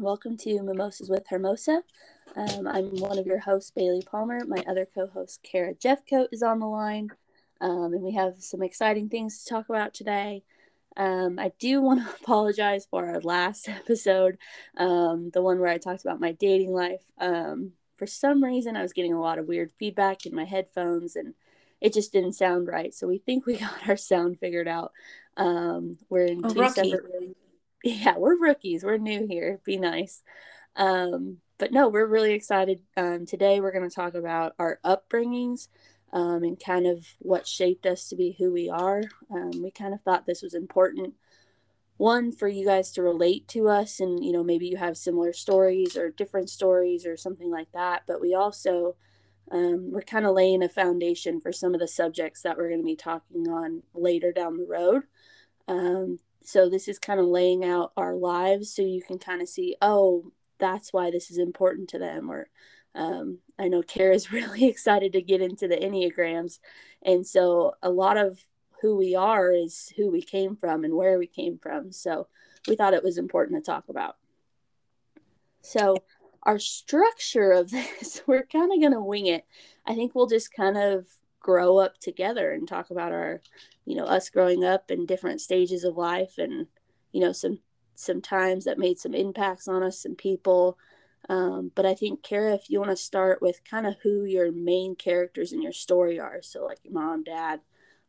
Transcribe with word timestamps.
welcome 0.00 0.34
to 0.34 0.62
Mimosas 0.62 1.10
with 1.10 1.26
Hermosa. 1.28 1.82
Um, 2.34 2.66
I'm 2.66 2.86
one 3.00 3.18
of 3.18 3.26
your 3.26 3.40
hosts, 3.40 3.70
Bailey 3.70 4.02
Palmer. 4.02 4.40
My 4.46 4.64
other 4.66 4.86
co 4.86 5.06
host, 5.06 5.42
Cara 5.42 5.74
Jeffcoat, 5.74 6.28
is 6.32 6.42
on 6.42 6.58
the 6.58 6.66
line, 6.66 7.10
um, 7.60 7.92
and 7.92 8.02
we 8.02 8.12
have 8.12 8.36
some 8.38 8.62
exciting 8.62 9.10
things 9.10 9.42
to 9.42 9.50
talk 9.50 9.68
about 9.68 9.92
today. 9.92 10.42
Um, 10.96 11.38
I 11.38 11.52
do 11.58 11.82
want 11.82 12.02
to 12.02 12.14
apologize 12.22 12.86
for 12.90 13.08
our 13.08 13.20
last 13.20 13.68
episode, 13.68 14.38
um, 14.78 15.30
the 15.34 15.42
one 15.42 15.58
where 15.60 15.68
I 15.68 15.76
talked 15.76 16.02
about 16.02 16.20
my 16.20 16.32
dating 16.32 16.72
life. 16.72 17.02
Um, 17.18 17.72
for 17.96 18.06
some 18.06 18.42
reason, 18.42 18.76
I 18.76 18.82
was 18.82 18.94
getting 18.94 19.12
a 19.12 19.20
lot 19.20 19.38
of 19.38 19.48
weird 19.48 19.70
feedback 19.78 20.24
in 20.24 20.34
my 20.34 20.44
headphones, 20.44 21.14
and 21.14 21.34
it 21.80 21.92
just 21.92 22.10
didn't 22.10 22.32
sound 22.32 22.68
right. 22.68 22.94
So 22.94 23.06
we 23.06 23.18
think 23.18 23.44
we 23.44 23.56
got 23.58 23.86
our 23.86 23.98
sound 23.98 24.38
figured 24.38 24.68
out. 24.68 24.92
Um, 25.36 25.98
we're 26.08 26.24
in 26.24 26.42
two 26.42 26.68
separate 26.70 27.04
rooms 27.04 27.36
yeah, 27.84 28.16
we're 28.16 28.38
rookies. 28.38 28.84
We're 28.84 28.98
new 28.98 29.26
here. 29.26 29.60
Be 29.64 29.76
nice. 29.76 30.22
Um, 30.76 31.38
but 31.58 31.72
no, 31.72 31.88
we're 31.88 32.06
really 32.06 32.32
excited. 32.32 32.80
Um, 32.96 33.26
today, 33.26 33.60
we're 33.60 33.72
going 33.72 33.88
to 33.88 33.94
talk 33.94 34.14
about 34.14 34.54
our 34.58 34.80
upbringings 34.84 35.68
um, 36.12 36.42
and 36.42 36.58
kind 36.58 36.86
of 36.86 37.06
what 37.18 37.46
shaped 37.46 37.86
us 37.86 38.08
to 38.08 38.16
be 38.16 38.36
who 38.38 38.52
we 38.52 38.68
are. 38.68 39.02
Um, 39.30 39.62
we 39.62 39.70
kind 39.70 39.94
of 39.94 40.02
thought 40.02 40.26
this 40.26 40.42
was 40.42 40.54
important. 40.54 41.14
One, 41.96 42.32
for 42.32 42.48
you 42.48 42.64
guys 42.64 42.92
to 42.92 43.02
relate 43.02 43.46
to 43.48 43.68
us, 43.68 44.00
and 44.00 44.24
you 44.24 44.32
know, 44.32 44.42
maybe 44.42 44.66
you 44.66 44.78
have 44.78 44.96
similar 44.96 45.32
stories 45.34 45.96
or 45.96 46.10
different 46.10 46.48
stories 46.48 47.04
or 47.04 47.16
something 47.16 47.50
like 47.50 47.70
that. 47.72 48.04
But 48.06 48.22
we 48.22 48.34
also, 48.34 48.96
um, 49.50 49.92
we're 49.92 50.00
kind 50.00 50.24
of 50.24 50.34
laying 50.34 50.62
a 50.62 50.68
foundation 50.68 51.40
for 51.40 51.52
some 51.52 51.74
of 51.74 51.80
the 51.80 51.88
subjects 51.88 52.40
that 52.42 52.56
we're 52.56 52.68
going 52.68 52.80
to 52.80 52.86
be 52.86 52.96
talking 52.96 53.48
on 53.48 53.82
later 53.92 54.32
down 54.32 54.56
the 54.56 54.66
road. 54.66 55.02
Um, 55.68 56.18
so 56.42 56.68
this 56.68 56.88
is 56.88 56.98
kind 56.98 57.20
of 57.20 57.26
laying 57.26 57.64
out 57.64 57.92
our 57.96 58.14
lives 58.14 58.74
so 58.74 58.82
you 58.82 59.02
can 59.02 59.18
kind 59.18 59.42
of 59.42 59.48
see 59.48 59.76
oh 59.82 60.30
that's 60.58 60.92
why 60.92 61.10
this 61.10 61.30
is 61.30 61.38
important 61.38 61.88
to 61.88 61.98
them 61.98 62.30
or 62.30 62.48
um, 62.94 63.38
i 63.58 63.68
know 63.68 63.82
cara's 63.82 64.32
really 64.32 64.66
excited 64.66 65.12
to 65.12 65.22
get 65.22 65.40
into 65.40 65.68
the 65.68 65.76
enneagrams 65.76 66.58
and 67.02 67.26
so 67.26 67.74
a 67.82 67.90
lot 67.90 68.16
of 68.16 68.40
who 68.82 68.96
we 68.96 69.14
are 69.14 69.52
is 69.52 69.92
who 69.96 70.10
we 70.10 70.22
came 70.22 70.56
from 70.56 70.84
and 70.84 70.94
where 70.94 71.18
we 71.18 71.26
came 71.26 71.58
from 71.58 71.92
so 71.92 72.26
we 72.68 72.76
thought 72.76 72.94
it 72.94 73.04
was 73.04 73.18
important 73.18 73.62
to 73.62 73.70
talk 73.70 73.88
about. 73.88 74.16
So 75.62 75.96
our 76.42 76.58
structure 76.58 77.52
of 77.52 77.70
this 77.70 78.22
we're 78.26 78.44
kind 78.44 78.72
of 78.72 78.80
going 78.80 78.92
to 78.92 79.00
wing 79.00 79.26
it. 79.26 79.44
I 79.86 79.94
think 79.94 80.14
we'll 80.14 80.26
just 80.26 80.52
kind 80.52 80.76
of 80.76 81.06
grow 81.40 81.78
up 81.78 81.98
together 81.98 82.52
and 82.52 82.68
talk 82.68 82.90
about 82.90 83.12
our 83.12 83.40
you 83.84 83.96
know 83.96 84.04
us 84.04 84.30
growing 84.30 84.64
up 84.64 84.90
in 84.90 85.06
different 85.06 85.40
stages 85.40 85.84
of 85.84 85.96
life 85.96 86.34
and 86.38 86.66
you 87.12 87.20
know 87.20 87.32
some 87.32 87.58
some 87.94 88.20
times 88.20 88.64
that 88.64 88.78
made 88.78 88.98
some 88.98 89.14
impacts 89.14 89.68
on 89.68 89.82
us 89.82 90.04
and 90.04 90.16
people. 90.16 90.78
Um, 91.28 91.70
but 91.74 91.84
i 91.84 91.94
think 91.94 92.22
cara 92.22 92.54
if 92.54 92.70
you 92.70 92.78
want 92.78 92.90
to 92.90 92.96
start 92.96 93.42
with 93.42 93.62
kind 93.62 93.86
of 93.86 93.94
who 94.02 94.24
your 94.24 94.50
main 94.50 94.96
characters 94.96 95.52
in 95.52 95.60
your 95.60 95.72
story 95.72 96.18
are 96.18 96.40
so 96.40 96.64
like 96.64 96.78
your 96.82 96.94
mom 96.94 97.24
dad 97.24 97.60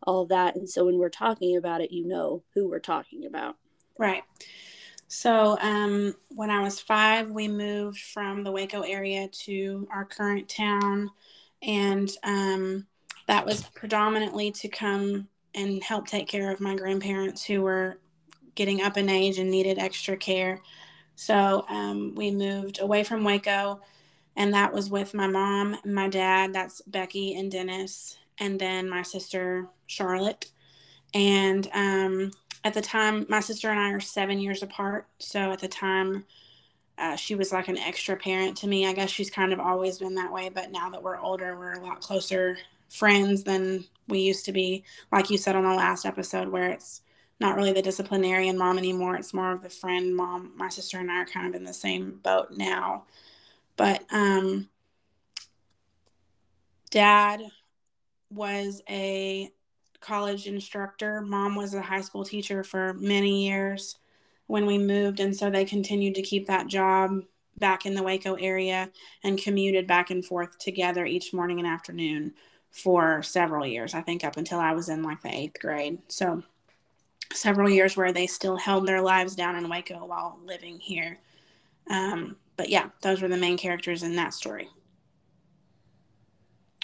all 0.04 0.26
that 0.28 0.56
and 0.56 0.68
so 0.68 0.86
when 0.86 0.98
we're 0.98 1.10
talking 1.10 1.58
about 1.58 1.82
it 1.82 1.92
you 1.92 2.08
know 2.08 2.42
who 2.54 2.70
we're 2.70 2.80
talking 2.80 3.26
about. 3.26 3.58
Right. 3.98 4.24
So 5.10 5.58
um, 5.60 6.16
when 6.30 6.50
i 6.50 6.62
was 6.62 6.80
five 6.80 7.30
we 7.30 7.50
moved 7.50 8.00
from 8.00 8.44
the 8.44 8.52
waco 8.52 8.82
area 8.82 9.28
to 9.44 9.88
our 9.92 10.06
current 10.06 10.48
town 10.48 11.12
and 11.62 12.10
um, 12.24 12.88
that 13.32 13.46
was 13.46 13.64
predominantly 13.74 14.52
to 14.52 14.68
come 14.68 15.26
and 15.56 15.82
help 15.82 16.06
take 16.06 16.28
care 16.28 16.52
of 16.52 16.60
my 16.60 16.76
grandparents 16.76 17.46
who 17.46 17.62
were 17.62 17.98
getting 18.56 18.82
up 18.82 18.98
in 18.98 19.08
age 19.08 19.40
and 19.40 19.50
needed 19.50 19.80
extra 19.80 20.18
care. 20.18 20.60
So 21.16 21.66
um, 21.70 22.14
we 22.14 22.32
moved 22.32 22.82
away 22.82 23.06
from 23.06 23.24
Waco, 23.24 23.80
and 24.36 24.54
that 24.54 24.74
was 24.74 24.90
with 24.90 25.14
my 25.14 25.28
mom, 25.28 25.78
my 25.86 26.10
dad, 26.10 26.52
that's 26.52 26.82
Becky 26.82 27.36
and 27.36 27.50
Dennis, 27.50 28.18
and 28.38 28.60
then 28.60 28.90
my 28.90 29.02
sister, 29.02 29.66
Charlotte. 29.88 30.52
And 31.14 31.70
um, 31.74 32.32
at 32.66 32.74
the 32.74 32.82
time, 32.82 33.26
my 33.30 33.40
sister 33.40 33.70
and 33.70 33.80
I 33.80 33.92
are 33.92 34.02
seven 34.02 34.42
years 34.42 34.62
apart. 34.62 35.08
So 35.20 35.54
at 35.54 35.60
the 35.60 35.70
time, 35.70 36.26
uh, 36.98 37.16
she 37.16 37.36
was 37.36 37.54
like 37.54 37.70
an 37.70 37.78
extra 37.78 38.18
parent 38.18 38.58
to 38.58 38.68
me. 38.68 38.88
I 38.88 38.92
guess 38.92 39.10
she's 39.10 39.32
kind 39.32 39.54
of 39.54 39.62
always 39.62 40.00
been 40.00 40.16
that 40.16 40.34
way, 40.34 40.50
but 40.50 40.70
now 40.70 40.90
that 40.90 41.02
we're 41.02 41.18
older, 41.18 41.58
we're 41.58 41.80
a 41.80 41.86
lot 41.86 42.02
closer 42.02 42.58
friends 42.92 43.44
than 43.44 43.86
we 44.08 44.20
used 44.20 44.46
to 44.46 44.52
be. 44.52 44.84
Like 45.12 45.30
you 45.30 45.38
said 45.38 45.56
on 45.56 45.64
the 45.64 45.74
last 45.74 46.06
episode, 46.06 46.50
where 46.50 46.70
it's 46.70 47.02
not 47.40 47.56
really 47.56 47.74
the 47.74 47.82
disciplinarian 47.82 48.58
mom 48.58 48.78
anymore. 48.78 49.16
It's 49.16 49.34
more 49.34 49.52
of 49.52 49.64
the 49.64 49.70
friend 49.70 50.16
mom. 50.16 50.54
My 50.56 50.70
sister 50.70 51.00
and 51.00 51.10
I 51.10 51.16
are 51.16 51.26
kind 51.26 51.48
of 51.48 51.56
in 51.56 51.64
the 51.64 51.74
same 51.74 52.20
boat 52.22 52.52
now. 52.52 53.06
But 53.78 54.04
um, 54.12 54.70
dad 56.92 57.42
was 58.30 58.82
a 58.88 59.50
college 60.02 60.46
instructor. 60.46 61.22
Mom 61.22 61.56
was 61.56 61.74
a 61.74 61.82
high 61.82 62.02
school 62.02 62.24
teacher 62.24 62.64
for 62.64 62.94
many 62.94 63.48
years 63.48 63.98
when 64.48 64.66
we 64.66 64.78
moved. 64.78 65.20
And 65.20 65.36
so 65.36 65.50
they 65.50 65.66
continued 65.66 66.16
to 66.16 66.22
keep 66.22 66.48
that 66.48 66.68
job 66.68 67.22
back 67.58 67.86
in 67.86 67.96
the 67.96 68.04
Waco 68.04 68.36
area 68.36 68.92
and 69.24 69.42
commuted 69.42 69.88
back 69.88 70.10
and 70.10 70.24
forth 70.26 70.58
together 70.60 71.06
each 71.06 71.34
morning 71.34 71.60
and 71.60 71.68
afternoon 71.68 72.34
for 72.72 73.22
several 73.22 73.66
years, 73.66 73.94
I 73.94 74.02
think 74.02 74.24
up 74.24 74.38
until 74.38 74.60
I 74.60 74.74
was 74.74 74.90
in 74.90 75.04
like 75.04 75.22
the 75.22 75.36
eighth 75.36 75.60
grade. 75.60 76.00
So 76.08 76.44
several 77.34 77.70
years 77.70 77.96
where 77.96 78.14
they 78.14 78.28
still 78.28 78.58
held 78.58 78.88
their 78.88 79.02
lives 79.02 79.36
down 79.36 79.56
in 79.56 79.70
Waco 79.70 80.06
while 80.06 80.40
living 80.46 80.80
here. 80.80 81.20
Um, 81.90 82.38
but 82.58 82.70
yeah, 82.70 82.90
those 83.02 83.22
were 83.22 83.28
the 83.28 83.38
main 83.38 83.58
characters 83.58 84.04
in 84.04 84.16
that 84.16 84.34
story. 84.34 84.70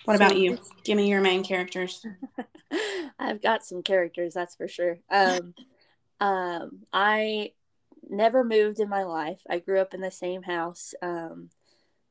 What 0.06 0.18
so, 0.18 0.26
about 0.26 0.38
you? 0.38 0.58
Give 0.84 0.98
me 0.98 1.10
your 1.10 1.22
main 1.22 1.44
characters. 1.44 2.06
I've 3.20 3.42
got 3.42 3.66
some 3.66 3.84
characters, 3.84 4.34
that's 4.34 4.56
for 4.56 4.68
sure. 4.68 5.00
Um, 5.10 5.54
um, 6.20 6.80
I 6.92 7.52
never 8.10 8.44
moved 8.44 8.80
in 8.80 8.90
my 8.90 9.04
life. 9.04 9.42
I 9.50 9.60
grew 9.60 9.80
up 9.80 9.94
in 9.94 10.02
the 10.02 10.12
same 10.12 10.44
house. 10.44 10.94
Um, 11.02 11.50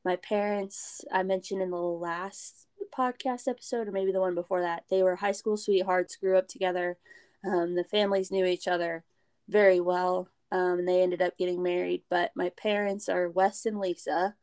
my 0.05 0.15
parents, 0.15 1.03
I 1.11 1.23
mentioned 1.23 1.61
in 1.61 1.71
the 1.71 1.77
last 1.77 2.66
podcast 2.95 3.47
episode 3.47 3.87
or 3.87 3.91
maybe 3.91 4.11
the 4.11 4.21
one 4.21 4.35
before 4.35 4.61
that. 4.61 4.83
They 4.89 5.03
were 5.03 5.15
high 5.15 5.31
school 5.31 5.57
sweethearts, 5.57 6.15
grew 6.15 6.37
up 6.37 6.47
together. 6.47 6.97
Um, 7.45 7.75
the 7.75 7.83
families 7.83 8.31
knew 8.31 8.45
each 8.45 8.67
other 8.67 9.03
very 9.47 9.79
well, 9.79 10.29
um, 10.51 10.79
and 10.79 10.87
they 10.87 11.01
ended 11.01 11.21
up 11.21 11.37
getting 11.37 11.63
married. 11.63 12.03
But 12.09 12.31
my 12.35 12.49
parents 12.49 13.09
are 13.09 13.29
Wes 13.29 13.65
and 13.65 13.79
Lisa. 13.79 14.35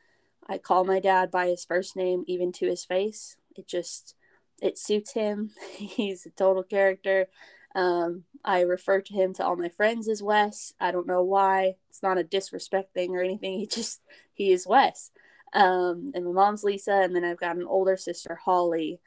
I 0.47 0.59
call 0.59 0.85
my 0.85 1.01
dad 1.01 1.31
by 1.31 1.49
his 1.49 1.65
first 1.65 1.97
name, 1.97 2.25
even 2.27 2.53
to 2.53 2.67
his 2.67 2.85
face. 2.85 3.37
It 3.57 3.67
just 3.67 4.15
it 4.63 4.79
suits 4.79 5.13
him. 5.13 5.51
He's 5.77 6.27
a 6.27 6.31
total 6.31 6.63
character. 6.63 7.27
Um, 7.75 8.25
I 8.45 8.61
refer 8.61 9.01
to 9.01 9.13
him 9.13 9.35
to 9.35 9.45
all 9.45 9.57
my 9.57 9.69
friends 9.69 10.09
as 10.09 10.23
Wes. 10.23 10.73
I 10.81 10.93
don't 10.93 11.07
know 11.07 11.23
why. 11.23 11.77
It's 11.91 12.03
not 12.03 12.19
a 12.19 12.25
disrespect 12.25 12.95
thing 12.95 13.17
or 13.17 13.23
anything. 13.23 13.59
He 13.59 13.67
just 13.67 14.01
he 14.33 14.53
is 14.53 14.67
Wes. 14.67 15.11
Um, 15.55 16.13
and 16.15 16.25
my 16.25 16.33
mom's 16.33 16.65
Lisa, 16.65 16.93
and 16.93 17.15
then 17.15 17.25
I've 17.25 17.39
got 17.39 17.57
an 17.57 17.65
older 17.65 17.97
sister, 17.97 18.35
Holly. 18.45 19.01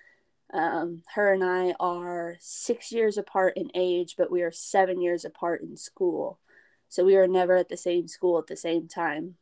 Um, 0.54 1.04
her 1.14 1.34
and 1.34 1.44
I 1.44 1.76
are 1.78 2.38
six 2.40 2.92
years 2.92 3.18
apart 3.18 3.58
in 3.58 3.70
age, 3.76 4.16
but 4.18 4.32
we 4.32 4.44
are 4.44 4.52
seven 4.52 5.02
years 5.02 5.26
apart 5.26 5.62
in 5.62 5.76
school. 5.76 6.40
So 6.88 7.04
we 7.04 7.18
were 7.18 7.28
never 7.28 7.58
at 7.58 7.68
the 7.68 7.76
same 7.76 8.08
school 8.08 8.40
at 8.40 8.48
the 8.48 8.56
same 8.56 8.88
time. 8.88 9.36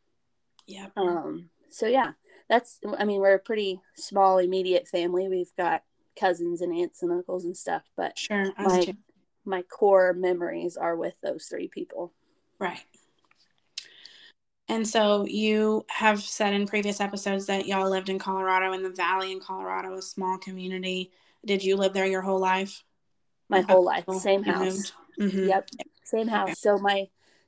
Yeah. 0.66 0.88
Um, 0.98 1.52
so 1.70 1.86
yeah, 1.86 2.14
that's, 2.50 2.80
I 2.98 3.06
mean, 3.06 3.22
we're 3.22 3.36
a 3.36 3.40
pretty 3.40 3.82
small, 3.96 4.40
immediate 4.40 4.88
family. 4.88 5.28
We've 5.28 5.56
got 5.56 5.84
cousins 6.20 6.62
and 6.62 6.74
aunts 6.74 7.04
and 7.04 7.12
uncles 7.12 7.46
and 7.46 7.56
stuff, 7.56 7.84
but 7.96 8.18
sure. 8.18 8.52
My, 8.58 8.96
my 9.46 9.62
core 9.62 10.14
memories 10.14 10.76
are 10.76 10.96
with 10.96 11.14
those 11.22 11.46
three 11.46 11.68
people. 11.68 12.14
Right. 12.58 12.82
And 14.68 14.88
so 14.88 15.26
you 15.26 15.86
have 15.90 16.22
said 16.22 16.54
in 16.54 16.66
previous 16.66 17.00
episodes 17.00 17.46
that 17.46 17.68
y'all 17.68 17.90
lived 17.90 18.10
in 18.10 18.18
Colorado 18.18 18.74
in 18.74 18.82
the 18.82 18.90
Valley 18.90 19.32
in 19.32 19.40
Colorado, 19.40 19.94
a 19.96 20.02
small 20.02 20.38
community. 20.38 21.12
Did 21.46 21.64
you 21.64 21.76
live 21.76 21.94
there 21.94 22.08
your 22.08 22.22
whole 22.22 22.40
life? 22.40 22.84
My 23.48 23.62
whole 23.62 23.86
life, 23.86 24.06
same 24.20 24.42
house. 24.42 24.92
Mm-hmm. 25.20 25.50
Yep, 25.50 25.70
same 26.04 26.28
house. 26.28 26.50
Okay. 26.50 26.56
So 26.56 26.80
my 26.80 27.08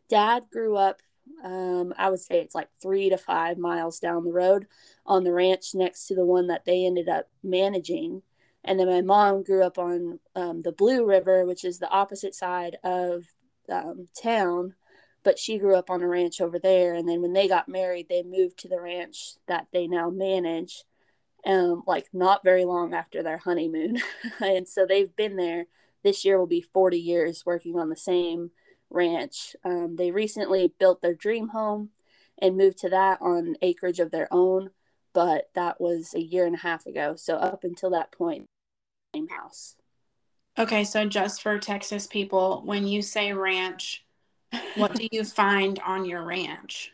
dad 0.09 0.43
grew 0.51 0.77
up. 0.77 1.01
Um, 1.43 1.93
I 1.97 2.09
would 2.09 2.19
say 2.19 2.39
it's 2.39 2.55
like 2.55 2.69
three 2.81 3.09
to 3.09 3.17
five 3.17 3.57
miles 3.57 3.99
down 3.99 4.23
the 4.23 4.31
road 4.31 4.67
on 5.05 5.23
the 5.23 5.33
ranch 5.33 5.73
next 5.73 6.07
to 6.07 6.15
the 6.15 6.25
one 6.25 6.47
that 6.47 6.65
they 6.65 6.85
ended 6.85 7.09
up 7.09 7.29
managing. 7.43 8.21
And 8.63 8.79
then 8.79 8.87
my 8.87 9.01
mom 9.01 9.43
grew 9.43 9.63
up 9.63 9.77
on 9.77 10.19
um, 10.35 10.61
the 10.61 10.71
Blue 10.71 11.05
River, 11.05 11.45
which 11.45 11.65
is 11.65 11.79
the 11.79 11.89
opposite 11.89 12.35
side 12.35 12.77
of 12.83 13.25
um, 13.69 14.07
town 14.21 14.75
but 15.27 15.37
she 15.37 15.57
grew 15.57 15.75
up 15.75 15.89
on 15.89 16.01
a 16.01 16.07
ranch 16.07 16.39
over 16.39 16.57
there 16.57 16.93
and 16.93 17.07
then 17.07 17.21
when 17.21 17.33
they 17.33 17.47
got 17.47 17.67
married 17.67 18.07
they 18.07 18.23
moved 18.23 18.57
to 18.57 18.69
the 18.69 18.79
ranch 18.79 19.33
that 19.47 19.67
they 19.73 19.85
now 19.85 20.09
manage 20.09 20.85
um 21.45 21.83
like 21.85 22.07
not 22.13 22.43
very 22.45 22.63
long 22.63 22.93
after 22.93 23.21
their 23.21 23.39
honeymoon 23.39 23.97
and 24.39 24.67
so 24.67 24.85
they've 24.85 25.15
been 25.17 25.35
there 25.35 25.65
this 26.03 26.23
year 26.23 26.39
will 26.39 26.47
be 26.47 26.61
40 26.61 26.97
years 26.97 27.45
working 27.45 27.77
on 27.77 27.89
the 27.89 27.97
same 27.97 28.51
ranch 28.89 29.55
um, 29.65 29.97
they 29.97 30.11
recently 30.11 30.71
built 30.79 31.01
their 31.01 31.13
dream 31.13 31.49
home 31.49 31.89
and 32.39 32.57
moved 32.57 32.77
to 32.79 32.89
that 32.89 33.19
on 33.21 33.55
acreage 33.61 33.99
of 33.99 34.11
their 34.11 34.27
own. 34.31 34.71
But 35.13 35.49
that 35.55 35.81
was 35.81 36.13
a 36.13 36.21
year 36.21 36.45
and 36.45 36.55
a 36.55 36.59
half 36.59 36.85
ago. 36.85 37.15
So 37.15 37.37
up 37.37 37.63
until 37.63 37.89
that 37.91 38.11
point, 38.11 38.45
same 39.15 39.29
house. 39.29 39.75
Okay, 40.59 40.83
so 40.83 41.05
just 41.05 41.41
for 41.41 41.57
Texas 41.57 42.07
people, 42.07 42.61
when 42.65 42.87
you 42.87 43.01
say 43.01 43.33
ranch, 43.33 44.05
what 44.75 44.95
do 44.95 45.07
you 45.11 45.23
find 45.23 45.79
on 45.85 46.05
your 46.05 46.23
ranch? 46.23 46.93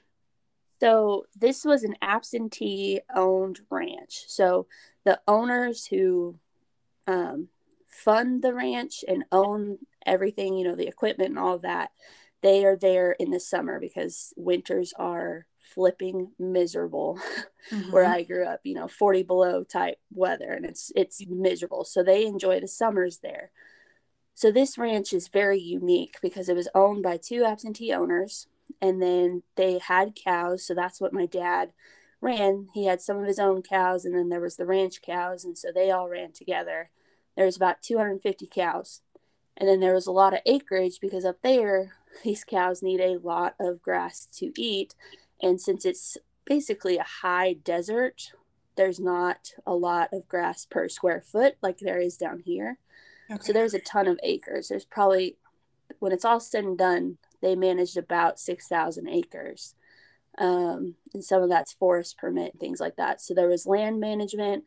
So 0.79 1.25
this 1.35 1.63
was 1.63 1.83
an 1.83 1.95
absentee 2.01 3.01
owned 3.15 3.61
ranch. 3.69 4.25
So 4.27 4.67
the 5.05 5.19
owners 5.27 5.85
who 5.85 6.39
um, 7.07 7.47
fund 7.87 8.41
the 8.41 8.53
ranch 8.53 9.03
and 9.07 9.23
own 9.31 9.77
everything, 10.05 10.57
you 10.57 10.65
know, 10.65 10.75
the 10.75 10.87
equipment 10.87 11.29
and 11.29 11.39
all 11.39 11.59
that, 11.59 11.91
they 12.41 12.65
are 12.65 12.75
there 12.75 13.13
in 13.13 13.31
the 13.31 13.39
summer 13.39 13.79
because 13.79 14.33
winters 14.35 14.93
are 14.97 15.45
flipping 15.57 16.31
miserable 16.37 17.17
mm-hmm. 17.71 17.91
where 17.91 18.05
I 18.05 18.23
grew 18.23 18.45
up, 18.45 18.59
you 18.63 18.75
know, 18.75 18.87
40 18.87 19.23
below 19.23 19.63
type 19.63 19.97
weather 20.11 20.51
and 20.51 20.65
it's 20.65 20.91
it's 20.95 21.25
miserable. 21.27 21.85
So 21.85 22.03
they 22.03 22.25
enjoy 22.25 22.59
the 22.59 22.67
summers 22.67 23.19
there. 23.19 23.51
So 24.33 24.51
this 24.51 24.77
ranch 24.77 25.13
is 25.13 25.27
very 25.27 25.59
unique 25.59 26.17
because 26.21 26.49
it 26.49 26.55
was 26.55 26.67
owned 26.73 27.03
by 27.03 27.17
two 27.17 27.43
absentee 27.43 27.93
owners 27.93 28.47
and 28.81 29.01
then 29.01 29.43
they 29.55 29.79
had 29.79 30.15
cows, 30.15 30.65
so 30.65 30.73
that's 30.73 30.99
what 30.99 31.13
my 31.13 31.25
dad 31.25 31.71
ran. 32.19 32.67
He 32.73 32.85
had 32.85 33.01
some 33.01 33.17
of 33.17 33.25
his 33.25 33.39
own 33.39 33.61
cows 33.61 34.05
and 34.05 34.15
then 34.15 34.29
there 34.29 34.41
was 34.41 34.55
the 34.55 34.65
ranch 34.65 35.01
cows 35.01 35.45
and 35.45 35.57
so 35.57 35.69
they 35.71 35.91
all 35.91 36.09
ran 36.09 36.31
together. 36.31 36.89
There 37.35 37.45
was 37.45 37.55
about 37.55 37.81
250 37.81 38.47
cows. 38.47 39.01
And 39.55 39.69
then 39.69 39.79
there 39.79 39.93
was 39.93 40.07
a 40.07 40.11
lot 40.11 40.33
of 40.33 40.39
acreage 40.47 40.99
because 40.99 41.25
up 41.25 41.37
there 41.43 41.93
these 42.23 42.43
cows 42.43 42.81
need 42.81 42.99
a 42.99 43.19
lot 43.19 43.55
of 43.59 43.81
grass 43.81 44.27
to 44.37 44.51
eat 44.57 44.95
and 45.41 45.59
since 45.59 45.85
it's 45.85 46.17
basically 46.45 46.97
a 46.97 47.05
high 47.21 47.53
desert, 47.53 48.33
there's 48.75 48.99
not 48.99 49.53
a 49.67 49.75
lot 49.75 50.09
of 50.11 50.27
grass 50.27 50.65
per 50.65 50.87
square 50.87 51.21
foot 51.21 51.57
like 51.61 51.79
there 51.79 51.99
is 51.99 52.17
down 52.17 52.41
here. 52.45 52.79
Okay. 53.31 53.41
So 53.43 53.53
there's 53.53 53.73
a 53.73 53.79
ton 53.79 54.07
of 54.07 54.19
acres. 54.23 54.67
There's 54.67 54.85
probably, 54.85 55.37
when 55.99 56.11
it's 56.11 56.25
all 56.25 56.39
said 56.39 56.63
and 56.63 56.77
done, 56.77 57.17
they 57.41 57.55
managed 57.55 57.97
about 57.97 58.39
6,000 58.39 59.07
acres. 59.07 59.75
Um, 60.37 60.95
and 61.13 61.23
some 61.23 61.43
of 61.43 61.49
that's 61.49 61.73
forest 61.73 62.17
permit, 62.17 62.59
things 62.59 62.79
like 62.79 62.95
that. 62.95 63.21
So 63.21 63.33
there 63.33 63.47
was 63.47 63.67
land 63.67 63.99
management, 63.99 64.63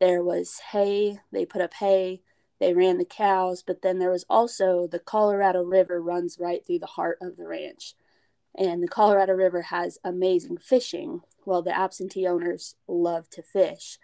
there 0.00 0.22
was 0.22 0.58
hay, 0.72 1.18
they 1.30 1.44
put 1.44 1.60
up 1.60 1.74
hay, 1.74 2.22
they 2.60 2.72
ran 2.72 2.98
the 2.98 3.04
cows, 3.04 3.62
but 3.62 3.82
then 3.82 3.98
there 3.98 4.10
was 4.10 4.24
also 4.30 4.86
the 4.86 4.98
Colorado 4.98 5.62
River 5.62 6.00
runs 6.00 6.38
right 6.38 6.64
through 6.64 6.78
the 6.78 6.86
heart 6.86 7.18
of 7.20 7.36
the 7.36 7.46
ranch. 7.46 7.94
And 8.56 8.82
the 8.82 8.88
Colorado 8.88 9.32
River 9.32 9.62
has 9.62 9.98
amazing 10.04 10.58
fishing. 10.58 11.22
Well, 11.44 11.62
the 11.62 11.76
absentee 11.76 12.26
owners 12.26 12.76
love 12.86 13.28
to 13.30 13.42
fish. 13.42 13.98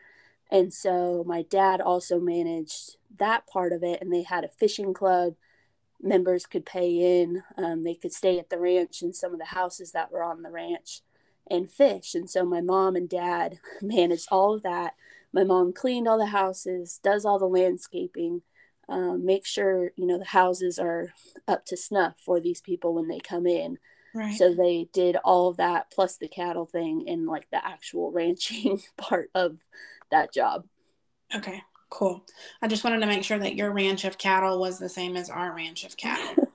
And 0.50 0.74
so 0.74 1.24
my 1.26 1.42
dad 1.42 1.80
also 1.80 2.18
managed 2.18 2.96
that 3.16 3.46
part 3.46 3.72
of 3.72 3.82
it, 3.82 4.00
and 4.00 4.12
they 4.12 4.22
had 4.22 4.44
a 4.44 4.48
fishing 4.48 4.94
club. 4.94 5.34
Members 6.00 6.46
could 6.46 6.64
pay 6.64 7.20
in, 7.20 7.42
um, 7.56 7.82
they 7.82 7.94
could 7.94 8.12
stay 8.12 8.38
at 8.38 8.50
the 8.50 8.58
ranch 8.58 9.02
in 9.02 9.12
some 9.12 9.32
of 9.32 9.38
the 9.38 9.46
houses 9.46 9.92
that 9.92 10.12
were 10.12 10.22
on 10.22 10.42
the 10.42 10.50
ranch 10.50 11.02
and 11.50 11.70
fish. 11.70 12.14
And 12.14 12.30
so 12.30 12.44
my 12.44 12.60
mom 12.60 12.94
and 12.94 13.08
dad 13.08 13.58
managed 13.82 14.28
all 14.30 14.54
of 14.54 14.62
that. 14.62 14.94
My 15.32 15.44
mom 15.44 15.72
cleaned 15.72 16.08
all 16.08 16.18
the 16.18 16.26
houses, 16.26 17.00
does 17.02 17.24
all 17.24 17.38
the 17.38 17.46
landscaping, 17.46 18.42
um, 18.88 19.26
make 19.26 19.44
sure 19.44 19.92
you 19.96 20.06
know 20.06 20.18
the 20.18 20.24
houses 20.24 20.78
are 20.78 21.12
up 21.46 21.66
to 21.66 21.76
snuff 21.76 22.14
for 22.24 22.40
these 22.40 22.60
people 22.60 22.94
when 22.94 23.08
they 23.08 23.18
come 23.18 23.46
in. 23.46 23.78
Right. 24.14 24.34
So 24.34 24.54
they 24.54 24.88
did 24.92 25.16
all 25.16 25.48
of 25.48 25.58
that 25.58 25.90
plus 25.90 26.16
the 26.16 26.28
cattle 26.28 26.64
thing 26.64 27.04
and 27.06 27.26
like 27.26 27.50
the 27.50 27.64
actual 27.64 28.10
ranching 28.12 28.82
part 28.96 29.30
of 29.34 29.58
that 30.10 30.32
job. 30.32 30.64
Okay, 31.34 31.62
cool. 31.90 32.24
I 32.62 32.68
just 32.68 32.84
wanted 32.84 33.00
to 33.00 33.06
make 33.06 33.24
sure 33.24 33.38
that 33.38 33.54
your 33.54 33.72
ranch 33.72 34.04
of 34.04 34.18
cattle 34.18 34.60
was 34.60 34.78
the 34.78 34.88
same 34.88 35.16
as 35.16 35.30
our 35.30 35.54
ranch 35.54 35.84
of 35.84 35.96
cattle. 35.96 36.50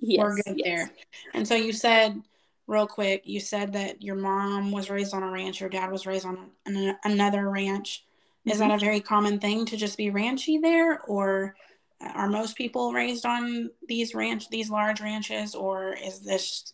yes, 0.00 0.22
We're 0.22 0.36
good 0.36 0.58
yes. 0.58 0.64
there. 0.64 0.90
And 1.34 1.46
so 1.46 1.54
you 1.54 1.72
said, 1.72 2.20
real 2.66 2.86
quick, 2.86 3.22
you 3.24 3.40
said 3.40 3.72
that 3.74 4.02
your 4.02 4.16
mom 4.16 4.72
was 4.72 4.90
raised 4.90 5.14
on 5.14 5.22
a 5.22 5.30
ranch, 5.30 5.60
your 5.60 5.70
dad 5.70 5.90
was 5.90 6.06
raised 6.06 6.26
on 6.26 6.50
an, 6.66 6.96
another 7.04 7.48
ranch. 7.48 8.04
Is 8.44 8.60
mm-hmm. 8.60 8.68
that 8.68 8.76
a 8.76 8.84
very 8.84 9.00
common 9.00 9.40
thing 9.40 9.66
to 9.66 9.76
just 9.76 9.96
be 9.96 10.10
ranchy 10.10 10.60
there, 10.60 11.00
or 11.00 11.56
are 12.00 12.28
most 12.28 12.56
people 12.56 12.92
raised 12.92 13.26
on 13.26 13.70
these 13.88 14.14
ranch, 14.14 14.48
these 14.50 14.70
large 14.70 15.00
ranches, 15.00 15.54
or 15.54 15.94
is 15.94 16.20
this 16.20 16.72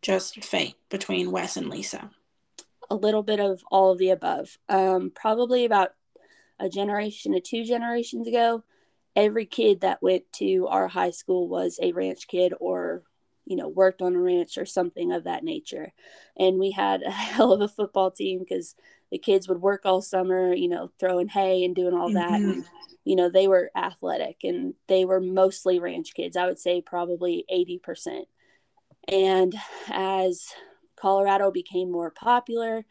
just 0.00 0.42
fate 0.42 0.74
between 0.88 1.30
Wes 1.30 1.56
and 1.56 1.70
Lisa? 1.70 2.10
a 2.92 2.94
little 2.94 3.22
bit 3.22 3.40
of 3.40 3.64
all 3.70 3.90
of 3.90 3.98
the 3.98 4.10
above. 4.10 4.58
Um, 4.68 5.10
probably 5.14 5.64
about 5.64 5.94
a 6.62 6.68
generation 6.68 7.32
to 7.32 7.40
two 7.40 7.64
generations 7.64 8.26
ago, 8.26 8.62
every 9.16 9.46
kid 9.46 9.80
that 9.80 10.02
went 10.02 10.24
to 10.32 10.66
our 10.68 10.88
high 10.88 11.10
school 11.10 11.48
was 11.48 11.78
a 11.82 11.92
ranch 11.92 12.28
kid 12.28 12.54
or 12.60 13.02
you 13.44 13.56
know 13.56 13.68
worked 13.68 14.00
on 14.00 14.14
a 14.14 14.20
ranch 14.20 14.56
or 14.56 14.64
something 14.64 15.12
of 15.12 15.24
that 15.24 15.42
nature 15.42 15.92
and 16.38 16.58
we 16.58 16.70
had 16.70 17.02
a 17.02 17.10
hell 17.10 17.52
of 17.52 17.60
a 17.60 17.68
football 17.68 18.10
team 18.10 18.38
because 18.38 18.76
the 19.10 19.18
kids 19.18 19.48
would 19.48 19.60
work 19.60 19.82
all 19.84 20.00
summer 20.00 20.54
you 20.54 20.68
know 20.68 20.90
throwing 20.98 21.28
hay 21.28 21.64
and 21.64 21.74
doing 21.74 21.92
all 21.92 22.10
that 22.12 22.30
mm-hmm. 22.30 22.50
and, 22.50 22.64
you 23.04 23.16
know 23.16 23.28
they 23.28 23.48
were 23.48 23.70
athletic 23.76 24.36
and 24.44 24.74
they 24.86 25.04
were 25.04 25.20
mostly 25.20 25.80
ranch 25.80 26.14
kids 26.14 26.36
i 26.36 26.46
would 26.46 26.58
say 26.58 26.80
probably 26.80 27.44
80% 27.52 28.22
and 29.08 29.54
as 29.90 30.46
Colorado 31.02 31.50
became 31.50 31.90
more 31.90 32.10
popular. 32.10 32.84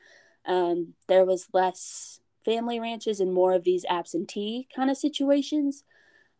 Um, 0.45 0.95
there 1.07 1.23
was 1.23 1.47
less 1.53 2.19
family 2.43 2.79
ranches 2.79 3.19
and 3.19 3.33
more 3.33 3.53
of 3.53 3.63
these 3.63 3.85
absentee 3.89 4.67
kind 4.75 4.89
of 4.89 4.97
situations. 4.97 5.83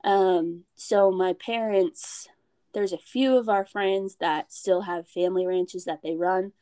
Um, 0.04 0.64
so 0.76 1.12
my 1.12 1.34
parents, 1.34 2.28
there's 2.74 2.94
a 2.94 2.98
few 2.98 3.38
of 3.38 3.50
our 3.50 3.66
friends 3.66 4.18
that 4.20 4.52
still 4.52 4.82
have 4.82 5.08
family 5.08 5.46
ranches 5.46 5.86
that 5.86 6.02
they 6.02 6.16
run, 6.16 6.54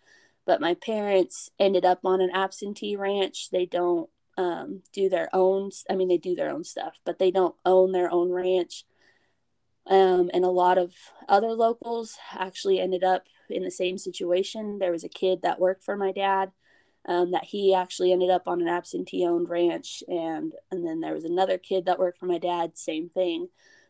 but 0.45 0.61
my 0.61 0.73
parents 0.73 1.49
ended 1.59 1.85
up 1.85 1.99
on 2.03 2.21
an 2.21 2.31
absentee 2.33 2.95
ranch. 2.95 3.49
They 3.51 3.65
don't 3.65 4.09
um, 4.37 4.83
do 4.93 5.09
their 5.09 5.29
own, 5.33 5.71
I 5.89 5.95
mean, 5.95 6.07
they 6.07 6.17
do 6.17 6.35
their 6.35 6.49
own 6.49 6.63
stuff, 6.63 6.99
but 7.05 7.19
they 7.19 7.31
don't 7.31 7.55
own 7.65 7.91
their 7.91 8.11
own 8.11 8.31
ranch. 8.31 8.85
Um, 9.87 10.29
and 10.33 10.45
a 10.45 10.49
lot 10.49 10.77
of 10.77 10.93
other 11.27 11.49
locals 11.49 12.17
actually 12.33 12.79
ended 12.79 13.03
up 13.03 13.23
in 13.49 13.63
the 13.63 13.71
same 13.71 13.97
situation. 13.97 14.79
There 14.79 14.91
was 14.91 15.03
a 15.03 15.09
kid 15.09 15.41
that 15.41 15.59
worked 15.59 15.83
for 15.83 15.97
my 15.97 16.11
dad 16.11 16.51
um, 17.07 17.31
that 17.31 17.45
he 17.45 17.73
actually 17.73 18.11
ended 18.11 18.29
up 18.29 18.47
on 18.47 18.61
an 18.61 18.67
absentee 18.67 19.25
owned 19.25 19.49
ranch. 19.49 20.03
And, 20.07 20.53
and 20.71 20.85
then 20.85 20.99
there 20.99 21.13
was 21.13 21.25
another 21.25 21.57
kid 21.57 21.85
that 21.85 21.99
worked 21.99 22.19
for 22.19 22.25
my 22.25 22.37
dad, 22.37 22.77
same 22.77 23.09
thing. 23.09 23.47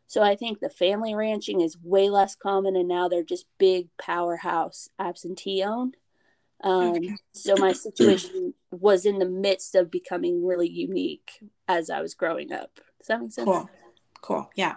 So 0.07 0.23
I 0.23 0.35
think 0.35 0.59
the 0.59 0.69
family 0.69 1.13
ranching 1.13 1.61
is 1.61 1.77
way 1.83 2.09
less 2.09 2.35
common, 2.35 2.75
and 2.75 2.87
now 2.87 3.07
they're 3.07 3.23
just 3.23 3.45
big 3.59 3.89
powerhouse 3.99 4.89
absentee 4.97 5.63
owned. 5.63 5.97
Um, 6.63 6.95
okay. 6.95 7.15
So 7.31 7.55
my 7.57 7.73
situation 7.73 8.55
was 8.71 9.05
in 9.05 9.19
the 9.19 9.29
midst 9.29 9.75
of 9.75 9.91
becoming 9.91 10.45
really 10.45 10.67
unique 10.67 11.43
as 11.67 11.89
I 11.89 12.01
was 12.01 12.15
growing 12.15 12.51
up. 12.51 12.79
Does 12.99 13.07
that 13.07 13.21
make 13.21 13.31
sense? 13.31 13.45
Cool. 13.45 13.69
Cool. 14.21 14.49
Yeah. 14.55 14.75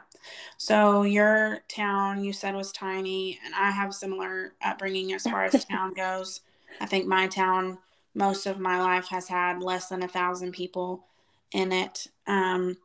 So 0.57 1.03
your 1.03 1.61
town 1.69 2.23
you 2.23 2.33
said 2.33 2.55
was 2.55 2.71
tiny, 2.71 3.41
and 3.45 3.55
I 3.55 3.71
have 3.71 3.95
similar 3.95 4.55
upbringing 4.63 5.13
as 5.13 5.23
far 5.25 5.45
as 5.45 5.65
town 5.71 5.95
goes. 5.95 6.43
I 6.81 6.87
think 6.87 7.07
my 7.07 7.27
town, 7.27 7.79
most 8.15 8.47
of 8.47 8.59
my 8.61 8.81
life, 8.81 9.09
has 9.09 9.29
had 9.29 9.63
less 9.63 9.89
than 9.89 10.03
a 10.03 10.09
thousand 10.09 10.53
people 10.53 11.05
in 11.53 11.73
it. 11.73 12.07
Um, 12.27 12.77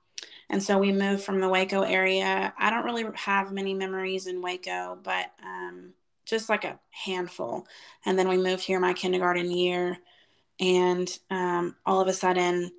and 0.50 0.63
so 0.63 0.77
we 0.77 0.91
moved 0.91 1.24
from 1.24 1.39
the 1.39 1.50
Waco 1.50 1.81
area. 1.81 2.53
I 2.57 2.69
don't 2.69 2.86
really 2.86 3.05
have 3.15 3.51
many 3.51 3.74
memories 3.74 4.27
in 4.27 4.41
Waco, 4.41 4.98
but 5.03 5.31
um, 5.43 5.93
just 6.25 6.50
like 6.50 6.63
a 6.63 6.79
handful. 6.89 7.67
And 8.05 8.17
then 8.17 8.27
we 8.27 8.38
moved 8.38 8.63
here 8.63 8.79
my 8.79 8.93
kindergarten 8.93 9.51
year, 9.51 9.98
and 10.60 11.10
um, 11.29 11.75
all 11.86 12.01
of 12.01 12.07
a 12.07 12.13
sudden, 12.13 12.72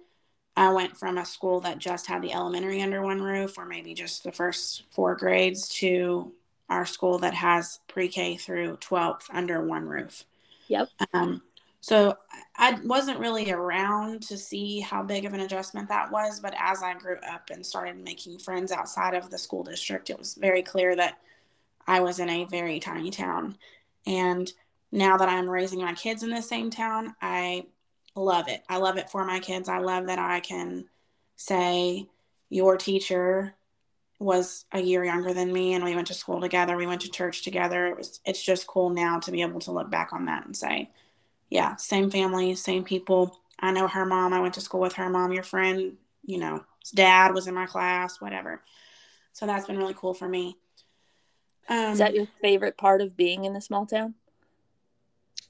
I 0.56 0.72
went 0.72 0.96
from 0.96 1.18
a 1.18 1.24
school 1.24 1.60
that 1.60 1.78
just 1.78 2.06
had 2.06 2.22
the 2.22 2.32
elementary 2.32 2.82
under 2.82 3.02
one 3.02 3.22
roof, 3.22 3.58
or 3.58 3.64
maybe 3.64 3.94
just 3.94 4.24
the 4.24 4.32
first 4.32 4.84
four 4.90 5.14
grades, 5.14 5.68
to 5.80 6.32
our 6.68 6.84
school 6.84 7.18
that 7.20 7.34
has 7.34 7.80
pre 7.86 8.08
K 8.08 8.36
through 8.36 8.78
12th 8.78 9.24
under 9.30 9.64
one 9.64 9.86
roof. 9.86 10.24
Yep. 10.66 10.88
Um, 11.12 11.42
so 11.80 12.16
I 12.56 12.78
wasn't 12.84 13.20
really 13.20 13.50
around 13.50 14.22
to 14.22 14.36
see 14.36 14.80
how 14.80 15.02
big 15.02 15.24
of 15.24 15.32
an 15.32 15.40
adjustment 15.40 15.88
that 15.88 16.10
was, 16.10 16.40
but 16.40 16.54
as 16.58 16.82
I 16.82 16.94
grew 16.94 17.18
up 17.30 17.50
and 17.50 17.64
started 17.64 18.02
making 18.02 18.38
friends 18.38 18.72
outside 18.72 19.14
of 19.14 19.30
the 19.30 19.38
school 19.38 19.62
district, 19.62 20.10
it 20.10 20.18
was 20.18 20.34
very 20.34 20.62
clear 20.62 20.96
that 20.96 21.18
I 21.86 22.00
was 22.00 22.18
in 22.18 22.28
a 22.28 22.44
very 22.46 22.80
tiny 22.80 23.10
town. 23.10 23.56
And 24.06 24.52
now 24.90 25.16
that 25.16 25.28
I'm 25.28 25.48
raising 25.48 25.80
my 25.80 25.94
kids 25.94 26.22
in 26.22 26.30
the 26.30 26.42
same 26.42 26.70
town, 26.70 27.14
I 27.22 27.66
love 28.14 28.48
it. 28.48 28.62
I 28.68 28.78
love 28.78 28.96
it 28.96 29.10
for 29.10 29.24
my 29.24 29.38
kids. 29.38 29.68
I 29.68 29.78
love 29.78 30.06
that 30.06 30.18
I 30.18 30.40
can 30.40 30.86
say, 31.36 32.08
Your 32.48 32.76
teacher 32.76 33.54
was 34.18 34.64
a 34.72 34.80
year 34.80 35.04
younger 35.04 35.32
than 35.32 35.52
me 35.52 35.74
and 35.74 35.84
we 35.84 35.94
went 35.94 36.08
to 36.08 36.14
school 36.14 36.40
together. 36.40 36.76
We 36.76 36.88
went 36.88 37.02
to 37.02 37.10
church 37.10 37.44
together. 37.44 37.86
It 37.86 37.96
was 37.96 38.20
it's 38.24 38.42
just 38.42 38.66
cool 38.66 38.90
now 38.90 39.20
to 39.20 39.30
be 39.30 39.42
able 39.42 39.60
to 39.60 39.72
look 39.72 39.90
back 39.90 40.12
on 40.12 40.24
that 40.24 40.44
and 40.44 40.56
say, 40.56 40.90
yeah, 41.50 41.76
same 41.76 42.10
family, 42.10 42.54
same 42.54 42.84
people. 42.84 43.40
I 43.58 43.72
know 43.72 43.88
her 43.88 44.04
mom. 44.04 44.32
I 44.32 44.40
went 44.40 44.54
to 44.54 44.60
school 44.60 44.80
with 44.80 44.94
her 44.94 45.08
mom. 45.08 45.32
Your 45.32 45.42
friend, 45.42 45.96
you 46.24 46.38
know, 46.38 46.64
dad 46.94 47.34
was 47.34 47.46
in 47.46 47.54
my 47.54 47.66
class, 47.66 48.20
whatever. 48.20 48.62
So 49.32 49.46
that's 49.46 49.66
been 49.66 49.78
really 49.78 49.94
cool 49.96 50.14
for 50.14 50.28
me. 50.28 50.56
Um, 51.68 51.92
Is 51.92 51.98
that 51.98 52.14
your 52.14 52.26
favorite 52.40 52.76
part 52.76 53.00
of 53.00 53.16
being 53.16 53.44
in 53.44 53.52
the 53.52 53.60
small 53.60 53.86
town? 53.86 54.14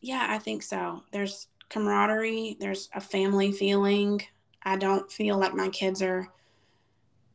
Yeah, 0.01 0.27
I 0.29 0.39
think 0.39 0.63
so. 0.63 1.03
There's 1.13 1.49
camaraderie, 1.69 2.57
there's 2.61 2.89
a 2.95 3.01
family 3.01 3.53
feeling. 3.53 4.23
I 4.63 4.77
don't 4.77 5.11
feel 5.11 5.39
like 5.39 5.55
my 5.55 5.69
kids 5.69 6.03
are 6.03 6.29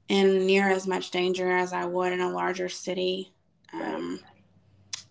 in 0.09 0.45
near 0.45 0.69
as 0.69 0.87
much 0.87 1.11
danger 1.11 1.51
as 1.51 1.73
I 1.73 1.85
would 1.85 2.13
in 2.13 2.19
a 2.21 2.29
larger 2.29 2.69
city. 2.69 3.33
Um, 3.73 4.19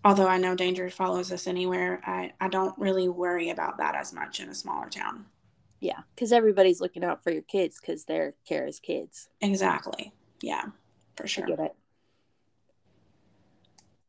although 0.04 0.28
I 0.28 0.38
know 0.38 0.54
danger 0.54 0.90
follows 0.90 1.32
us 1.32 1.46
anywhere, 1.46 2.00
I, 2.04 2.32
I 2.40 2.48
don't 2.48 2.76
really 2.78 3.08
worry 3.08 3.50
about 3.50 3.78
that 3.78 3.94
as 3.94 4.12
much 4.12 4.40
in 4.40 4.48
a 4.48 4.54
smaller 4.54 4.88
town. 4.88 5.26
Yeah, 5.80 6.00
because 6.14 6.32
everybody's 6.32 6.80
looking 6.80 7.04
out 7.04 7.24
for 7.24 7.32
your 7.32 7.42
kids 7.42 7.80
because 7.80 8.04
they're 8.04 8.34
Cara's 8.46 8.78
kids. 8.78 9.28
Exactly. 9.40 10.12
Yeah, 10.40 10.66
for 11.16 11.26
sure. 11.26 11.44
I 11.44 11.48
get 11.48 11.58
it. 11.58 11.74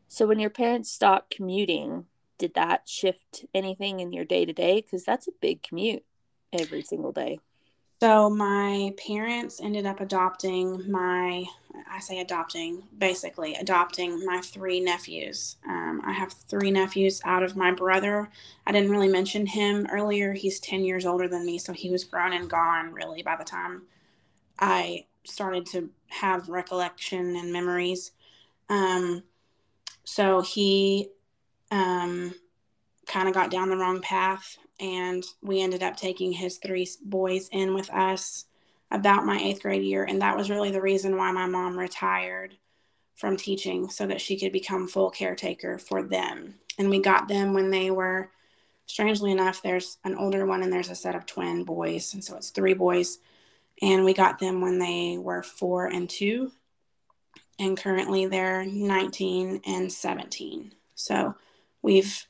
So 0.07 0.27
when 0.27 0.39
your 0.39 0.51
parents 0.51 0.91
stopped 0.91 1.35
commuting, 1.35 2.05
did 2.37 2.53
that 2.53 2.87
shift 2.87 3.45
anything 3.53 3.99
in 3.99 4.13
your 4.13 4.25
day 4.25 4.45
to 4.45 4.53
day? 4.53 4.81
Because 4.81 5.03
that's 5.03 5.27
a 5.27 5.31
big 5.41 5.63
commute 5.63 6.03
every 6.51 6.83
single 6.83 7.11
day. 7.11 7.39
So 8.03 8.29
my 8.29 8.93
parents 8.97 9.61
ended 9.63 9.85
up 9.85 10.01
adopting 10.01 10.91
my, 10.91 11.45
I 11.89 12.01
say 12.01 12.19
adopting, 12.19 12.83
basically 12.97 13.55
adopting 13.55 14.25
my 14.25 14.41
three 14.41 14.81
nephews. 14.81 15.55
Um, 15.65 16.01
I 16.03 16.11
have 16.11 16.33
three 16.33 16.69
nephews 16.69 17.21
out 17.23 17.43
of 17.43 17.55
my 17.55 17.71
brother. 17.71 18.29
I 18.67 18.73
didn't 18.73 18.91
really 18.91 19.07
mention 19.07 19.45
him 19.45 19.87
earlier. 19.89 20.33
He's 20.33 20.59
10 20.59 20.83
years 20.83 21.05
older 21.05 21.29
than 21.29 21.45
me, 21.45 21.57
so 21.57 21.71
he 21.71 21.89
was 21.89 22.03
grown 22.03 22.33
and 22.33 22.49
gone 22.49 22.91
really 22.91 23.23
by 23.23 23.37
the 23.37 23.45
time 23.45 23.83
I 24.59 25.05
started 25.23 25.65
to 25.67 25.89
have 26.09 26.49
recollection 26.49 27.37
and 27.37 27.53
memories. 27.53 28.11
Um, 28.67 29.23
so 30.03 30.41
he 30.41 31.07
um, 31.71 32.35
kind 33.07 33.29
of 33.29 33.33
got 33.33 33.49
down 33.49 33.69
the 33.69 33.77
wrong 33.77 34.01
path 34.01 34.57
and 34.79 35.23
we 35.41 35.61
ended 35.61 35.83
up 35.83 35.95
taking 35.95 36.31
his 36.31 36.57
three 36.57 36.87
boys 37.03 37.49
in 37.51 37.73
with 37.73 37.89
us 37.91 38.45
about 38.91 39.25
my 39.25 39.39
eighth 39.39 39.61
grade 39.61 39.83
year 39.83 40.03
and 40.03 40.21
that 40.21 40.37
was 40.37 40.49
really 40.49 40.71
the 40.71 40.81
reason 40.81 41.17
why 41.17 41.31
my 41.31 41.45
mom 41.45 41.77
retired 41.77 42.55
from 43.15 43.37
teaching 43.37 43.89
so 43.89 44.05
that 44.07 44.21
she 44.21 44.39
could 44.39 44.51
become 44.51 44.87
full 44.87 45.09
caretaker 45.09 45.77
for 45.77 46.03
them. 46.03 46.55
And 46.77 46.89
we 46.89 46.99
got 46.99 47.27
them 47.27 47.53
when 47.53 47.69
they 47.69 47.91
were 47.91 48.31
strangely 48.85 49.31
enough 49.31 49.61
there's 49.61 49.97
an 50.03 50.15
older 50.15 50.45
one 50.45 50.61
and 50.61 50.73
there's 50.73 50.89
a 50.89 50.95
set 50.95 51.15
of 51.15 51.25
twin 51.25 51.63
boys 51.63 52.13
and 52.13 52.23
so 52.23 52.35
it's 52.35 52.49
three 52.49 52.73
boys. 52.73 53.19
And 53.81 54.03
we 54.03 54.13
got 54.13 54.39
them 54.39 54.61
when 54.61 54.79
they 54.79 55.17
were 55.17 55.43
four 55.43 55.87
and 55.87 56.09
two 56.09 56.51
and 57.59 57.77
currently 57.77 58.25
they're 58.25 58.65
19 58.65 59.61
and 59.65 59.91
17 59.91 60.73
so 60.95 61.35
we've 61.81 62.25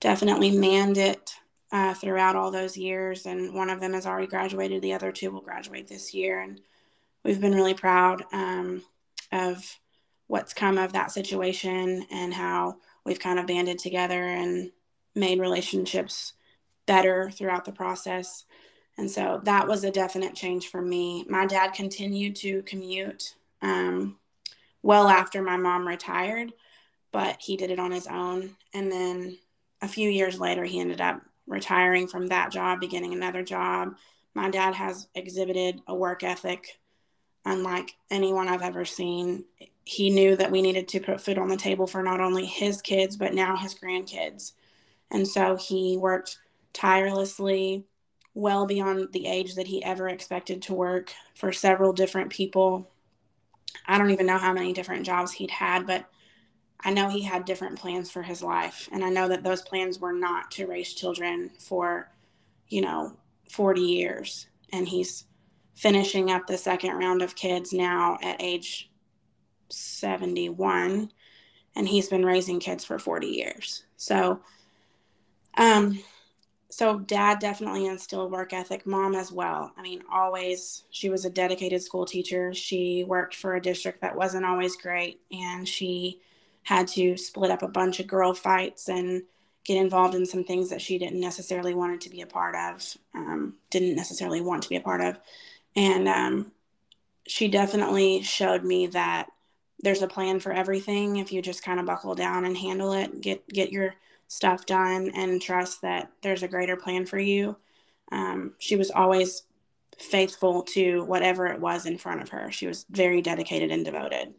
definitely 0.00 0.50
manned 0.50 0.98
it 0.98 1.25
uh, 1.72 1.94
throughout 1.94 2.36
all 2.36 2.50
those 2.50 2.76
years. 2.76 3.26
And 3.26 3.54
one 3.54 3.70
of 3.70 3.80
them 3.80 3.92
has 3.92 4.06
already 4.06 4.26
graduated. 4.26 4.82
The 4.82 4.94
other 4.94 5.12
two 5.12 5.30
will 5.30 5.40
graduate 5.40 5.88
this 5.88 6.14
year. 6.14 6.40
And 6.40 6.60
we've 7.24 7.40
been 7.40 7.54
really 7.54 7.74
proud 7.74 8.24
um, 8.32 8.82
of 9.32 9.78
what's 10.28 10.54
come 10.54 10.78
of 10.78 10.92
that 10.92 11.12
situation 11.12 12.06
and 12.10 12.32
how 12.34 12.76
we've 13.04 13.20
kind 13.20 13.38
of 13.38 13.46
banded 13.46 13.78
together 13.78 14.22
and 14.22 14.70
made 15.14 15.40
relationships 15.40 16.34
better 16.86 17.30
throughout 17.30 17.64
the 17.64 17.72
process. 17.72 18.44
And 18.98 19.10
so 19.10 19.40
that 19.44 19.68
was 19.68 19.84
a 19.84 19.90
definite 19.90 20.34
change 20.34 20.68
for 20.68 20.80
me. 20.80 21.24
My 21.28 21.46
dad 21.46 21.72
continued 21.74 22.36
to 22.36 22.62
commute 22.62 23.34
um, 23.62 24.18
well 24.82 25.08
after 25.08 25.42
my 25.42 25.56
mom 25.56 25.86
retired, 25.86 26.52
but 27.12 27.36
he 27.40 27.56
did 27.56 27.70
it 27.70 27.78
on 27.78 27.90
his 27.90 28.06
own. 28.06 28.56
And 28.72 28.90
then 28.90 29.38
a 29.82 29.88
few 29.88 30.08
years 30.08 30.40
later, 30.40 30.64
he 30.64 30.80
ended 30.80 31.00
up 31.00 31.20
retiring 31.46 32.06
from 32.06 32.26
that 32.28 32.50
job, 32.50 32.80
beginning 32.80 33.12
another 33.12 33.42
job. 33.42 33.96
My 34.34 34.50
dad 34.50 34.74
has 34.74 35.08
exhibited 35.14 35.80
a 35.86 35.94
work 35.94 36.22
ethic 36.22 36.78
unlike 37.46 37.96
anyone 38.10 38.48
I've 38.48 38.62
ever 38.62 38.84
seen. 38.84 39.44
He 39.84 40.10
knew 40.10 40.36
that 40.36 40.50
we 40.50 40.60
needed 40.60 40.88
to 40.88 41.00
put 41.00 41.20
food 41.20 41.38
on 41.38 41.48
the 41.48 41.56
table 41.56 41.86
for 41.86 42.02
not 42.02 42.20
only 42.20 42.44
his 42.44 42.82
kids, 42.82 43.16
but 43.16 43.34
now 43.34 43.56
his 43.56 43.74
grandkids. 43.74 44.52
And 45.10 45.26
so 45.26 45.56
he 45.56 45.96
worked 45.96 46.38
tirelessly, 46.72 47.84
well 48.34 48.66
beyond 48.66 49.12
the 49.12 49.26
age 49.26 49.54
that 49.54 49.68
he 49.68 49.82
ever 49.84 50.08
expected 50.08 50.60
to 50.62 50.74
work 50.74 51.12
for 51.36 51.52
several 51.52 51.92
different 51.92 52.30
people. 52.30 52.90
I 53.86 53.96
don't 53.96 54.10
even 54.10 54.26
know 54.26 54.38
how 54.38 54.52
many 54.52 54.72
different 54.72 55.06
jobs 55.06 55.32
he'd 55.32 55.50
had, 55.50 55.86
but 55.86 56.04
I 56.80 56.92
know 56.92 57.08
he 57.08 57.22
had 57.22 57.44
different 57.44 57.78
plans 57.78 58.10
for 58.10 58.22
his 58.22 58.42
life. 58.42 58.88
And 58.92 59.04
I 59.04 59.10
know 59.10 59.28
that 59.28 59.42
those 59.42 59.62
plans 59.62 59.98
were 59.98 60.12
not 60.12 60.50
to 60.52 60.66
raise 60.66 60.92
children 60.92 61.50
for, 61.58 62.10
you 62.68 62.80
know, 62.80 63.16
40 63.50 63.80
years. 63.80 64.46
And 64.72 64.86
he's 64.86 65.24
finishing 65.74 66.30
up 66.30 66.46
the 66.46 66.58
second 66.58 66.96
round 66.96 67.22
of 67.22 67.34
kids 67.34 67.72
now 67.72 68.18
at 68.22 68.40
age 68.40 68.90
71. 69.70 71.10
And 71.74 71.88
he's 71.88 72.08
been 72.08 72.24
raising 72.24 72.60
kids 72.60 72.84
for 72.84 72.98
40 72.98 73.26
years. 73.26 73.84
So, 73.96 74.40
um, 75.56 75.98
so 76.68 76.98
dad 76.98 77.38
definitely 77.38 77.86
instilled 77.86 78.30
work 78.30 78.52
ethic 78.52 78.86
mom 78.86 79.14
as 79.14 79.30
well 79.30 79.72
i 79.78 79.82
mean 79.82 80.02
always 80.12 80.84
she 80.90 81.08
was 81.08 81.24
a 81.24 81.30
dedicated 81.30 81.80
school 81.82 82.04
teacher 82.04 82.52
she 82.52 83.04
worked 83.04 83.34
for 83.34 83.54
a 83.54 83.62
district 83.62 84.00
that 84.00 84.16
wasn't 84.16 84.44
always 84.44 84.76
great 84.76 85.20
and 85.30 85.66
she 85.66 86.20
had 86.66 86.88
to 86.88 87.16
split 87.16 87.52
up 87.52 87.62
a 87.62 87.68
bunch 87.68 88.00
of 88.00 88.08
girl 88.08 88.34
fights 88.34 88.88
and 88.88 89.22
get 89.64 89.76
involved 89.76 90.16
in 90.16 90.26
some 90.26 90.42
things 90.42 90.68
that 90.68 90.82
she 90.82 90.98
didn't 90.98 91.20
necessarily 91.20 91.74
wanted 91.74 92.00
to 92.00 92.10
be 92.10 92.22
a 92.22 92.26
part 92.26 92.56
of, 92.56 92.82
um, 93.14 93.54
didn't 93.70 93.94
necessarily 93.94 94.40
want 94.40 94.64
to 94.64 94.68
be 94.68 94.74
a 94.74 94.80
part 94.80 95.00
of. 95.00 95.16
And 95.76 96.08
um, 96.08 96.50
she 97.24 97.46
definitely 97.46 98.20
showed 98.22 98.64
me 98.64 98.88
that 98.88 99.28
there's 99.78 100.02
a 100.02 100.08
plan 100.08 100.40
for 100.40 100.52
everything 100.52 101.18
if 101.18 101.32
you 101.32 101.40
just 101.40 101.62
kind 101.62 101.78
of 101.78 101.86
buckle 101.86 102.16
down 102.16 102.44
and 102.44 102.56
handle 102.56 102.92
it, 102.94 103.20
get 103.20 103.46
get 103.48 103.70
your 103.70 103.94
stuff 104.26 104.66
done, 104.66 105.12
and 105.14 105.40
trust 105.40 105.82
that 105.82 106.10
there's 106.20 106.42
a 106.42 106.48
greater 106.48 106.74
plan 106.74 107.06
for 107.06 107.18
you. 107.18 107.56
Um, 108.10 108.54
she 108.58 108.74
was 108.74 108.90
always 108.90 109.44
faithful 109.98 110.62
to 110.62 111.04
whatever 111.04 111.46
it 111.46 111.60
was 111.60 111.86
in 111.86 111.96
front 111.96 112.22
of 112.22 112.30
her. 112.30 112.50
She 112.50 112.66
was 112.66 112.86
very 112.90 113.22
dedicated 113.22 113.70
and 113.70 113.84
devoted. 113.84 114.34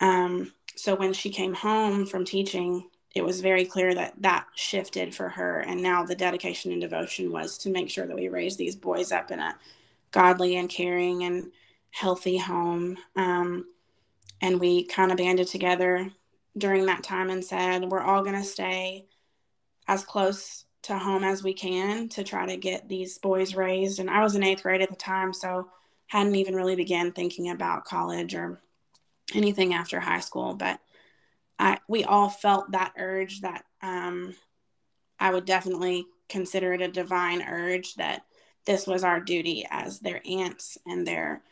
Um, 0.00 0.52
so 0.76 0.94
when 0.94 1.12
she 1.12 1.30
came 1.30 1.54
home 1.54 2.06
from 2.06 2.24
teaching, 2.24 2.88
it 3.14 3.24
was 3.24 3.40
very 3.40 3.64
clear 3.64 3.94
that 3.94 4.14
that 4.20 4.46
shifted 4.54 5.14
for 5.14 5.28
her. 5.30 5.60
And 5.60 5.82
now 5.82 6.04
the 6.04 6.14
dedication 6.14 6.70
and 6.70 6.80
devotion 6.80 7.32
was 7.32 7.56
to 7.58 7.70
make 7.70 7.88
sure 7.88 8.06
that 8.06 8.16
we 8.16 8.28
raise 8.28 8.56
these 8.56 8.76
boys 8.76 9.10
up 9.10 9.30
in 9.30 9.38
a 9.38 9.56
godly 10.10 10.56
and 10.56 10.68
caring 10.68 11.24
and 11.24 11.50
healthy 11.90 12.36
home. 12.36 12.98
Um, 13.16 13.64
and 14.42 14.60
we 14.60 14.84
kind 14.84 15.10
of 15.10 15.16
banded 15.16 15.48
together 15.48 16.10
during 16.58 16.86
that 16.86 17.02
time 17.02 17.30
and 17.30 17.42
said, 17.42 17.84
we're 17.84 18.02
all 18.02 18.22
going 18.22 18.36
to 18.36 18.44
stay 18.44 19.06
as 19.88 20.04
close 20.04 20.64
to 20.82 20.98
home 20.98 21.24
as 21.24 21.42
we 21.42 21.54
can 21.54 22.08
to 22.10 22.22
try 22.22 22.46
to 22.46 22.56
get 22.56 22.88
these 22.88 23.18
boys 23.18 23.54
raised. 23.54 23.98
And 23.98 24.10
I 24.10 24.22
was 24.22 24.36
in 24.36 24.42
eighth 24.42 24.62
grade 24.62 24.82
at 24.82 24.90
the 24.90 24.96
time, 24.96 25.32
so 25.32 25.68
hadn't 26.06 26.36
even 26.36 26.54
really 26.54 26.76
began 26.76 27.12
thinking 27.12 27.50
about 27.50 27.84
college 27.84 28.34
or 28.34 28.60
anything 29.34 29.74
after 29.74 30.00
high 30.00 30.20
school, 30.20 30.54
but 30.54 30.80
I 31.58 31.78
we 31.88 32.04
all 32.04 32.28
felt 32.28 32.72
that 32.72 32.92
urge 32.98 33.40
that 33.40 33.64
um, 33.82 34.34
I 35.18 35.32
would 35.32 35.44
definitely 35.44 36.06
consider 36.28 36.72
it 36.72 36.82
a 36.82 36.88
divine 36.88 37.42
urge 37.42 37.94
that 37.94 38.24
this 38.66 38.86
was 38.86 39.04
our 39.04 39.20
duty 39.20 39.66
as 39.70 40.00
their 40.00 40.20
aunts 40.26 40.76
and 40.86 41.06
their 41.06 41.42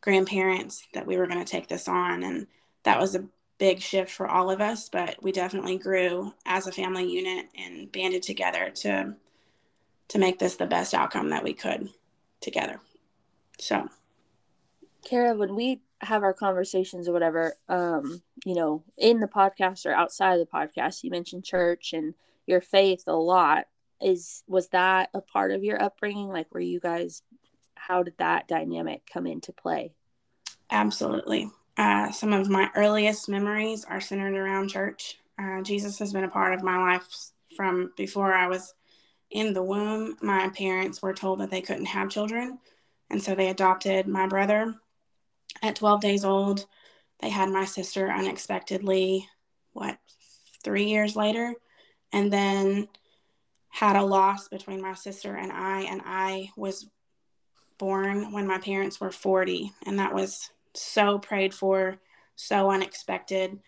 grandparents 0.00 0.86
that 0.92 1.06
we 1.06 1.16
were 1.16 1.26
going 1.26 1.42
to 1.42 1.50
take 1.50 1.68
this 1.68 1.88
on 1.88 2.24
and 2.24 2.46
that 2.82 3.00
was 3.00 3.14
a 3.14 3.24
big 3.58 3.80
shift 3.80 4.10
for 4.10 4.26
all 4.26 4.50
of 4.50 4.60
us 4.60 4.88
but 4.88 5.16
we 5.22 5.30
definitely 5.30 5.78
grew 5.78 6.34
as 6.44 6.66
a 6.66 6.72
family 6.72 7.08
unit 7.08 7.46
and 7.56 7.90
banded 7.92 8.22
together 8.22 8.70
to 8.74 9.14
to 10.08 10.18
make 10.18 10.38
this 10.38 10.56
the 10.56 10.66
best 10.66 10.94
outcome 10.94 11.30
that 11.30 11.44
we 11.44 11.54
could 11.54 11.88
together. 12.40 12.80
So. 13.58 13.88
Cara 15.04 15.34
when 15.34 15.54
we 15.54 15.80
have 16.04 16.22
our 16.22 16.34
conversations 16.34 17.08
or 17.08 17.12
whatever, 17.12 17.54
um, 17.68 18.22
you 18.44 18.54
know, 18.54 18.84
in 18.96 19.20
the 19.20 19.28
podcast 19.28 19.86
or 19.86 19.92
outside 19.92 20.34
of 20.34 20.40
the 20.40 20.52
podcast, 20.52 21.02
you 21.02 21.10
mentioned 21.10 21.44
church 21.44 21.92
and 21.92 22.14
your 22.46 22.60
faith 22.60 23.04
a 23.06 23.12
lot. 23.12 23.66
Is 24.00 24.42
was 24.46 24.68
that 24.68 25.10
a 25.14 25.20
part 25.20 25.52
of 25.52 25.64
your 25.64 25.82
upbringing? 25.82 26.28
Like, 26.28 26.52
were 26.52 26.60
you 26.60 26.80
guys? 26.80 27.22
How 27.74 28.02
did 28.02 28.18
that 28.18 28.48
dynamic 28.48 29.02
come 29.10 29.26
into 29.26 29.52
play? 29.52 29.94
Absolutely. 30.70 31.50
Uh, 31.76 32.10
some 32.10 32.32
of 32.32 32.48
my 32.48 32.70
earliest 32.74 33.28
memories 33.28 33.84
are 33.84 34.00
centered 34.00 34.34
around 34.34 34.68
church. 34.68 35.18
Uh, 35.38 35.62
Jesus 35.62 35.98
has 35.98 36.12
been 36.12 36.24
a 36.24 36.28
part 36.28 36.54
of 36.54 36.62
my 36.62 36.78
life 36.78 37.06
from 37.56 37.92
before 37.96 38.32
I 38.32 38.46
was 38.46 38.74
in 39.34 39.52
the 39.52 39.62
womb, 39.62 40.16
my 40.22 40.48
parents 40.50 41.02
were 41.02 41.12
told 41.12 41.40
that 41.40 41.50
they 41.50 41.60
couldn't 41.60 41.86
have 41.86 42.08
children. 42.08 42.58
And 43.10 43.22
so 43.22 43.34
they 43.34 43.48
adopted 43.48 44.06
my 44.06 44.26
brother 44.26 44.74
at 45.64 45.76
12 45.76 46.00
days 46.00 46.24
old. 46.24 46.66
They 47.20 47.30
had 47.30 47.48
my 47.48 47.64
sister 47.64 48.10
unexpectedly, 48.10 49.28
what, 49.72 49.98
three 50.62 50.84
years 50.84 51.16
later? 51.16 51.54
And 52.12 52.32
then 52.32 52.88
had 53.68 53.96
a 53.96 54.04
loss 54.04 54.48
between 54.48 54.80
my 54.80 54.94
sister 54.94 55.34
and 55.34 55.50
I. 55.50 55.82
And 55.82 56.02
I 56.04 56.50
was 56.56 56.86
born 57.78 58.32
when 58.32 58.46
my 58.46 58.58
parents 58.58 59.00
were 59.00 59.10
40. 59.10 59.72
And 59.86 59.98
that 59.98 60.14
was 60.14 60.50
so 60.74 61.18
prayed 61.18 61.54
for, 61.54 61.96
so 62.36 62.70
unexpected. 62.70 63.58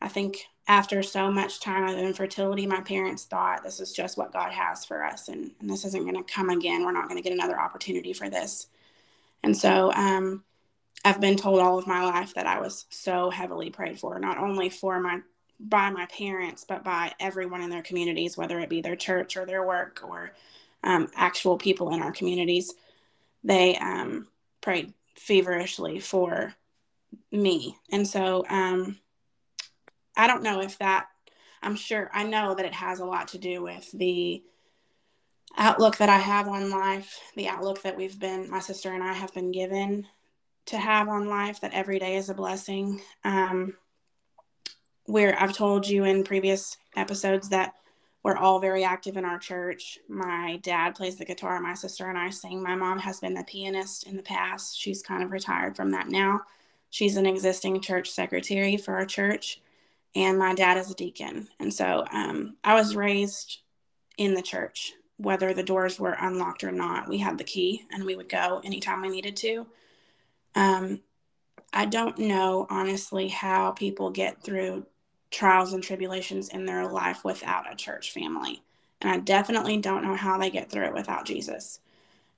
I 0.00 0.08
think 0.08 0.38
after 0.68 1.02
so 1.02 1.30
much 1.30 1.60
time 1.60 1.88
of 1.88 1.98
infertility, 1.98 2.66
my 2.66 2.80
parents 2.80 3.24
thought 3.24 3.62
this 3.62 3.80
is 3.80 3.92
just 3.92 4.16
what 4.16 4.32
God 4.32 4.52
has 4.52 4.84
for 4.84 5.04
us, 5.04 5.28
and, 5.28 5.50
and 5.60 5.68
this 5.68 5.84
isn't 5.84 6.04
going 6.04 6.14
to 6.14 6.32
come 6.32 6.50
again. 6.50 6.84
We're 6.84 6.92
not 6.92 7.08
going 7.08 7.20
to 7.20 7.28
get 7.28 7.36
another 7.36 7.60
opportunity 7.60 8.12
for 8.12 8.30
this. 8.30 8.68
And 9.42 9.56
so 9.56 9.92
um, 9.92 10.44
I've 11.04 11.20
been 11.20 11.36
told 11.36 11.58
all 11.58 11.78
of 11.78 11.86
my 11.86 12.04
life 12.04 12.34
that 12.34 12.46
I 12.46 12.60
was 12.60 12.86
so 12.90 13.30
heavily 13.30 13.70
prayed 13.70 13.98
for, 13.98 14.18
not 14.18 14.38
only 14.38 14.68
for 14.68 15.00
my 15.00 15.20
by 15.58 15.90
my 15.90 16.06
parents, 16.06 16.64
but 16.64 16.82
by 16.82 17.12
everyone 17.20 17.62
in 17.62 17.70
their 17.70 17.82
communities, 17.82 18.36
whether 18.36 18.58
it 18.58 18.68
be 18.68 18.80
their 18.80 18.96
church 18.96 19.36
or 19.36 19.46
their 19.46 19.64
work 19.64 20.00
or 20.02 20.32
um, 20.82 21.08
actual 21.14 21.56
people 21.56 21.94
in 21.94 22.02
our 22.02 22.10
communities. 22.10 22.74
They 23.44 23.76
um, 23.76 24.26
prayed 24.60 24.92
feverishly 25.16 26.00
for 26.00 26.54
me, 27.30 27.76
and 27.90 28.06
so 28.06 28.44
um, 28.48 28.98
I 30.16 30.26
don't 30.26 30.42
know 30.42 30.60
if 30.60 30.78
that, 30.78 31.06
I'm 31.62 31.76
sure, 31.76 32.10
I 32.12 32.24
know 32.24 32.54
that 32.54 32.66
it 32.66 32.74
has 32.74 33.00
a 33.00 33.04
lot 33.04 33.28
to 33.28 33.38
do 33.38 33.62
with 33.62 33.90
the 33.92 34.42
outlook 35.56 35.98
that 35.98 36.08
I 36.08 36.18
have 36.18 36.48
on 36.48 36.70
life, 36.70 37.20
the 37.36 37.48
outlook 37.48 37.82
that 37.82 37.96
we've 37.96 38.18
been, 38.18 38.50
my 38.50 38.60
sister 38.60 38.92
and 38.92 39.02
I 39.02 39.12
have 39.12 39.32
been 39.34 39.52
given 39.52 40.06
to 40.66 40.78
have 40.78 41.08
on 41.08 41.28
life, 41.28 41.60
that 41.60 41.74
every 41.74 41.98
day 41.98 42.16
is 42.16 42.28
a 42.28 42.34
blessing. 42.34 43.00
Um, 43.24 43.74
where 45.06 45.40
I've 45.40 45.52
told 45.52 45.86
you 45.86 46.04
in 46.04 46.24
previous 46.24 46.76
episodes 46.96 47.48
that 47.48 47.74
we're 48.22 48.36
all 48.36 48.60
very 48.60 48.84
active 48.84 49.16
in 49.16 49.24
our 49.24 49.38
church. 49.38 49.98
My 50.08 50.60
dad 50.62 50.94
plays 50.94 51.16
the 51.16 51.24
guitar, 51.24 51.58
my 51.60 51.74
sister 51.74 52.08
and 52.08 52.16
I 52.16 52.30
sing. 52.30 52.62
My 52.62 52.76
mom 52.76 53.00
has 53.00 53.18
been 53.18 53.36
a 53.36 53.42
pianist 53.42 54.06
in 54.06 54.16
the 54.16 54.22
past. 54.22 54.78
She's 54.78 55.02
kind 55.02 55.24
of 55.24 55.32
retired 55.32 55.74
from 55.74 55.90
that 55.90 56.08
now. 56.08 56.40
She's 56.90 57.16
an 57.16 57.26
existing 57.26 57.80
church 57.80 58.10
secretary 58.10 58.76
for 58.76 58.94
our 58.94 59.06
church 59.06 59.60
and 60.14 60.38
my 60.38 60.54
dad 60.54 60.76
is 60.76 60.90
a 60.90 60.94
deacon. 60.94 61.48
And 61.58 61.72
so 61.72 62.04
um, 62.12 62.56
I 62.62 62.74
was 62.74 62.96
raised 62.96 63.60
in 64.18 64.34
the 64.34 64.42
church, 64.42 64.92
whether 65.16 65.54
the 65.54 65.62
doors 65.62 65.98
were 65.98 66.16
unlocked 66.20 66.64
or 66.64 66.72
not. 66.72 67.08
We 67.08 67.18
had 67.18 67.38
the 67.38 67.44
key 67.44 67.86
and 67.90 68.04
we 68.04 68.16
would 68.16 68.28
go 68.28 68.60
anytime 68.62 69.00
we 69.00 69.08
needed 69.08 69.36
to. 69.38 69.66
Um, 70.54 71.00
I 71.72 71.86
don't 71.86 72.18
know, 72.18 72.66
honestly, 72.68 73.28
how 73.28 73.72
people 73.72 74.10
get 74.10 74.42
through 74.42 74.86
trials 75.30 75.72
and 75.72 75.82
tribulations 75.82 76.48
in 76.48 76.66
their 76.66 76.86
life 76.86 77.24
without 77.24 77.72
a 77.72 77.76
church 77.76 78.12
family. 78.12 78.62
And 79.00 79.10
I 79.10 79.18
definitely 79.18 79.78
don't 79.78 80.04
know 80.04 80.14
how 80.14 80.38
they 80.38 80.50
get 80.50 80.70
through 80.70 80.84
it 80.84 80.94
without 80.94 81.24
Jesus. 81.24 81.80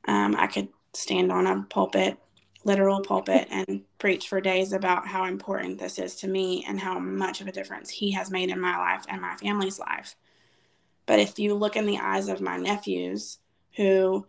Um, 0.06 0.36
I 0.36 0.46
could 0.46 0.68
stand 0.92 1.32
on 1.32 1.46
a 1.46 1.62
pulpit 1.68 2.18
literal 2.64 3.00
pulpit 3.00 3.46
and 3.50 3.82
preach 3.98 4.28
for 4.28 4.40
days 4.40 4.72
about 4.72 5.06
how 5.06 5.24
important 5.24 5.78
this 5.78 5.98
is 5.98 6.16
to 6.16 6.28
me 6.28 6.64
and 6.66 6.80
how 6.80 6.98
much 6.98 7.40
of 7.40 7.46
a 7.46 7.52
difference 7.52 7.90
he 7.90 8.12
has 8.12 8.30
made 8.30 8.50
in 8.50 8.60
my 8.60 8.76
life 8.76 9.04
and 9.08 9.20
my 9.20 9.36
family's 9.36 9.78
life. 9.78 10.16
But 11.06 11.20
if 11.20 11.38
you 11.38 11.54
look 11.54 11.76
in 11.76 11.86
the 11.86 11.98
eyes 11.98 12.28
of 12.28 12.40
my 12.40 12.56
nephews 12.56 13.38
who 13.76 14.26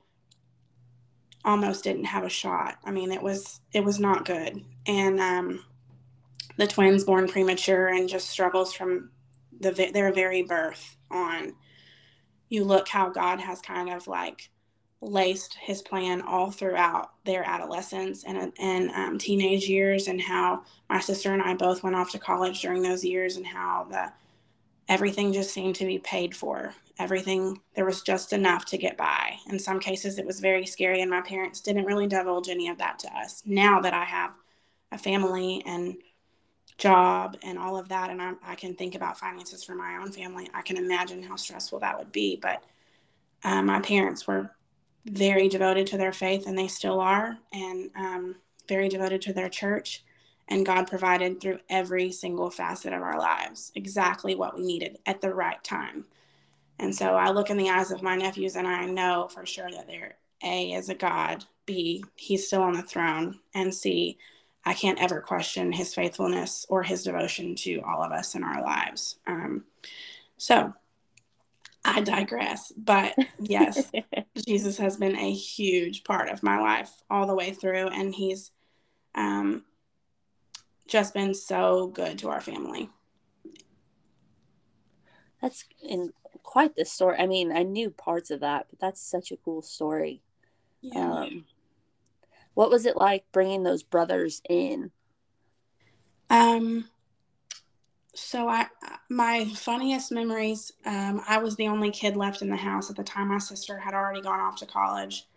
almost 1.46 1.84
didn't 1.84 2.06
have 2.06 2.24
a 2.24 2.30
shot, 2.30 2.78
I 2.84 2.92
mean, 2.92 3.12
it 3.12 3.22
was 3.22 3.62
it 3.72 3.84
was 3.84 4.00
not 4.00 4.26
good. 4.26 4.64
And 4.88 5.20
um, 5.20 5.66
the 6.58 6.68
twins 6.68 7.04
born 7.04 7.28
premature 7.28 7.88
and 7.88 8.10
just 8.10 8.30
struggles 8.30 8.74
from 8.74 9.12
the 9.60 9.72
their 9.72 10.12
very 10.12 10.44
birth 10.44 10.98
on. 11.10 11.54
You 12.50 12.64
look 12.64 12.88
how 12.88 13.10
God 13.10 13.40
has 13.40 13.60
kind 13.62 13.90
of 13.90 14.08
like 14.08 14.50
laced 15.02 15.56
his 15.62 15.82
plan 15.82 16.22
all 16.22 16.52
throughout 16.52 17.12
their 17.26 17.44
adolescence 17.44 18.24
and, 18.24 18.52
and 18.58 18.90
um, 18.92 19.18
teenage 19.18 19.68
years 19.68 20.08
and 20.08 20.20
how 20.22 20.64
my 20.90 21.00
sister 21.00 21.32
and 21.32 21.42
i 21.42 21.54
both 21.54 21.84
went 21.84 21.96
off 21.96 22.12
to 22.12 22.18
college 22.18 22.62
during 22.62 22.82
those 22.82 23.04
years 23.04 23.38
and 23.38 23.46
how 23.46 23.86
the 23.92 24.12
everything 24.88 25.34
just 25.34 25.54
seemed 25.54 25.76
to 25.76 25.86
be 25.86 26.00
paid 26.00 26.36
for. 26.36 26.74
Everything 26.98 27.60
there 27.76 27.86
was 27.86 28.02
just 28.02 28.34
enough 28.34 28.66
to 28.66 28.78
get 28.78 28.98
by. 28.98 29.36
In 29.50 29.60
some 29.60 29.80
cases 29.80 30.18
it 30.18 30.26
was 30.26 30.40
very 30.40 30.66
scary 30.66 31.02
and 31.02 31.12
my 31.12 31.22
parents 31.22 31.62
didn't 31.62 31.86
really 31.86 32.08
divulge 32.08 32.50
any 32.50 32.70
of 32.70 32.78
that 32.78 33.00
to 33.00 33.18
us. 33.18 33.44
Now 33.46 33.82
that 33.82 33.94
i 33.94 34.04
have 34.04 34.32
a 34.92 34.98
family 34.98 35.64
and 35.66 35.98
job 36.78 37.38
and 37.44 37.58
all 37.58 37.78
of 37.78 37.90
that 37.90 38.10
and 38.10 38.22
I, 38.22 38.34
I 38.44 38.56
can 38.56 38.76
think 38.76 38.96
about 38.96 39.18
finances 39.18 39.64
for 39.64 39.76
my 39.76 39.96
own 39.96 40.12
family 40.12 40.50
i 40.54 40.62
can 40.62 40.76
imagine 40.76 41.24
how 41.24 41.38
stressful 41.38 41.80
that 41.80 41.98
would 41.98 42.12
be. 42.12 42.38
But 42.42 42.64
uh, 43.44 43.62
my 43.62 43.80
parents 43.80 44.26
were 44.28 44.52
very 45.06 45.48
devoted 45.48 45.88
to 45.88 45.98
their 45.98 46.12
faith, 46.12 46.48
and 46.48 46.58
they 46.58 46.68
still 46.68 47.00
are, 47.00 47.38
and 47.54 47.90
um, 47.96 48.36
very 48.68 48.90
devoted 48.90 49.22
to 49.24 49.34
their 49.34 49.50
church. 49.50 50.04
And 50.48 50.66
God 50.66 50.88
provided 50.88 51.42
through 51.42 51.60
every 51.70 52.12
single 52.12 52.50
facet 52.50 52.94
of 52.94 53.02
our 53.02 53.18
lives 53.20 53.72
exactly 53.76 54.36
what 54.36 54.56
we 54.56 54.64
needed 54.64 55.00
at 55.06 55.22
the 55.22 55.34
right 55.34 55.64
time. 55.64 56.06
And 56.78 56.94
so 56.94 57.16
I 57.16 57.32
look 57.32 57.50
in 57.50 57.58
the 57.58 57.70
eyes 57.70 57.92
of 57.92 58.04
my 58.04 58.16
nephews 58.16 58.56
and 58.56 58.68
I 58.68 58.86
know 58.86 59.28
for 59.28 59.46
sure 59.46 59.70
that 59.72 59.88
they're 59.88 60.18
A, 60.44 60.74
is 60.74 60.90
a 60.90 60.96
God, 60.96 61.46
B, 61.66 62.04
he's 62.16 62.48
still 62.48 62.62
on 62.62 62.74
the 62.74 62.84
throne, 62.84 63.40
and 63.54 63.74
C, 63.74 64.18
I 64.66 64.74
can't 64.74 65.02
ever 65.02 65.22
question 65.22 65.72
his 65.72 65.94
faithfulness 65.94 66.66
or 66.70 66.84
his 66.84 67.04
devotion 67.04 67.56
to 67.58 67.82
all 67.82 68.04
of 68.04 68.12
us 68.12 68.36
in 68.36 68.44
our 68.44 68.62
lives. 68.64 69.18
Um, 69.28 69.66
so 70.38 70.74
I 71.84 72.02
digress. 72.02 72.74
But 72.76 73.16
yes, 73.40 73.92
Jesus 74.48 74.78
has 74.78 74.98
been 74.98 75.16
a 75.16 75.32
huge 75.32 76.04
part 76.04 76.30
of 76.30 76.42
my 76.42 76.60
life 76.60 76.92
all 77.10 77.28
the 77.28 77.36
way 77.36 77.52
through, 77.52 77.90
and 77.90 78.14
he's 78.14 78.52
um, 79.14 79.64
just 80.88 81.14
been 81.14 81.34
so 81.34 81.88
good 81.88 82.20
to 82.20 82.30
our 82.30 82.42
family. 82.42 82.90
That's 85.42 85.66
in 85.82 86.12
quite 86.44 86.76
the 86.76 86.86
story. 86.86 87.18
I 87.18 87.28
mean, 87.28 87.52
I 87.52 87.64
knew 87.64 87.90
parts 87.90 88.32
of 88.32 88.40
that, 88.42 88.68
but 88.70 88.80
that's 88.80 89.02
such 89.02 89.32
a 89.32 89.38
cool 89.38 89.62
story. 89.62 90.22
Yeah. 90.82 91.24
Um, 91.24 91.46
what 92.54 92.70
was 92.70 92.86
it 92.86 92.96
like 92.96 93.26
bringing 93.32 93.64
those 93.64 93.84
brothers 93.84 94.42
in? 94.50 94.92
Um, 96.30 96.86
so 98.16 98.48
I 98.48 98.68
my 99.10 99.46
funniest 99.56 100.12
memories 100.12 100.72
um, 100.86 101.22
I 101.28 101.38
was 101.38 101.56
the 101.58 101.68
only 101.68 101.92
kid 101.92 102.16
left 102.16 102.42
in 102.42 102.50
the 102.50 102.56
house 102.56 102.90
at 102.90 102.96
the 102.96 103.04
time 103.04 103.28
my 103.28 103.38
sister 103.38 103.78
had 103.78 103.94
already 103.94 104.22
gone 104.22 104.40
off 104.40 104.56
to 104.58 104.66
college 104.66 105.28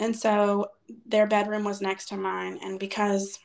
and 0.00 0.14
so 0.14 0.66
their 1.06 1.26
bedroom 1.26 1.62
was 1.62 1.80
next 1.80 2.06
to 2.06 2.16
mine 2.16 2.58
and 2.62 2.80
because 2.80 3.38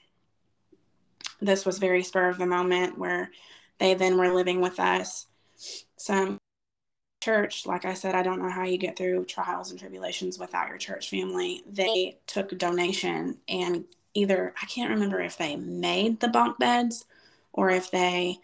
this 1.42 1.66
was 1.66 1.78
very 1.78 2.04
spur 2.04 2.30
of 2.30 2.38
the 2.38 2.46
moment 2.46 2.98
where 2.98 3.32
they 3.80 3.94
then 3.94 4.18
were 4.18 4.34
living 4.34 4.62
with 4.62 4.80
us. 4.80 5.28
Some 5.98 6.38
church 7.22 7.66
like 7.66 7.84
i 7.84 7.94
said 7.94 8.16
i 8.16 8.24
don't 8.24 8.42
know 8.42 8.50
how 8.50 8.64
you 8.64 8.78
get 8.78 8.96
through 8.98 9.26
trials 9.26 9.72
and 9.72 9.80
tribulations 9.80 10.40
without 10.40 10.70
your 10.70 10.78
church 10.78 11.10
family. 11.10 11.62
They 11.70 12.18
took 12.28 12.58
donation 12.58 13.40
and 13.50 13.84
either 14.14 14.54
i 14.62 14.66
can't 14.68 14.90
remember 14.90 15.20
if 15.20 15.38
they 15.38 15.58
made 15.58 16.22
the 16.22 16.30
bunk 16.30 16.58
beds 16.60 17.06
or 17.52 17.70
if 17.70 17.92
they 17.92 18.38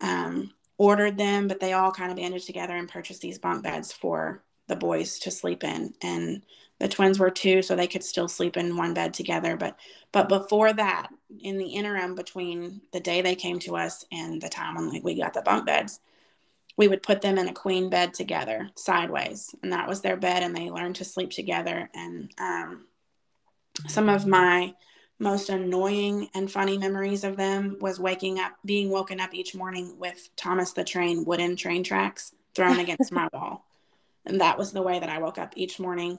um, 0.00 0.52
ordered 0.78 1.16
them, 1.16 1.48
but 1.48 1.60
they 1.60 1.72
all 1.72 1.92
kind 1.92 2.10
of 2.10 2.16
banded 2.16 2.42
together 2.42 2.76
and 2.76 2.88
purchased 2.88 3.22
these 3.22 3.38
bunk 3.38 3.62
beds 3.62 3.92
for 3.92 4.42
the 4.68 4.76
boys 4.76 5.18
to 5.20 5.30
sleep 5.30 5.64
in. 5.64 5.94
And 6.02 6.42
the 6.78 6.88
twins 6.88 7.18
were 7.18 7.30
two, 7.30 7.62
so 7.62 7.76
they 7.76 7.86
could 7.86 8.02
still 8.02 8.28
sleep 8.28 8.56
in 8.56 8.76
one 8.76 8.94
bed 8.94 9.14
together. 9.14 9.56
But 9.56 9.78
but 10.10 10.28
before 10.28 10.72
that, 10.72 11.08
in 11.40 11.58
the 11.58 11.68
interim 11.68 12.14
between 12.14 12.80
the 12.92 13.00
day 13.00 13.22
they 13.22 13.34
came 13.34 13.58
to 13.60 13.76
us 13.76 14.04
and 14.10 14.42
the 14.42 14.48
time 14.48 14.74
when 14.74 15.02
we 15.02 15.14
got 15.14 15.32
the 15.32 15.42
bunk 15.42 15.66
beds, 15.66 16.00
we 16.76 16.88
would 16.88 17.02
put 17.02 17.22
them 17.22 17.38
in 17.38 17.48
a 17.48 17.54
queen 17.54 17.88
bed 17.88 18.14
together, 18.14 18.68
sideways, 18.76 19.54
and 19.62 19.72
that 19.72 19.88
was 19.88 20.00
their 20.00 20.16
bed, 20.16 20.42
and 20.42 20.56
they 20.56 20.70
learned 20.70 20.96
to 20.96 21.04
sleep 21.04 21.30
together. 21.30 21.88
And 21.94 22.32
um, 22.38 22.86
some 23.86 24.08
of 24.08 24.26
my 24.26 24.74
most 25.18 25.50
annoying 25.50 26.28
and 26.34 26.50
funny 26.50 26.78
memories 26.78 27.22
of 27.22 27.36
them 27.36 27.76
was 27.80 28.00
waking 28.00 28.40
up, 28.40 28.52
being 28.64 28.90
woken 28.90 29.20
up 29.20 29.34
each 29.34 29.54
morning 29.54 29.96
with 29.98 30.30
Thomas 30.36 30.72
the 30.72 30.82
Train 30.82 31.24
wooden 31.24 31.54
train 31.54 31.84
tracks 31.84 32.34
thrown 32.54 32.80
against 32.80 33.12
my 33.12 33.28
wall. 33.32 33.64
And 34.24 34.40
that 34.40 34.58
was 34.58 34.72
the 34.72 34.82
way 34.82 34.98
that 34.98 35.08
I 35.08 35.18
woke 35.18 35.38
up 35.38 35.52
each 35.56 35.80
morning. 35.80 36.18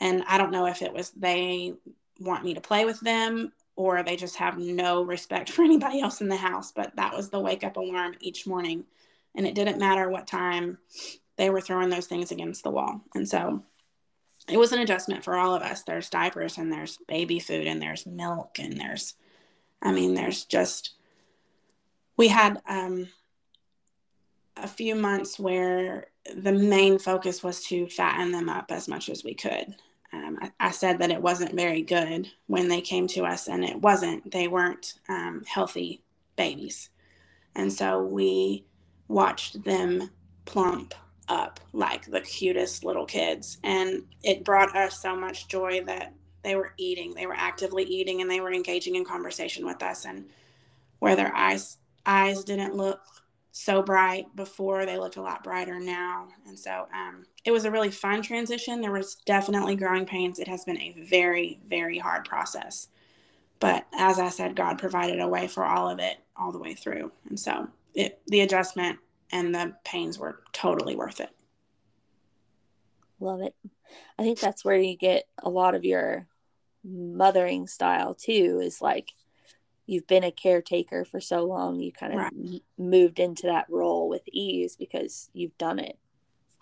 And 0.00 0.24
I 0.26 0.38
don't 0.38 0.52
know 0.52 0.66
if 0.66 0.82
it 0.82 0.92
was 0.92 1.10
they 1.10 1.74
want 2.18 2.44
me 2.44 2.54
to 2.54 2.60
play 2.60 2.84
with 2.84 3.00
them 3.00 3.52
or 3.76 4.02
they 4.02 4.16
just 4.16 4.36
have 4.36 4.58
no 4.58 5.02
respect 5.02 5.50
for 5.50 5.62
anybody 5.62 6.00
else 6.00 6.20
in 6.20 6.28
the 6.28 6.36
house, 6.36 6.72
but 6.72 6.94
that 6.96 7.14
was 7.14 7.30
the 7.30 7.40
wake 7.40 7.64
up 7.64 7.76
alarm 7.76 8.14
each 8.20 8.46
morning. 8.46 8.84
And 9.34 9.46
it 9.46 9.54
didn't 9.54 9.78
matter 9.78 10.08
what 10.08 10.26
time 10.26 10.78
they 11.36 11.50
were 11.50 11.60
throwing 11.60 11.88
those 11.88 12.06
things 12.06 12.32
against 12.32 12.64
the 12.64 12.70
wall. 12.70 13.00
And 13.14 13.28
so 13.28 13.62
it 14.48 14.58
was 14.58 14.72
an 14.72 14.80
adjustment 14.80 15.24
for 15.24 15.36
all 15.36 15.54
of 15.54 15.62
us. 15.62 15.82
There's 15.82 16.10
diapers 16.10 16.58
and 16.58 16.72
there's 16.72 16.98
baby 17.08 17.38
food 17.38 17.66
and 17.66 17.80
there's 17.80 18.06
milk 18.06 18.58
and 18.58 18.78
there's, 18.78 19.14
I 19.80 19.92
mean, 19.92 20.14
there's 20.14 20.44
just, 20.44 20.94
we 22.16 22.28
had 22.28 22.60
um, 22.68 23.08
a 24.56 24.66
few 24.66 24.94
months 24.94 25.38
where 25.38 26.06
the 26.36 26.52
main 26.52 26.98
focus 26.98 27.42
was 27.42 27.64
to 27.66 27.88
fatten 27.88 28.32
them 28.32 28.48
up 28.48 28.70
as 28.70 28.88
much 28.88 29.08
as 29.08 29.24
we 29.24 29.34
could. 29.34 29.74
Um, 30.12 30.38
I, 30.40 30.50
I, 30.58 30.70
said 30.72 30.98
that 30.98 31.12
it 31.12 31.22
wasn't 31.22 31.54
very 31.54 31.82
good 31.82 32.28
when 32.46 32.68
they 32.68 32.80
came 32.80 33.06
to 33.08 33.24
us, 33.24 33.48
and 33.48 33.64
it 33.64 33.80
wasn't. 33.80 34.30
They 34.32 34.48
weren't 34.48 34.94
um, 35.08 35.44
healthy 35.46 36.02
babies. 36.36 36.90
And 37.54 37.72
so 37.72 38.02
we 38.02 38.64
watched 39.08 39.62
them 39.62 40.10
plump 40.46 40.94
up 41.28 41.60
like 41.72 42.06
the 42.06 42.20
cutest 42.20 42.84
little 42.84 43.06
kids. 43.06 43.58
And 43.62 44.02
it 44.22 44.44
brought 44.44 44.76
us 44.76 45.00
so 45.00 45.14
much 45.14 45.48
joy 45.48 45.82
that 45.84 46.12
they 46.42 46.56
were 46.56 46.72
eating, 46.76 47.14
they 47.14 47.26
were 47.26 47.36
actively 47.36 47.84
eating, 47.84 48.20
and 48.20 48.30
they 48.30 48.40
were 48.40 48.52
engaging 48.52 48.96
in 48.96 49.04
conversation 49.04 49.64
with 49.64 49.82
us. 49.82 50.04
And 50.06 50.26
where 50.98 51.16
their 51.16 51.34
eyes 51.34 51.78
eyes 52.06 52.44
didn't 52.44 52.74
look 52.74 53.00
so 53.52 53.82
bright 53.82 54.26
before, 54.36 54.86
they 54.86 54.98
look 54.98 55.16
a 55.16 55.20
lot 55.20 55.42
brighter 55.42 55.80
now. 55.80 56.28
And 56.46 56.58
so 56.58 56.86
um, 56.94 57.24
it 57.44 57.50
was 57.50 57.64
a 57.64 57.70
really 57.70 57.90
fun 57.90 58.22
transition. 58.22 58.80
There 58.80 58.92
was 58.92 59.16
definitely 59.26 59.76
growing 59.76 60.06
pains. 60.06 60.38
It 60.38 60.48
has 60.48 60.64
been 60.64 60.80
a 60.80 60.94
very, 61.08 61.60
very 61.68 61.98
hard 61.98 62.24
process. 62.24 62.88
But 63.58 63.86
as 63.92 64.18
I 64.18 64.28
said, 64.28 64.56
God 64.56 64.78
provided 64.78 65.20
a 65.20 65.28
way 65.28 65.46
for 65.46 65.64
all 65.64 65.90
of 65.90 65.98
it 65.98 66.18
all 66.36 66.52
the 66.52 66.58
way 66.58 66.74
through. 66.74 67.12
And 67.28 67.38
so 67.38 67.68
it, 67.94 68.20
the 68.26 68.40
adjustment 68.40 68.98
and 69.32 69.54
the 69.54 69.74
pains 69.84 70.18
were 70.18 70.40
totally 70.52 70.96
worth 70.96 71.20
it. 71.20 71.30
Love 73.18 73.42
it. 73.42 73.54
I 74.18 74.22
think 74.22 74.38
that's 74.38 74.64
where 74.64 74.78
you 74.78 74.96
get 74.96 75.24
a 75.42 75.50
lot 75.50 75.74
of 75.74 75.84
your 75.84 76.26
mothering 76.82 77.66
style 77.66 78.14
too, 78.14 78.60
is 78.62 78.80
like 78.80 79.10
you've 79.90 80.06
been 80.06 80.24
a 80.24 80.30
caretaker 80.30 81.04
for 81.04 81.20
so 81.20 81.44
long, 81.44 81.80
you 81.80 81.90
kind 81.90 82.12
of 82.12 82.18
right. 82.20 82.62
moved 82.78 83.18
into 83.18 83.48
that 83.48 83.66
role 83.68 84.08
with 84.08 84.22
ease 84.30 84.76
because 84.76 85.28
you've 85.32 85.56
done 85.58 85.80
it. 85.80 85.98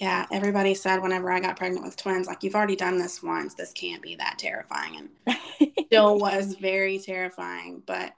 Yeah, 0.00 0.26
everybody 0.32 0.74
said 0.74 1.02
whenever 1.02 1.30
I 1.30 1.40
got 1.40 1.56
pregnant 1.56 1.84
with 1.84 1.96
twins, 1.96 2.26
like, 2.26 2.42
you've 2.42 2.54
already 2.54 2.76
done 2.76 2.98
this 2.98 3.22
once. 3.22 3.54
This 3.54 3.72
can't 3.72 4.00
be 4.00 4.14
that 4.14 4.38
terrifying. 4.38 5.10
And 5.26 5.36
it 5.60 5.72
still 5.86 6.18
was 6.18 6.54
very 6.54 6.98
terrifying, 6.98 7.82
but 7.84 8.14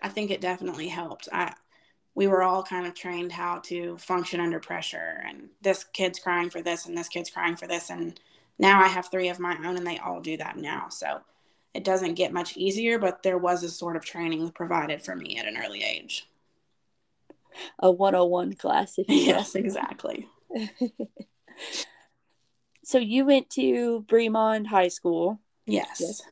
I 0.00 0.08
think 0.08 0.30
it 0.30 0.40
definitely 0.40 0.88
helped. 0.88 1.28
I, 1.32 1.52
we 2.14 2.26
were 2.26 2.42
all 2.42 2.62
kind 2.62 2.86
of 2.86 2.94
trained 2.94 3.32
how 3.32 3.58
to 3.64 3.98
function 3.98 4.40
under 4.40 4.58
pressure 4.58 5.22
and 5.28 5.50
this 5.60 5.84
kid's 5.84 6.18
crying 6.18 6.48
for 6.48 6.62
this 6.62 6.86
and 6.86 6.96
this 6.96 7.08
kid's 7.08 7.28
crying 7.28 7.56
for 7.56 7.66
this 7.66 7.90
and 7.90 8.18
now 8.58 8.82
i 8.82 8.88
have 8.88 9.10
three 9.10 9.28
of 9.28 9.38
my 9.38 9.54
own 9.64 9.76
and 9.76 9.86
they 9.86 9.98
all 9.98 10.20
do 10.20 10.36
that 10.38 10.56
now 10.56 10.88
so 10.88 11.20
it 11.76 11.84
doesn't 11.84 12.14
get 12.14 12.32
much 12.32 12.56
easier 12.56 12.98
but 12.98 13.22
there 13.22 13.38
was 13.38 13.62
a 13.62 13.68
sort 13.68 13.96
of 13.96 14.04
training 14.04 14.50
provided 14.50 15.02
for 15.02 15.14
me 15.14 15.38
at 15.38 15.46
an 15.46 15.56
early 15.56 15.82
age 15.82 16.28
a 17.78 17.90
101 17.90 18.54
class 18.54 18.98
if 18.98 19.08
you 19.08 19.16
yes 19.16 19.54
exactly 19.54 20.28
so 22.84 22.98
you 22.98 23.24
went 23.24 23.48
to 23.50 24.04
bremond 24.08 24.66
high 24.66 24.88
school 24.88 25.40
yes. 25.66 25.96
yes 26.00 26.22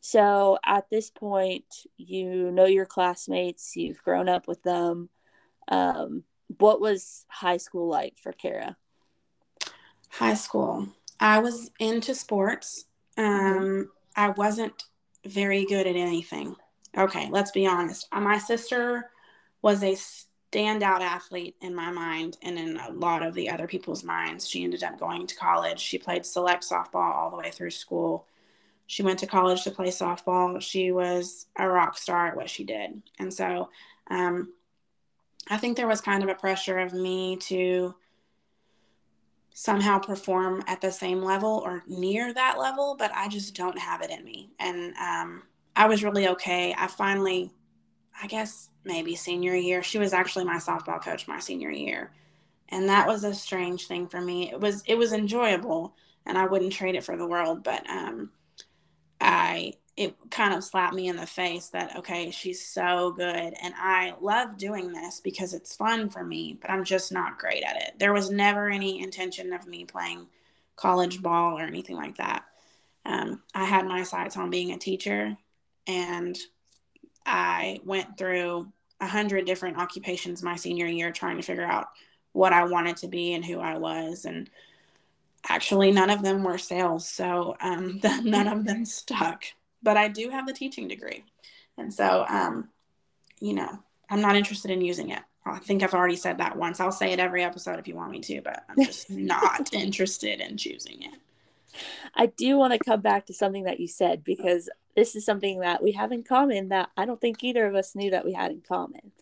so 0.00 0.58
at 0.64 0.88
this 0.90 1.10
point, 1.10 1.64
you 1.96 2.50
know 2.50 2.66
your 2.66 2.86
classmates, 2.86 3.76
you've 3.76 4.02
grown 4.02 4.28
up 4.28 4.46
with 4.46 4.62
them. 4.62 5.08
Um, 5.68 6.24
what 6.58 6.80
was 6.80 7.26
high 7.28 7.56
school 7.56 7.88
like 7.88 8.16
for 8.16 8.32
Cara? 8.32 8.76
High 10.10 10.34
school. 10.34 10.88
I 11.20 11.40
was 11.40 11.70
into 11.78 12.14
sports. 12.14 12.86
Um, 13.16 13.90
I 14.18 14.30
wasn't 14.30 14.82
very 15.24 15.64
good 15.64 15.86
at 15.86 15.94
anything. 15.94 16.56
Okay, 16.96 17.28
let's 17.30 17.52
be 17.52 17.68
honest. 17.68 18.08
Uh, 18.10 18.20
my 18.20 18.36
sister 18.36 19.10
was 19.62 19.84
a 19.84 19.96
standout 20.52 21.02
athlete 21.02 21.54
in 21.60 21.72
my 21.72 21.92
mind 21.92 22.36
and 22.42 22.58
in 22.58 22.78
a 22.78 22.90
lot 22.90 23.22
of 23.22 23.32
the 23.34 23.48
other 23.48 23.68
people's 23.68 24.02
minds. 24.02 24.48
She 24.48 24.64
ended 24.64 24.82
up 24.82 24.98
going 24.98 25.28
to 25.28 25.36
college. 25.36 25.78
She 25.78 25.98
played 25.98 26.26
select 26.26 26.68
softball 26.68 27.14
all 27.14 27.30
the 27.30 27.36
way 27.36 27.52
through 27.52 27.70
school. 27.70 28.26
She 28.88 29.04
went 29.04 29.20
to 29.20 29.26
college 29.28 29.62
to 29.62 29.70
play 29.70 29.88
softball. 29.88 30.60
She 30.60 30.90
was 30.90 31.46
a 31.56 31.68
rock 31.68 31.96
star 31.96 32.26
at 32.26 32.36
what 32.36 32.50
she 32.50 32.64
did. 32.64 33.00
And 33.20 33.32
so 33.32 33.68
um, 34.10 34.52
I 35.48 35.58
think 35.58 35.76
there 35.76 35.86
was 35.86 36.00
kind 36.00 36.24
of 36.24 36.28
a 36.28 36.34
pressure 36.34 36.80
of 36.80 36.92
me 36.92 37.36
to 37.42 37.94
somehow 39.60 39.98
perform 39.98 40.62
at 40.68 40.80
the 40.80 40.92
same 40.92 41.20
level 41.20 41.60
or 41.64 41.82
near 41.88 42.32
that 42.32 42.60
level, 42.60 42.94
but 42.96 43.10
I 43.12 43.26
just 43.26 43.56
don't 43.56 43.76
have 43.76 44.02
it 44.02 44.10
in 44.10 44.24
me. 44.24 44.52
And 44.60 44.94
um, 44.98 45.42
I 45.74 45.88
was 45.88 46.04
really 46.04 46.28
okay. 46.28 46.72
I 46.78 46.86
finally, 46.86 47.50
I 48.22 48.28
guess 48.28 48.70
maybe 48.84 49.16
senior 49.16 49.56
year, 49.56 49.82
she 49.82 49.98
was 49.98 50.12
actually 50.12 50.44
my 50.44 50.58
softball 50.58 51.02
coach 51.02 51.26
my 51.26 51.40
senior 51.40 51.72
year. 51.72 52.12
And 52.68 52.88
that 52.88 53.08
was 53.08 53.24
a 53.24 53.34
strange 53.34 53.88
thing 53.88 54.06
for 54.06 54.20
me. 54.20 54.48
It 54.48 54.60
was 54.60 54.84
it 54.86 54.94
was 54.94 55.12
enjoyable 55.12 55.96
and 56.24 56.38
I 56.38 56.46
wouldn't 56.46 56.72
trade 56.72 56.94
it 56.94 57.02
for 57.02 57.16
the 57.16 57.26
world, 57.26 57.64
but 57.64 57.84
um, 57.90 58.30
I 59.20 59.72
it 59.98 60.14
kind 60.30 60.54
of 60.54 60.62
slapped 60.62 60.94
me 60.94 61.08
in 61.08 61.16
the 61.16 61.26
face 61.26 61.70
that 61.70 61.96
okay, 61.96 62.30
she's 62.30 62.64
so 62.64 63.10
good 63.10 63.52
and 63.60 63.74
I 63.76 64.14
love 64.20 64.56
doing 64.56 64.92
this 64.92 65.20
because 65.20 65.52
it's 65.52 65.74
fun 65.74 66.08
for 66.08 66.22
me, 66.22 66.56
but 66.60 66.70
I'm 66.70 66.84
just 66.84 67.10
not 67.10 67.38
great 67.38 67.64
at 67.64 67.82
it. 67.82 67.98
There 67.98 68.12
was 68.12 68.30
never 68.30 68.70
any 68.70 69.02
intention 69.02 69.52
of 69.52 69.66
me 69.66 69.84
playing 69.84 70.28
college 70.76 71.20
ball 71.20 71.58
or 71.58 71.62
anything 71.62 71.96
like 71.96 72.16
that. 72.18 72.44
Um, 73.04 73.42
I 73.52 73.64
had 73.64 73.86
my 73.86 74.04
sights 74.04 74.36
on 74.36 74.50
being 74.50 74.70
a 74.70 74.78
teacher 74.78 75.36
and 75.88 76.38
I 77.26 77.80
went 77.84 78.16
through 78.16 78.72
a 79.00 79.06
hundred 79.06 79.46
different 79.46 79.78
occupations 79.78 80.44
my 80.44 80.54
senior 80.54 80.86
year 80.86 81.10
trying 81.10 81.38
to 81.38 81.42
figure 81.42 81.66
out 81.66 81.88
what 82.32 82.52
I 82.52 82.64
wanted 82.64 82.98
to 82.98 83.08
be 83.08 83.34
and 83.34 83.44
who 83.44 83.58
I 83.58 83.78
was 83.78 84.26
and 84.26 84.48
actually 85.48 85.90
none 85.90 86.10
of 86.10 86.22
them 86.22 86.44
were 86.44 86.58
sales 86.58 87.08
so 87.08 87.56
um, 87.60 88.00
none 88.22 88.46
of 88.46 88.64
them 88.64 88.84
stuck 88.84 89.44
but 89.82 89.96
i 89.96 90.08
do 90.08 90.30
have 90.30 90.46
the 90.46 90.52
teaching 90.52 90.88
degree. 90.88 91.24
And 91.76 91.92
so 91.94 92.24
um, 92.28 92.68
you 93.40 93.54
know 93.54 93.78
i'm 94.10 94.20
not 94.20 94.36
interested 94.36 94.70
in 94.70 94.80
using 94.80 95.10
it. 95.10 95.22
I 95.46 95.58
think 95.58 95.82
i've 95.82 95.94
already 95.94 96.16
said 96.16 96.38
that 96.38 96.56
once. 96.56 96.80
I'll 96.80 96.92
say 96.92 97.12
it 97.12 97.20
every 97.20 97.44
episode 97.44 97.78
if 97.78 97.88
you 97.88 97.94
want 97.94 98.10
me 98.10 98.20
to 98.20 98.40
but 98.42 98.64
i'm 98.68 98.84
just 98.84 99.10
not 99.34 99.72
interested 99.72 100.40
in 100.40 100.56
choosing 100.56 101.02
it. 101.02 101.18
I 102.14 102.26
do 102.26 102.56
want 102.56 102.72
to 102.72 102.78
come 102.78 103.00
back 103.00 103.26
to 103.26 103.34
something 103.34 103.64
that 103.64 103.78
you 103.78 103.86
said 103.86 104.24
because 104.24 104.68
this 104.96 105.14
is 105.14 105.24
something 105.24 105.60
that 105.60 105.82
we 105.82 105.92
have 105.92 106.10
in 106.10 106.24
common 106.24 106.68
that 106.70 106.90
i 106.96 107.04
don't 107.04 107.20
think 107.20 107.44
either 107.44 107.66
of 107.66 107.74
us 107.74 107.94
knew 107.94 108.10
that 108.10 108.24
we 108.24 108.32
had 108.32 108.50
in 108.50 108.62
common. 108.66 109.12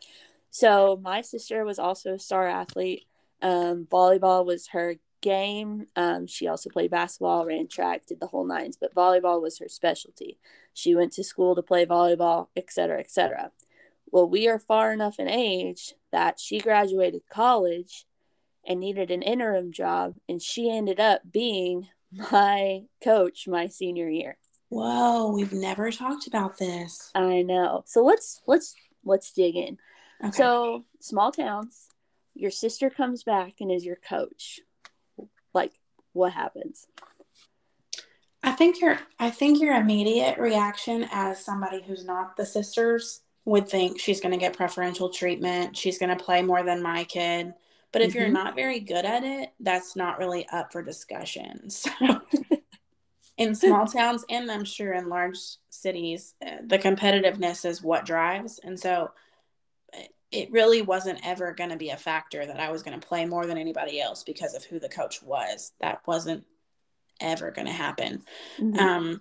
So 0.51 0.99
my 1.03 1.21
sister 1.21 1.67
was 1.67 1.79
also 1.79 2.15
a 2.15 2.19
star 2.19 2.49
athlete. 2.49 3.07
Um, 3.43 3.87
volleyball 3.91 4.47
was 4.47 4.69
her 4.69 4.97
game. 5.27 5.87
Um, 5.97 6.29
she 6.29 6.47
also 6.47 6.71
played 6.71 6.93
basketball, 6.93 7.45
ran 7.47 7.67
track, 7.67 8.07
did 8.07 8.21
the 8.21 8.29
whole 8.29 8.47
nines, 8.47 8.77
but 8.81 8.95
volleyball 8.95 9.43
was 9.43 9.59
her 9.59 9.69
specialty. 9.69 10.39
She 10.73 10.95
went 10.95 11.13
to 11.15 11.25
school 11.25 11.57
to 11.57 11.63
play 11.63 11.85
volleyball, 11.85 12.47
etc., 12.55 13.01
etc. 13.01 13.51
Well, 14.13 14.29
we 14.29 14.47
are 14.47 14.61
far 14.61 14.93
enough 14.93 15.19
in 15.19 15.29
age 15.29 15.95
that 16.13 16.39
she 16.39 16.61
graduated 16.61 17.23
college 17.29 18.07
and 18.65 18.79
needed 18.79 19.11
an 19.11 19.23
interim 19.23 19.73
job, 19.73 20.15
and 20.29 20.41
she 20.41 20.71
ended 20.71 21.01
up 21.01 21.23
being 21.29 21.89
my 22.13 22.83
coach 23.03 23.49
my 23.49 23.67
senior 23.67 24.09
year. 24.09 24.39
Whoa, 24.69 25.33
we've 25.33 25.53
never 25.53 25.91
talked 25.91 26.29
about 26.29 26.59
this. 26.59 27.11
I 27.17 27.43
know. 27.43 27.83
So 27.87 28.05
let's 28.05 28.43
let's 28.47 28.77
let's 29.05 29.33
dig 29.33 29.57
in. 29.57 29.79
Okay. 30.23 30.37
So 30.37 30.85
small 31.01 31.33
towns, 31.33 31.89
your 32.35 32.53
sister 32.53 32.91
comes 32.91 33.25
back 33.25 33.55
and 33.61 33.73
is 33.73 33.85
your 33.85 33.97
coach 33.97 34.61
like 35.57 35.73
what 36.13 36.33
happens? 36.33 36.87
I 38.45 38.53
think 38.53 38.81
your 38.81 39.01
i 39.19 39.29
think 39.29 39.61
your 39.61 39.75
immediate 39.75 40.39
reaction 40.39 41.09
as 41.11 41.45
somebody 41.45 41.83
who's 41.83 42.05
not 42.05 42.37
the 42.37 42.47
sisters 42.47 43.23
would 43.45 43.69
think 43.69 43.99
she's 43.99 44.21
going 44.21 44.33
to 44.33 44.39
get 44.39 44.57
preferential 44.57 45.09
treatment 45.09 45.77
she's 45.77 45.99
going 45.99 46.17
to 46.17 46.25
play 46.25 46.43
more 46.43 46.63
than 46.63 46.83
my 46.83 47.03
kid. 47.03 47.55
But 47.93 48.03
if 48.03 48.11
mm-hmm. 48.11 48.19
you're 48.19 48.29
not 48.29 48.55
very 48.55 48.79
good 48.79 49.05
at 49.05 49.25
it 49.25 49.53
that's 49.59 49.97
not 49.97 50.19
really 50.19 50.47
up 50.49 50.71
for 50.73 50.83
discussion. 50.83 51.69
So 51.81 52.21
in 53.37 53.55
small 53.65 53.87
towns 53.87 54.25
and 54.31 54.51
i'm 54.51 54.65
sure 54.65 54.95
in 54.95 55.11
large 55.11 55.39
cities 55.69 56.33
uh, 56.47 56.57
the 56.65 56.79
competitiveness 56.79 57.65
is 57.65 57.83
what 57.83 58.07
drives. 58.07 58.61
And 58.63 58.79
so 58.79 59.11
it 60.33 60.51
really 60.51 60.83
wasn't 60.83 61.25
ever 61.25 61.53
going 61.53 61.71
to 61.71 61.77
be 61.77 61.91
a 61.91 61.97
factor 61.97 62.45
that 62.45 62.61
I 62.61 62.71
was 62.71 62.83
going 62.83 62.99
to 62.99 63.07
play 63.07 63.25
more 63.25 63.47
than 63.47 63.59
anybody 63.59 64.01
else 64.01 64.25
because 64.25 64.55
of 64.55 64.65
who 64.65 64.79
the 64.79 64.89
coach 64.89 65.23
was. 65.23 65.73
That 65.81 66.01
wasn't 66.07 66.45
ever 67.21 67.51
going 67.51 67.67
to 67.67 67.73
happen. 67.73 68.23
Mm-hmm. 68.59 68.79
Um, 68.79 69.21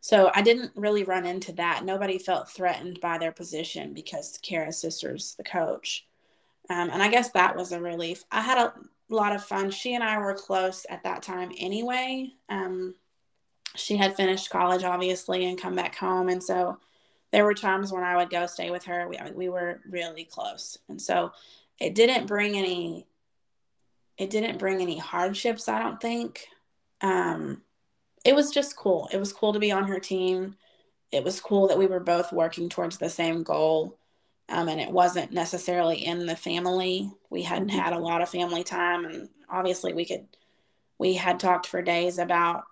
so 0.00 0.30
I 0.34 0.42
didn't 0.42 0.72
really 0.74 1.04
run 1.04 1.26
into 1.26 1.52
that. 1.52 1.84
Nobody 1.84 2.18
felt 2.18 2.50
threatened 2.50 3.00
by 3.00 3.18
their 3.18 3.32
position 3.32 3.92
because 3.92 4.38
Cara's 4.42 4.80
sister's 4.80 5.34
the 5.36 5.44
coach. 5.44 6.06
Um, 6.68 6.90
and 6.90 7.02
I 7.02 7.08
guess 7.08 7.30
that 7.32 7.56
was 7.56 7.72
a 7.72 7.80
relief. 7.80 8.24
I 8.30 8.40
had 8.40 8.58
a 8.58 8.72
lot 9.08 9.34
of 9.34 9.44
fun. 9.44 9.70
She 9.70 9.94
and 9.94 10.02
I 10.02 10.18
were 10.18 10.34
close 10.34 10.86
at 10.88 11.02
that 11.04 11.22
time 11.22 11.52
anyway. 11.58 12.32
Um, 12.48 12.94
she 13.76 13.96
had 13.96 14.16
finished 14.16 14.50
college, 14.50 14.84
obviously, 14.84 15.44
and 15.46 15.60
come 15.60 15.74
back 15.74 15.96
home. 15.96 16.28
And 16.28 16.42
so 16.42 16.78
there 17.32 17.44
were 17.44 17.54
times 17.54 17.92
when 17.92 18.02
I 18.02 18.16
would 18.16 18.30
go 18.30 18.46
stay 18.46 18.70
with 18.70 18.84
her. 18.84 19.08
We, 19.08 19.18
we 19.34 19.48
were 19.48 19.80
really 19.88 20.24
close. 20.24 20.78
And 20.88 21.00
so 21.00 21.32
it 21.78 21.94
didn't 21.94 22.26
bring 22.26 22.56
any, 22.56 23.06
it 24.18 24.30
didn't 24.30 24.58
bring 24.58 24.80
any 24.80 24.98
hardships, 24.98 25.68
I 25.68 25.78
don't 25.78 26.00
think. 26.00 26.46
Um, 27.00 27.62
it 28.24 28.34
was 28.34 28.50
just 28.50 28.76
cool. 28.76 29.08
It 29.12 29.18
was 29.18 29.32
cool 29.32 29.52
to 29.52 29.58
be 29.58 29.72
on 29.72 29.84
her 29.84 30.00
team. 30.00 30.56
It 31.12 31.24
was 31.24 31.40
cool 31.40 31.68
that 31.68 31.78
we 31.78 31.86
were 31.86 32.00
both 32.00 32.32
working 32.32 32.68
towards 32.68 32.98
the 32.98 33.08
same 33.08 33.42
goal. 33.42 33.96
Um, 34.48 34.68
and 34.68 34.80
it 34.80 34.90
wasn't 34.90 35.32
necessarily 35.32 36.04
in 36.04 36.26
the 36.26 36.36
family. 36.36 37.10
We 37.30 37.42
hadn't 37.42 37.68
mm-hmm. 37.68 37.78
had 37.78 37.92
a 37.92 37.98
lot 37.98 38.20
of 38.20 38.28
family 38.28 38.64
time, 38.64 39.04
and 39.04 39.28
obviously 39.48 39.92
we 39.92 40.04
could. 40.04 40.26
We 40.98 41.14
had 41.14 41.40
talked 41.40 41.66
for 41.66 41.80
days 41.80 42.18
about 42.18 42.64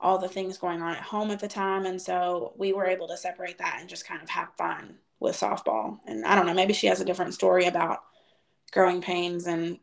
all 0.00 0.18
the 0.18 0.28
things 0.28 0.58
going 0.58 0.82
on 0.82 0.92
at 0.96 1.02
home 1.02 1.30
at 1.30 1.40
the 1.40 1.48
time, 1.48 1.86
and 1.86 2.00
so 2.00 2.54
we 2.56 2.72
were 2.72 2.86
able 2.86 3.08
to 3.08 3.16
separate 3.16 3.58
that 3.58 3.78
and 3.80 3.88
just 3.88 4.06
kind 4.06 4.22
of 4.22 4.28
have 4.30 4.54
fun 4.56 4.96
with 5.18 5.36
softball. 5.36 5.98
And 6.06 6.24
I 6.24 6.34
don't 6.34 6.46
know, 6.46 6.54
maybe 6.54 6.72
she 6.72 6.86
has 6.86 7.00
a 7.00 7.04
different 7.04 7.34
story 7.34 7.66
about 7.66 8.02
growing 8.72 9.02
pains 9.02 9.46
and 9.46 9.78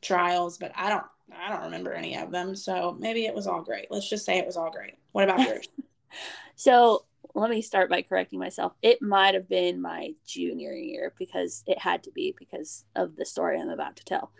trials, 0.00 0.58
but 0.58 0.72
I 0.74 0.88
don't. 0.88 1.04
I 1.34 1.48
don't 1.48 1.62
remember 1.62 1.94
any 1.94 2.18
of 2.18 2.30
them. 2.30 2.54
So 2.54 2.94
maybe 3.00 3.24
it 3.24 3.34
was 3.34 3.46
all 3.46 3.62
great. 3.62 3.86
Let's 3.90 4.10
just 4.10 4.26
say 4.26 4.36
it 4.36 4.44
was 4.44 4.58
all 4.58 4.70
great. 4.70 4.98
What 5.12 5.24
about 5.24 5.40
yours? 5.40 5.66
so 6.56 7.06
let 7.34 7.50
me 7.50 7.62
start 7.62 7.88
by 7.88 8.02
correcting 8.02 8.38
myself. 8.38 8.72
It 8.82 9.00
might 9.00 9.34
have 9.34 9.48
been 9.48 9.80
my 9.80 10.12
junior 10.26 10.72
year 10.72 11.14
because 11.18 11.64
it 11.66 11.78
had 11.78 12.02
to 12.04 12.10
be 12.10 12.34
because 12.38 12.84
of 12.94 13.16
the 13.16 13.24
story 13.24 13.58
I'm 13.58 13.70
about 13.70 13.96
to 13.96 14.04
tell. 14.04 14.30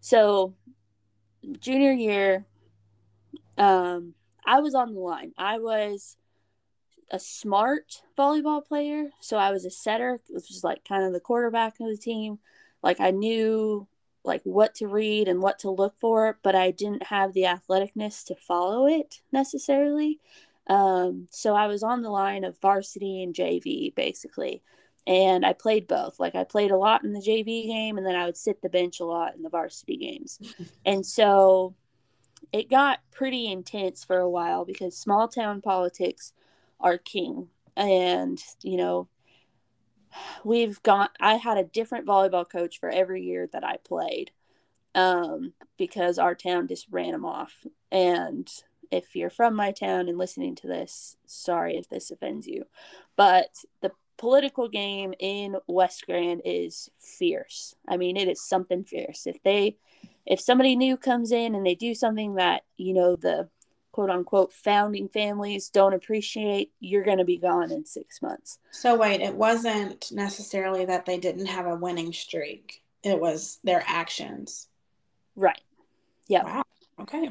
So, 0.00 0.54
junior 1.60 1.92
year, 1.92 2.46
um, 3.56 4.14
I 4.44 4.60
was 4.60 4.74
on 4.74 4.94
the 4.94 5.00
line. 5.00 5.32
I 5.38 5.58
was 5.58 6.16
a 7.10 7.18
smart 7.18 8.02
volleyball 8.18 8.64
player. 8.64 9.10
So, 9.20 9.36
I 9.36 9.50
was 9.50 9.64
a 9.64 9.70
setter, 9.70 10.20
which 10.28 10.50
is 10.50 10.64
like 10.64 10.84
kind 10.84 11.04
of 11.04 11.12
the 11.12 11.20
quarterback 11.20 11.80
of 11.80 11.88
the 11.88 11.96
team. 11.96 12.38
Like, 12.82 13.00
I 13.00 13.10
knew 13.10 13.86
like 14.24 14.42
what 14.44 14.74
to 14.76 14.86
read 14.86 15.28
and 15.28 15.40
what 15.40 15.58
to 15.60 15.70
look 15.70 15.94
for, 15.98 16.38
but 16.42 16.54
I 16.54 16.70
didn't 16.70 17.04
have 17.04 17.32
the 17.32 17.44
athleticness 17.44 18.24
to 18.26 18.34
follow 18.34 18.86
it 18.86 19.22
necessarily. 19.32 20.18
Um, 20.66 21.26
so 21.30 21.54
I 21.54 21.66
was 21.66 21.82
on 21.82 22.02
the 22.02 22.10
line 22.10 22.44
of 22.44 22.60
varsity 22.60 23.22
and 23.22 23.34
JV 23.34 23.94
basically. 23.94 24.62
And 25.06 25.46
I 25.46 25.54
played 25.54 25.88
both. 25.88 26.20
Like 26.20 26.34
I 26.34 26.44
played 26.44 26.70
a 26.70 26.76
lot 26.76 27.02
in 27.02 27.12
the 27.12 27.20
JV 27.20 27.66
game 27.66 27.96
and 27.96 28.06
then 28.06 28.14
I 28.14 28.26
would 28.26 28.36
sit 28.36 28.60
the 28.60 28.68
bench 28.68 29.00
a 29.00 29.04
lot 29.04 29.34
in 29.34 29.42
the 29.42 29.48
varsity 29.48 29.96
games. 29.96 30.38
and 30.84 31.04
so 31.04 31.74
it 32.52 32.70
got 32.70 33.00
pretty 33.12 33.50
intense 33.50 34.04
for 34.04 34.18
a 34.18 34.30
while 34.30 34.64
because 34.64 34.96
small 34.96 35.28
town 35.28 35.60
politics 35.60 36.32
are 36.80 36.98
king. 36.98 37.48
And, 37.76 38.42
you 38.62 38.76
know, 38.76 39.08
we've 40.44 40.82
got 40.82 41.12
I 41.20 41.34
had 41.34 41.56
a 41.56 41.64
different 41.64 42.06
volleyball 42.06 42.48
coach 42.48 42.78
for 42.80 42.90
every 42.90 43.22
year 43.22 43.48
that 43.52 43.64
I 43.64 43.76
played 43.76 44.32
um, 44.94 45.52
because 45.78 46.18
our 46.18 46.34
town 46.34 46.68
just 46.68 46.86
ran 46.90 47.12
them 47.12 47.24
off. 47.24 47.66
And 47.90 48.50
if 48.90 49.14
you're 49.14 49.30
from 49.30 49.54
my 49.54 49.70
town 49.72 50.08
and 50.08 50.18
listening 50.18 50.56
to 50.56 50.66
this, 50.66 51.16
sorry 51.26 51.76
if 51.76 51.88
this 51.88 52.10
offends 52.10 52.46
you, 52.46 52.64
but 53.16 53.64
the 53.82 53.92
political 54.16 54.68
game 54.68 55.14
in 55.18 55.56
West 55.66 56.04
Grand 56.06 56.42
is 56.44 56.90
fierce. 56.98 57.74
I 57.88 57.96
mean, 57.96 58.16
it 58.16 58.28
is 58.28 58.42
something 58.42 58.84
fierce. 58.84 59.26
If 59.26 59.42
they, 59.42 59.78
if 60.26 60.40
somebody 60.40 60.76
new 60.76 60.96
comes 60.96 61.32
in 61.32 61.54
and 61.54 61.66
they 61.66 61.74
do 61.74 61.94
something 61.94 62.34
that, 62.34 62.62
you 62.76 62.94
know, 62.94 63.16
the 63.16 63.48
quote 63.92 64.10
unquote 64.10 64.52
founding 64.52 65.08
families 65.08 65.68
don't 65.68 65.94
appreciate, 65.94 66.72
you're 66.80 67.04
going 67.04 67.18
to 67.18 67.24
be 67.24 67.38
gone 67.38 67.72
in 67.72 67.84
six 67.84 68.22
months. 68.22 68.58
So, 68.70 68.96
wait, 68.96 69.20
it 69.20 69.34
wasn't 69.34 70.10
necessarily 70.12 70.84
that 70.84 71.06
they 71.06 71.18
didn't 71.18 71.46
have 71.46 71.66
a 71.66 71.76
winning 71.76 72.12
streak, 72.12 72.82
it 73.02 73.20
was 73.20 73.58
their 73.64 73.82
actions. 73.86 74.68
Right. 75.36 75.62
Yeah. 76.28 76.44
Wow. 76.44 76.64
Okay 77.00 77.30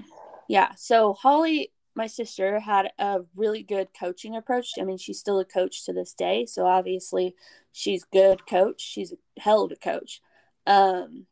yeah 0.49 0.71
so 0.75 1.13
holly 1.13 1.71
my 1.95 2.07
sister 2.07 2.59
had 2.59 2.91
a 2.97 3.21
really 3.35 3.63
good 3.63 3.87
coaching 3.97 4.35
approach 4.35 4.71
i 4.77 4.83
mean 4.83 4.97
she's 4.97 5.19
still 5.19 5.39
a 5.39 5.45
coach 5.45 5.85
to 5.85 5.93
this 5.93 6.11
day 6.13 6.45
so 6.45 6.65
obviously 6.65 7.33
she's 7.71 8.03
good 8.03 8.45
coach 8.45 8.81
she's 8.81 9.13
a 9.13 9.41
hell 9.41 9.63
of 9.63 9.71
a 9.71 9.75
coach 9.77 10.21
um, 10.67 11.25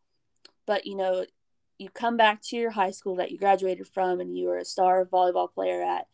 but 0.65 0.87
you 0.87 0.95
know 0.95 1.25
you 1.77 1.89
come 1.89 2.17
back 2.17 2.41
to 2.41 2.55
your 2.55 2.71
high 2.71 2.91
school 2.91 3.15
that 3.15 3.31
you 3.31 3.37
graduated 3.37 3.87
from 3.87 4.19
and 4.19 4.37
you 4.37 4.47
were 4.47 4.57
a 4.57 4.65
star 4.65 5.05
volleyball 5.05 5.51
player 5.51 5.81
at 5.81 6.07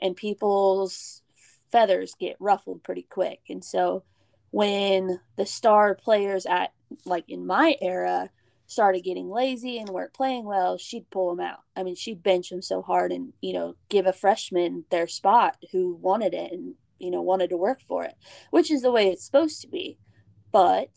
and 0.00 0.16
people's 0.16 1.22
feathers 1.70 2.14
get 2.18 2.36
ruffled 2.40 2.82
pretty 2.82 3.06
quick 3.08 3.40
and 3.48 3.64
so 3.64 4.02
when 4.50 5.20
the 5.36 5.46
star 5.46 5.94
players 5.94 6.46
at 6.46 6.72
like 7.04 7.24
in 7.28 7.46
my 7.46 7.76
era 7.80 8.30
started 8.70 9.02
getting 9.02 9.28
lazy 9.28 9.78
and 9.78 9.88
weren't 9.88 10.12
playing 10.12 10.44
well, 10.44 10.78
she'd 10.78 11.10
pull 11.10 11.34
them 11.34 11.44
out. 11.44 11.58
I 11.74 11.82
mean, 11.82 11.96
she'd 11.96 12.22
bench 12.22 12.50
them 12.50 12.62
so 12.62 12.82
hard 12.82 13.10
and, 13.10 13.32
you 13.40 13.52
know, 13.52 13.74
give 13.88 14.06
a 14.06 14.12
freshman 14.12 14.84
their 14.90 15.08
spot 15.08 15.56
who 15.72 15.96
wanted 15.96 16.34
it 16.34 16.52
and, 16.52 16.74
you 16.98 17.10
know, 17.10 17.20
wanted 17.20 17.50
to 17.50 17.56
work 17.56 17.80
for 17.82 18.04
it, 18.04 18.14
which 18.50 18.70
is 18.70 18.82
the 18.82 18.92
way 18.92 19.08
it's 19.08 19.24
supposed 19.24 19.60
to 19.62 19.68
be. 19.68 19.98
But, 20.52 20.90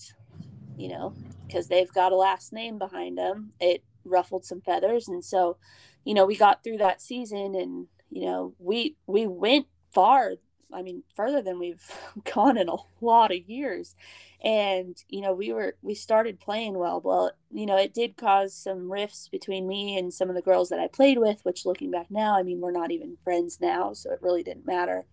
you 0.78 0.88
know, 0.88 1.16
because 1.48 1.68
they've 1.68 1.92
got 1.92 2.12
a 2.12 2.16
last 2.16 2.54
name 2.54 2.78
behind 2.78 3.18
them, 3.18 3.52
it 3.60 3.84
ruffled 4.06 4.46
some 4.46 4.62
feathers. 4.62 5.08
And 5.08 5.24
so, 5.24 5.58
you 6.04 6.14
know, 6.14 6.26
we 6.26 6.36
got 6.36 6.64
through 6.64 6.78
that 6.78 7.02
season 7.02 7.56
and, 7.56 7.88
you 8.10 8.26
know, 8.26 8.54
we, 8.60 8.96
we 9.08 9.28
went 9.28 9.68
far 9.94 10.34
I 10.74 10.82
mean, 10.82 11.04
further 11.16 11.42
than 11.42 11.60
we've 11.60 11.84
gone 12.34 12.58
in 12.58 12.70
a 12.70 12.76
lot 13.02 13.32
of 13.32 13.50
years. 13.50 13.96
And, 14.44 14.98
you 15.08 15.22
know, 15.22 15.34
we 15.34 15.54
were, 15.54 15.78
we 15.82 15.96
started 15.96 16.40
playing 16.40 16.78
well. 16.78 17.00
Well, 17.02 17.32
you 17.52 17.66
know, 17.66 17.78
it 17.78 17.94
did 17.94 18.18
cause 18.18 18.54
some 18.54 18.92
rifts 18.92 19.30
between 19.30 19.68
me 19.68 19.98
and 19.98 20.14
some 20.14 20.30
of 20.30 20.36
the 20.36 20.42
girls 20.42 20.70
that 20.70 20.80
I 20.80 20.88
played 20.88 21.18
with, 21.18 21.40
which 21.44 21.66
looking 21.66 21.92
back 21.92 22.08
now, 22.10 22.38
I 22.38 22.44
mean, 22.44 22.60
we're 22.60 22.72
not 22.72 22.92
even 22.92 23.18
friends 23.24 23.60
now. 23.62 23.94
So 23.94 24.12
it 24.12 24.22
really 24.22 24.44
didn't 24.44 24.66
matter 24.66 25.06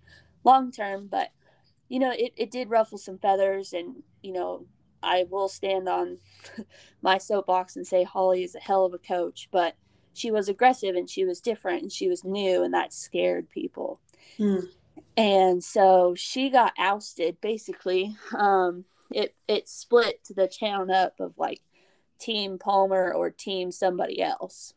long 0.43 0.73
term. 0.73 1.07
But, 1.09 1.31
you 1.89 2.01
know, 2.01 2.11
it, 2.11 2.33
it 2.37 2.51
did 2.51 2.71
ruffle 2.71 2.99
some 2.99 3.19
feathers. 3.19 3.73
And, 3.73 4.03
you 4.23 4.33
know, 4.33 4.67
I 5.03 5.27
will 5.29 5.49
stand 5.49 5.89
on 5.89 6.19
my 7.03 7.19
soapbox 7.19 7.77
and 7.77 7.87
say 7.87 8.05
Holly 8.05 8.45
is 8.45 8.55
a 8.55 8.61
hell 8.61 8.85
of 8.85 8.95
a 8.95 8.99
coach. 8.99 9.49
But, 9.51 9.77
she 10.13 10.33
was 10.33 10.49
aggressive 10.49 10.97
and 10.97 11.09
she 11.09 11.25
was 11.25 11.41
different 11.41 11.83
and 11.83 11.93
she 11.93 12.09
was 12.09 12.25
new 12.25 12.65
and 12.65 12.75
that 12.75 12.93
scared 12.93 13.49
people. 13.49 14.01
Mm 14.41 14.69
and 15.17 15.63
so 15.63 16.15
she 16.17 16.51
got 16.51 16.73
ousted 16.79 17.41
basically 17.41 18.17
um 18.37 18.85
it 19.11 19.35
it 19.49 19.69
split 19.69 20.21
the 20.35 20.47
town 20.47 20.91
up 20.91 21.19
of 21.21 21.37
like 21.37 21.61
team 22.19 22.59
palmer 22.59 23.13
or 23.13 23.31
team 23.31 23.71
somebody 23.71 24.21
else 24.23 24.75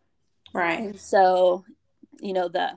right 0.53 0.79
and 0.79 0.99
so 0.99 1.63
you 2.19 2.33
know 2.33 2.47
the 2.47 2.71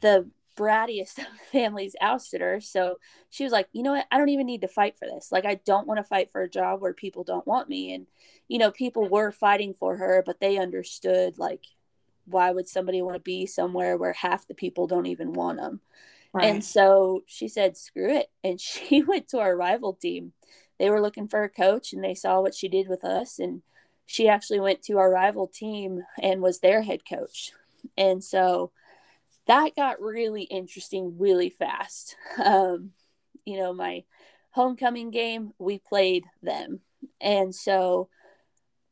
the 0.00 0.28
brattiest 0.56 1.18
families 1.52 1.96
ousted 2.00 2.40
her 2.40 2.60
so 2.60 2.98
she 3.30 3.44
was 3.44 3.52
like 3.52 3.68
you 3.72 3.82
know 3.82 3.92
what 3.92 4.06
i 4.10 4.18
don't 4.18 4.28
even 4.28 4.46
need 4.46 4.60
to 4.60 4.68
fight 4.68 4.98
for 4.98 5.06
this 5.06 5.32
like 5.32 5.46
i 5.46 5.54
don't 5.64 5.86
want 5.86 5.98
to 5.98 6.04
fight 6.04 6.30
for 6.30 6.42
a 6.42 6.50
job 6.50 6.80
where 6.80 6.92
people 6.92 7.24
don't 7.24 7.46
want 7.46 7.68
me 7.68 7.94
and 7.94 8.06
you 8.48 8.58
know 8.58 8.70
people 8.70 9.08
were 9.08 9.32
fighting 9.32 9.72
for 9.72 9.96
her 9.96 10.22
but 10.24 10.40
they 10.40 10.58
understood 10.58 11.38
like 11.38 11.64
why 12.26 12.50
would 12.50 12.68
somebody 12.68 13.02
want 13.02 13.14
to 13.14 13.20
be 13.20 13.46
somewhere 13.46 13.96
where 13.96 14.12
half 14.12 14.46
the 14.46 14.54
people 14.54 14.86
don't 14.86 15.06
even 15.06 15.32
want 15.32 15.58
them 15.58 15.80
Right. 16.32 16.46
And 16.46 16.64
so 16.64 17.24
she 17.26 17.48
said, 17.48 17.76
screw 17.76 18.16
it. 18.16 18.30
And 18.44 18.60
she 18.60 19.02
went 19.02 19.28
to 19.28 19.38
our 19.38 19.56
rival 19.56 19.94
team. 19.94 20.32
They 20.78 20.90
were 20.90 21.00
looking 21.00 21.28
for 21.28 21.44
a 21.44 21.48
coach 21.48 21.92
and 21.92 22.02
they 22.02 22.14
saw 22.14 22.40
what 22.40 22.54
she 22.54 22.68
did 22.68 22.88
with 22.88 23.04
us. 23.04 23.38
And 23.38 23.62
she 24.06 24.28
actually 24.28 24.60
went 24.60 24.82
to 24.84 24.98
our 24.98 25.10
rival 25.10 25.46
team 25.46 26.02
and 26.20 26.42
was 26.42 26.58
their 26.58 26.82
head 26.82 27.00
coach. 27.08 27.52
And 27.96 28.22
so 28.22 28.72
that 29.52 29.76
got 29.76 30.00
really 30.00 30.42
interesting 30.42 31.18
really 31.18 31.50
fast. 31.50 32.16
Um, 32.42 32.92
you 33.44 33.58
know, 33.58 33.74
my 33.74 34.04
homecoming 34.50 35.10
game, 35.10 35.52
we 35.58 35.78
played 35.78 36.24
them. 36.42 36.80
And 37.20 37.54
so 37.54 38.08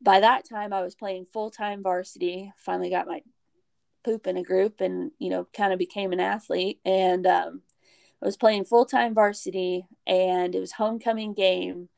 by 0.02 0.20
that 0.20 0.48
time, 0.48 0.72
I 0.72 0.82
was 0.82 0.94
playing 0.94 1.26
full 1.26 1.50
time 1.50 1.82
varsity, 1.82 2.52
finally 2.56 2.90
got 2.90 3.06
my 3.06 3.22
poop 4.04 4.26
in 4.26 4.36
a 4.36 4.42
group 4.42 4.80
and 4.80 5.12
you 5.18 5.28
know 5.30 5.46
kind 5.56 5.72
of 5.72 5.78
became 5.78 6.12
an 6.12 6.20
athlete. 6.20 6.80
And 6.84 7.26
um, 7.26 7.62
I 8.22 8.26
was 8.26 8.36
playing 8.36 8.64
full 8.64 8.84
time 8.84 9.14
varsity 9.14 9.86
and 10.06 10.54
it 10.54 10.60
was 10.60 10.72
homecoming 10.72 11.32
game. 11.32 11.88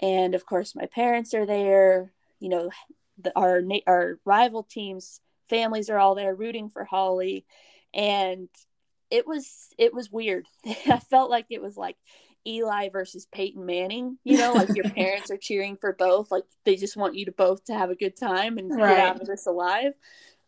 And 0.00 0.34
of 0.34 0.46
course 0.46 0.74
my 0.74 0.86
parents 0.86 1.34
are 1.34 1.46
there. 1.46 2.12
You 2.40 2.48
know 2.48 2.70
the, 3.22 3.32
our 3.36 3.62
our 3.86 4.18
rival 4.24 4.62
teams 4.62 5.20
families 5.48 5.90
are 5.90 5.98
all 5.98 6.14
there 6.14 6.34
rooting 6.34 6.68
for 6.70 6.84
Holly 6.84 7.44
and 7.94 8.48
it 9.10 9.26
was 9.26 9.68
it 9.78 9.94
was 9.94 10.10
weird 10.10 10.46
I 10.86 10.98
felt 10.98 11.30
like 11.30 11.46
it 11.50 11.62
was 11.62 11.76
like 11.76 11.96
Eli 12.46 12.88
versus 12.88 13.26
Peyton 13.30 13.66
Manning, 13.66 14.18
you 14.24 14.38
know, 14.38 14.52
like 14.52 14.74
your 14.74 14.88
parents 14.94 15.30
are 15.30 15.36
cheering 15.36 15.76
for 15.76 15.92
both, 15.92 16.30
like 16.30 16.44
they 16.64 16.76
just 16.76 16.96
want 16.96 17.14
you 17.14 17.26
to 17.26 17.32
both 17.32 17.64
to 17.64 17.74
have 17.74 17.90
a 17.90 17.96
good 17.96 18.16
time 18.16 18.58
and 18.58 18.70
right. 18.70 18.96
get 18.96 19.06
out 19.06 19.20
of 19.20 19.26
this 19.26 19.46
alive. 19.46 19.92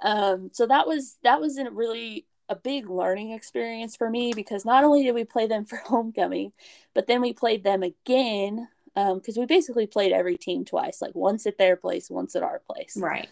Um, 0.00 0.50
so 0.53 0.66
that 0.66 0.87
was 0.87 1.18
that 1.22 1.40
was 1.40 1.59
a 1.59 1.70
really 1.70 2.26
a 2.48 2.57
big 2.57 2.88
learning 2.88 3.33
experience 3.33 3.96
for 3.96 4.09
me 4.09 4.33
because 4.35 4.64
not 4.64 4.83
only 4.83 5.05
did 5.05 5.14
we 5.14 5.24
play 5.24 5.46
them 5.46 5.64
for 5.66 5.76
homecoming, 5.76 6.53
but 6.94 7.07
then 7.07 7.20
we 7.20 7.33
played 7.33 7.64
them 7.64 7.83
again 7.83 8.68
because 8.94 9.37
um, 9.37 9.40
we 9.40 9.46
basically 9.46 9.87
played 9.87 10.12
every 10.12 10.37
team 10.37 10.64
twice, 10.64 11.00
like 11.00 11.14
once 11.14 11.46
at 11.46 11.59
their 11.59 11.76
place, 11.76 12.11
once 12.11 12.35
at 12.35 12.42
our 12.42 12.61
place. 12.66 12.96
Right. 12.96 13.29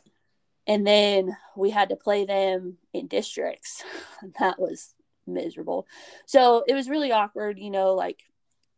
And 0.69 0.87
then 0.87 1.37
we 1.57 1.71
had 1.71 1.89
to 1.89 1.97
play 1.97 2.27
them 2.27 2.77
in 2.93 3.09
districts. 3.09 3.83
that 4.39 4.61
was 4.61 4.95
miserable. 5.27 5.87
So 6.27 6.63
it 6.69 6.75
was 6.75 6.89
really 6.89 7.11
awkward, 7.11 7.59
you 7.59 7.71
know, 7.71 7.95
like 7.95 8.25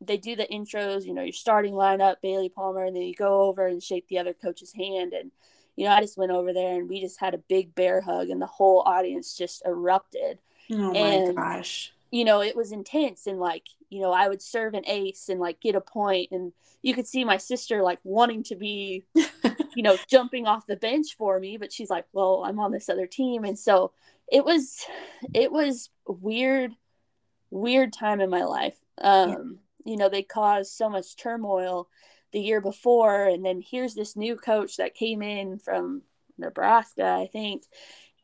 they 0.00 0.16
do 0.16 0.36
the 0.36 0.46
intros, 0.46 1.04
you 1.04 1.12
know, 1.12 1.22
your 1.22 1.32
starting 1.32 1.74
lineup, 1.74 2.16
Bailey 2.22 2.48
Palmer, 2.48 2.84
and 2.84 2.94
then 2.94 3.02
you 3.02 3.14
go 3.14 3.42
over 3.42 3.66
and 3.66 3.82
shake 3.82 4.08
the 4.08 4.18
other 4.18 4.32
coach's 4.32 4.72
hand. 4.72 5.12
And, 5.12 5.32
you 5.76 5.84
know, 5.84 5.90
I 5.90 6.00
just 6.00 6.16
went 6.16 6.32
over 6.32 6.52
there 6.52 6.76
and 6.76 6.88
we 6.88 7.00
just 7.00 7.20
had 7.20 7.34
a 7.34 7.38
big 7.38 7.74
bear 7.74 8.00
hug 8.00 8.30
and 8.30 8.40
the 8.40 8.46
whole 8.46 8.82
audience 8.86 9.36
just 9.36 9.62
erupted. 9.66 10.38
Oh 10.70 10.92
and, 10.92 11.34
my 11.34 11.42
gosh. 11.42 11.92
You 12.12 12.24
know, 12.24 12.40
it 12.40 12.56
was 12.56 12.72
intense 12.72 13.26
and 13.26 13.38
like, 13.38 13.66
you 13.88 14.00
know, 14.00 14.12
I 14.12 14.28
would 14.28 14.42
serve 14.42 14.74
an 14.74 14.86
ace 14.86 15.28
and 15.28 15.40
like 15.40 15.60
get 15.60 15.74
a 15.74 15.80
point 15.80 16.30
and 16.30 16.52
you 16.82 16.94
could 16.94 17.06
see 17.06 17.24
my 17.24 17.36
sister 17.36 17.82
like 17.82 17.98
wanting 18.04 18.42
to 18.44 18.56
be, 18.56 19.04
you 19.74 19.82
know, 19.82 19.96
jumping 20.08 20.46
off 20.46 20.66
the 20.66 20.76
bench 20.76 21.16
for 21.16 21.38
me, 21.38 21.56
but 21.56 21.72
she's 21.72 21.90
like, 21.90 22.06
well, 22.12 22.44
I'm 22.44 22.58
on 22.60 22.72
this 22.72 22.88
other 22.88 23.06
team. 23.06 23.44
And 23.44 23.58
so 23.58 23.92
it 24.30 24.44
was, 24.44 24.84
it 25.34 25.52
was 25.52 25.90
weird, 26.06 26.72
weird 27.50 27.92
time 27.92 28.20
in 28.20 28.30
my 28.30 28.44
life. 28.44 28.76
Um, 29.00 29.28
yeah. 29.28 29.92
You 29.92 29.96
know, 29.96 30.08
they 30.08 30.22
caused 30.22 30.72
so 30.72 30.88
much 30.88 31.16
turmoil 31.16 31.88
the 32.32 32.40
year 32.40 32.60
before. 32.60 33.24
And 33.24 33.44
then 33.44 33.62
here's 33.64 33.94
this 33.94 34.16
new 34.16 34.36
coach 34.36 34.76
that 34.76 34.94
came 34.94 35.22
in 35.22 35.58
from 35.58 36.02
Nebraska, 36.38 37.04
I 37.04 37.28
think. 37.32 37.64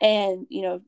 And, 0.00 0.46
you 0.50 0.62
know, 0.62 0.82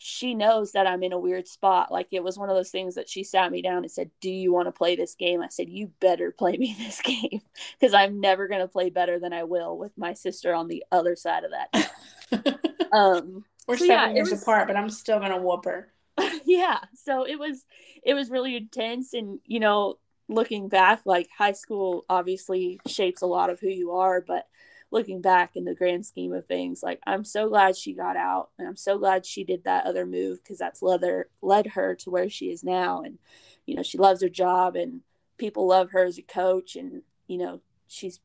she 0.00 0.34
knows 0.34 0.72
that 0.72 0.86
I'm 0.86 1.02
in 1.02 1.12
a 1.12 1.18
weird 1.18 1.48
spot. 1.48 1.90
Like 1.90 2.08
it 2.12 2.22
was 2.22 2.38
one 2.38 2.48
of 2.50 2.56
those 2.56 2.70
things 2.70 2.94
that 2.94 3.08
she 3.08 3.24
sat 3.24 3.50
me 3.50 3.62
down 3.62 3.78
and 3.78 3.90
said, 3.90 4.10
Do 4.20 4.30
you 4.30 4.52
want 4.52 4.66
to 4.66 4.72
play 4.72 4.96
this 4.96 5.14
game? 5.14 5.40
I 5.40 5.48
said, 5.48 5.68
You 5.68 5.90
better 6.00 6.30
play 6.30 6.56
me 6.56 6.74
this 6.78 7.00
game 7.00 7.42
because 7.78 7.94
I'm 7.94 8.20
never 8.20 8.48
going 8.48 8.60
to 8.60 8.68
play 8.68 8.90
better 8.90 9.18
than 9.18 9.32
I 9.32 9.44
will 9.44 9.76
with 9.76 9.96
my 9.96 10.14
sister 10.14 10.54
on 10.54 10.68
the 10.68 10.84
other 10.92 11.16
side 11.16 11.44
of 11.44 11.52
that. 11.52 12.60
um, 12.92 13.44
We're 13.66 13.76
so 13.76 13.86
seven 13.86 14.10
yeah, 14.10 14.14
years 14.14 14.30
was, 14.30 14.42
apart, 14.42 14.68
but 14.68 14.76
I'm 14.76 14.90
still 14.90 15.18
going 15.18 15.32
to 15.32 15.38
whoop 15.38 15.64
her. 15.64 15.88
yeah. 16.44 16.78
So 16.94 17.26
it 17.26 17.38
was, 17.38 17.64
it 18.02 18.14
was 18.14 18.30
really 18.30 18.56
intense. 18.56 19.14
And, 19.14 19.40
you 19.46 19.60
know, 19.60 19.98
looking 20.28 20.68
back, 20.68 21.02
like 21.04 21.28
high 21.36 21.52
school 21.52 22.04
obviously 22.08 22.80
shapes 22.86 23.22
a 23.22 23.26
lot 23.26 23.50
of 23.50 23.60
who 23.60 23.68
you 23.68 23.92
are, 23.92 24.20
but 24.20 24.46
looking 24.90 25.20
back 25.20 25.54
in 25.54 25.64
the 25.64 25.74
grand 25.74 26.06
scheme 26.06 26.32
of 26.32 26.46
things, 26.46 26.82
like 26.82 27.00
I'm 27.06 27.24
so 27.24 27.48
glad 27.48 27.76
she 27.76 27.92
got 27.92 28.16
out 28.16 28.50
and 28.58 28.66
I'm 28.66 28.76
so 28.76 28.98
glad 28.98 29.26
she 29.26 29.44
did 29.44 29.64
that 29.64 29.86
other 29.86 30.06
move 30.06 30.42
because 30.42 30.58
that's 30.58 30.82
led 30.82 31.02
her, 31.02 31.28
led 31.42 31.68
her 31.68 31.94
to 31.96 32.10
where 32.10 32.30
she 32.30 32.46
is 32.46 32.64
now. 32.64 33.02
And, 33.02 33.18
you 33.66 33.74
know, 33.74 33.82
she 33.82 33.98
loves 33.98 34.22
her 34.22 34.28
job 34.28 34.76
and 34.76 35.00
people 35.36 35.66
love 35.66 35.90
her 35.90 36.04
as 36.04 36.18
a 36.18 36.22
coach. 36.22 36.76
And, 36.76 37.02
you 37.26 37.38
know, 37.38 37.60
she's 37.86 38.20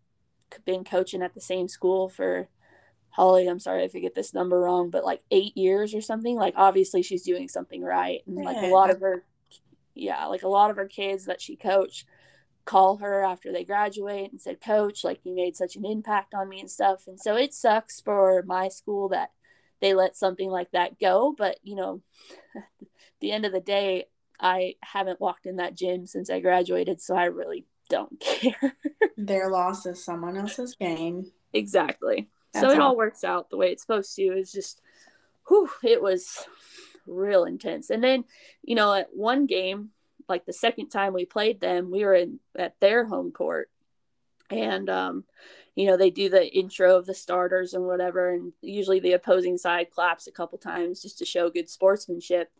been 0.65 0.83
coaching 0.83 1.21
at 1.21 1.33
the 1.33 1.41
same 1.41 1.67
school 1.67 2.09
for 2.09 2.47
Holly, 3.09 3.47
I'm 3.47 3.59
sorry 3.59 3.83
if 3.83 3.95
I 3.95 3.99
get 3.99 4.15
this 4.15 4.33
number 4.33 4.59
wrong, 4.59 4.89
but 4.89 5.05
like 5.05 5.21
eight 5.29 5.55
years 5.55 5.93
or 5.93 6.01
something. 6.01 6.35
Like 6.35 6.55
obviously 6.57 7.03
she's 7.03 7.23
doing 7.23 7.47
something 7.47 7.83
right. 7.83 8.21
And 8.25 8.37
like 8.37 8.57
a 8.57 8.73
lot 8.73 8.89
of 8.89 9.01
her 9.01 9.23
yeah, 9.95 10.25
like 10.25 10.43
a 10.43 10.47
lot 10.47 10.71
of 10.71 10.77
her 10.77 10.87
kids 10.87 11.25
that 11.25 11.41
she 11.41 11.55
coached 11.55 12.07
call 12.65 12.97
her 12.97 13.23
after 13.23 13.51
they 13.51 13.63
graduate 13.63 14.31
and 14.31 14.39
said, 14.39 14.61
Coach, 14.61 15.03
like 15.03 15.19
you 15.23 15.35
made 15.35 15.55
such 15.55 15.75
an 15.75 15.85
impact 15.85 16.33
on 16.33 16.49
me 16.49 16.59
and 16.59 16.69
stuff. 16.71 17.07
And 17.07 17.19
so 17.19 17.35
it 17.35 17.53
sucks 17.53 18.01
for 18.01 18.43
my 18.45 18.69
school 18.69 19.09
that 19.09 19.31
they 19.81 19.93
let 19.93 20.15
something 20.15 20.49
like 20.49 20.71
that 20.71 20.99
go. 20.99 21.35
But, 21.37 21.57
you 21.63 21.75
know, 21.75 22.01
the 23.19 23.31
end 23.31 23.45
of 23.45 23.51
the 23.51 23.59
day, 23.59 24.05
I 24.39 24.75
haven't 24.81 25.21
walked 25.21 25.45
in 25.45 25.57
that 25.57 25.75
gym 25.75 26.05
since 26.05 26.29
I 26.29 26.39
graduated. 26.39 27.01
So 27.01 27.15
I 27.15 27.25
really 27.25 27.65
don't 27.89 28.19
care. 28.19 28.75
Their 29.17 29.49
loss 29.49 29.85
is 29.85 30.03
someone 30.03 30.37
else's 30.37 30.75
gain. 30.75 31.31
Exactly. 31.53 32.29
That's 32.53 32.65
so 32.65 32.71
it 32.71 32.79
all. 32.79 32.89
all 32.89 32.97
works 32.97 33.23
out 33.23 33.49
the 33.49 33.57
way 33.57 33.71
it's 33.71 33.81
supposed 33.81 34.15
to. 34.15 34.23
It's 34.23 34.51
just, 34.51 34.81
whew, 35.47 35.69
it 35.83 36.01
was 36.01 36.45
real 37.05 37.43
intense. 37.43 37.89
And 37.89 38.03
then, 38.03 38.25
you 38.61 38.75
know, 38.75 38.93
at 38.93 39.09
one 39.13 39.45
game, 39.45 39.89
like 40.27 40.45
the 40.45 40.53
second 40.53 40.89
time 40.89 41.13
we 41.13 41.25
played 41.25 41.59
them, 41.59 41.91
we 41.91 42.03
were 42.03 42.15
in 42.15 42.39
at 42.57 42.79
their 42.79 43.05
home 43.05 43.31
court, 43.31 43.69
and 44.49 44.89
um, 44.89 45.23
you 45.75 45.87
know 45.87 45.97
they 45.97 46.09
do 46.09 46.29
the 46.29 46.47
intro 46.47 46.97
of 46.97 47.05
the 47.05 47.13
starters 47.13 47.73
and 47.73 47.85
whatever, 47.85 48.31
and 48.31 48.53
usually 48.61 48.99
the 48.99 49.13
opposing 49.13 49.57
side 49.57 49.91
claps 49.91 50.27
a 50.27 50.31
couple 50.31 50.57
times 50.57 51.01
just 51.01 51.19
to 51.19 51.25
show 51.25 51.49
good 51.49 51.69
sportsmanship. 51.69 52.51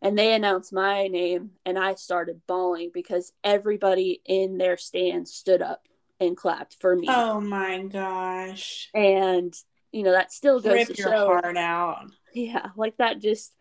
And 0.00 0.18
they 0.18 0.34
announced 0.34 0.72
my 0.72 1.06
name, 1.06 1.52
and 1.64 1.78
I 1.78 1.94
started 1.94 2.40
bawling 2.48 2.90
because 2.92 3.32
everybody 3.44 4.20
in 4.24 4.58
their 4.58 4.76
stand 4.76 5.28
stood 5.28 5.62
up 5.62 5.86
and 6.18 6.36
clapped 6.36 6.76
for 6.80 6.96
me. 6.96 7.06
Oh 7.08 7.40
my 7.40 7.82
gosh! 7.82 8.90
And 8.94 9.54
you 9.92 10.02
know 10.02 10.12
that 10.12 10.32
still 10.32 10.60
goes 10.60 10.72
Rip 10.72 10.88
to 10.88 10.94
your 10.94 11.08
show, 11.08 11.26
heart 11.26 11.56
out. 11.56 12.06
Yeah, 12.34 12.70
like 12.76 12.96
that 12.96 13.20
just 13.20 13.54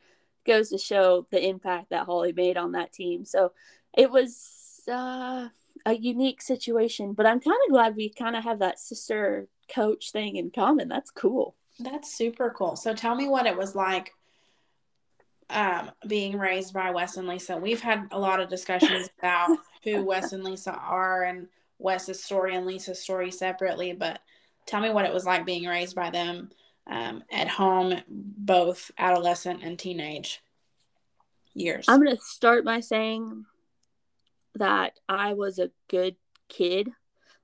goes 0.45 0.69
to 0.69 0.77
show 0.77 1.27
the 1.32 1.47
impact 1.47 1.89
that 1.89 2.06
Holly 2.06 2.34
made 2.34 2.58
on 2.58 2.73
that 2.73 2.93
team. 2.93 3.25
So 3.25 3.51
it 3.93 4.10
was 4.10 4.82
uh, 4.91 5.49
a 5.86 5.93
unique 5.93 6.41
situation, 6.41 7.13
but 7.13 7.25
I'm 7.25 7.39
kind 7.39 7.58
of 7.67 7.71
glad 7.71 7.95
we 7.95 8.10
kind 8.10 8.36
of 8.36 8.43
have 8.43 8.60
that 8.60 8.80
sister 8.80 9.47
coach 9.73 10.12
thing 10.12 10.36
in 10.36 10.51
common. 10.51 10.88
That's 10.88 11.12
cool. 11.12 11.56
That's 11.80 12.13
super 12.13 12.54
cool. 12.56 12.75
So 12.75 12.93
tell 12.93 13.15
me 13.15 13.27
what 13.27 13.45
it 13.45 13.58
was 13.58 13.75
like 13.75 14.13
um, 15.49 15.91
being 16.08 16.38
raised 16.38 16.73
by 16.73 16.91
Wes 16.91 17.17
and 17.17 17.27
Lisa. 17.27 17.58
We've 17.58 17.82
had 17.82 18.08
a 18.12 18.19
lot 18.19 18.39
of 18.39 18.49
discussions 18.49 19.10
about 19.19 19.58
who 19.84 20.04
Wes 20.04 20.34
and 20.34 20.43
Lisa 20.43 20.73
are 20.73 21.23
and 21.23 21.47
Wes's 21.80 22.23
story 22.23 22.56
and 22.56 22.65
Lisa's 22.65 22.99
story 22.99 23.32
separately, 23.32 23.93
but 23.93 24.21
tell 24.65 24.82
me 24.82 24.91
what 24.91 25.06
it 25.06 25.13
was 25.13 25.25
like 25.25 25.45
being 25.45 25.65
raised 25.65 25.95
by 25.95 26.10
them 26.10 26.51
um, 26.91 27.23
at 27.32 27.47
home, 27.47 27.95
both 28.10 28.91
adolescent 28.97 29.63
and 29.63 29.80
teenage 29.80 30.41
years? 31.54 31.86
I'm 31.88 32.04
going 32.04 32.15
to 32.15 32.21
start 32.21 32.65
by 32.65 32.82
saying 32.82 33.45
that 34.56 34.99
I 35.08 35.34
was 35.34 35.58
a 35.58 35.71
good 35.88 36.17
kid. 36.49 36.89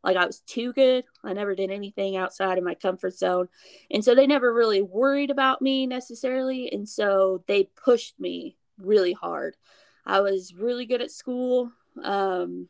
Like 0.03 0.17
I 0.17 0.25
was 0.25 0.39
too 0.41 0.73
good. 0.73 1.05
I 1.23 1.33
never 1.33 1.55
did 1.55 1.71
anything 1.71 2.17
outside 2.17 2.57
of 2.57 2.63
my 2.63 2.75
comfort 2.75 3.17
zone. 3.17 3.47
And 3.89 4.03
so 4.03 4.13
they 4.13 4.27
never 4.27 4.53
really 4.53 4.81
worried 4.81 5.31
about 5.31 5.61
me 5.61 5.87
necessarily. 5.87 6.71
And 6.71 6.87
so 6.87 7.43
they 7.47 7.69
pushed 7.83 8.19
me 8.19 8.57
really 8.77 9.13
hard. 9.13 9.55
I 10.05 10.19
was 10.21 10.53
really 10.53 10.85
good 10.85 11.01
at 11.01 11.11
school. 11.11 11.71
Um, 12.03 12.67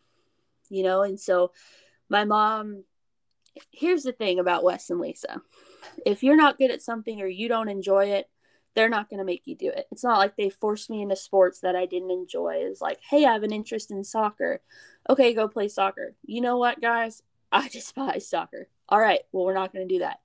you 0.70 0.84
know, 0.84 1.02
and 1.02 1.20
so 1.20 1.52
my 2.10 2.24
mom 2.24 2.84
here's 3.72 4.04
the 4.04 4.12
thing 4.12 4.40
about 4.40 4.64
Wes 4.64 4.90
and 4.90 5.00
Lisa 5.00 5.42
if 6.06 6.24
you're 6.24 6.36
not 6.36 6.58
good 6.58 6.72
at 6.72 6.82
something 6.82 7.22
or 7.22 7.28
you 7.28 7.48
don't 7.48 7.70
enjoy 7.70 8.06
it, 8.06 8.30
they're 8.76 8.90
not 8.90 9.10
going 9.10 9.20
to 9.20 9.26
make 9.26 9.44
you 9.46 9.56
do 9.56 9.70
it. 9.70 9.88
It's 9.92 10.04
not 10.04 10.20
like 10.20 10.36
they 10.36 10.50
forced 10.50 10.90
me 10.90 11.02
into 11.02 11.16
sports 11.16 11.62
that 11.62 11.76
I 11.76 11.86
didn't 11.86 12.12
enjoy. 12.12 12.58
It's 12.58 12.82
like, 12.82 13.00
hey, 13.10 13.26
I 13.26 13.34
have 13.34 13.44
an 13.44 13.54
interest 13.54 13.90
in 13.90 14.04
soccer. 14.04 14.62
Okay, 15.10 15.34
go 15.34 15.48
play 15.48 15.68
soccer. 15.68 16.14
You 16.24 16.42
know 16.42 16.58
what, 16.58 16.80
guys? 16.82 17.24
I 17.52 17.68
despise 17.72 18.30
soccer. 18.30 18.70
All 18.90 19.00
right, 19.00 19.22
well, 19.32 19.46
we're 19.46 19.54
not 19.54 19.74
going 19.74 19.88
to 19.88 19.94
do 19.94 20.00
that. 20.00 20.20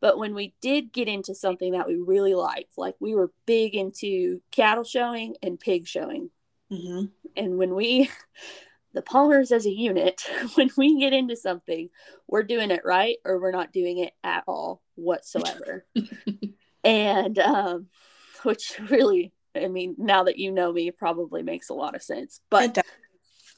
But 0.00 0.16
when 0.16 0.34
we 0.34 0.54
did 0.60 0.92
get 0.92 1.08
into 1.08 1.34
something 1.34 1.72
that 1.72 1.88
we 1.88 1.96
really 1.96 2.34
liked, 2.34 2.78
like 2.78 2.94
we 3.00 3.14
were 3.14 3.32
big 3.46 3.74
into 3.74 4.40
cattle 4.52 4.84
showing 4.84 5.34
and 5.42 5.58
pig 5.58 5.86
showing. 5.86 6.30
Mm-hmm. 6.72 7.06
And 7.36 7.58
when 7.58 7.74
we 7.74 8.08
the 8.94 9.02
Palmers 9.02 9.52
as 9.52 9.66
a 9.66 9.70
unit, 9.70 10.22
when 10.54 10.70
we 10.76 10.98
get 10.98 11.12
into 11.12 11.36
something, 11.36 11.90
we're 12.26 12.42
doing 12.42 12.70
it 12.70 12.82
right 12.84 13.16
or 13.24 13.40
we're 13.40 13.52
not 13.52 13.72
doing 13.72 13.98
it 13.98 14.12
at 14.24 14.44
all 14.46 14.82
whatsoever. 14.94 15.86
and 16.84 17.38
um, 17.38 17.86
which 18.42 18.78
really, 18.90 19.32
I 19.54 19.68
mean, 19.68 19.94
now 19.98 20.24
that 20.24 20.38
you 20.38 20.52
know 20.52 20.72
me, 20.72 20.90
probably 20.90 21.42
makes 21.42 21.68
a 21.68 21.74
lot 21.74 21.94
of 21.94 22.02
sense. 22.02 22.40
But 22.50 22.78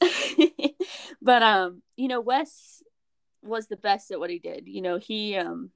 but 1.21 1.43
um, 1.43 1.81
you 1.95 2.07
know, 2.07 2.21
Wes 2.21 2.83
was 3.43 3.67
the 3.67 3.77
best 3.77 4.11
at 4.11 4.19
what 4.19 4.29
he 4.29 4.39
did. 4.39 4.67
You 4.67 4.81
know, 4.81 4.97
he 4.97 5.35
um 5.35 5.71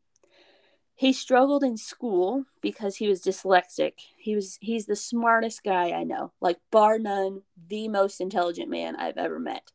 he 0.95 1.11
struggled 1.11 1.63
in 1.63 1.75
school 1.75 2.45
because 2.61 2.95
he 2.95 3.07
was 3.09 3.21
dyslexic. 3.21 3.93
He 4.17 4.33
was 4.33 4.57
he's 4.61 4.85
the 4.85 4.95
smartest 4.95 5.63
guy 5.63 5.91
I 5.91 6.03
know, 6.03 6.31
like 6.39 6.57
bar 6.71 6.97
none, 6.97 7.41
the 7.67 7.89
most 7.89 8.21
intelligent 8.21 8.69
man 8.69 8.95
I've 8.95 9.17
ever 9.17 9.37
met. 9.37 9.71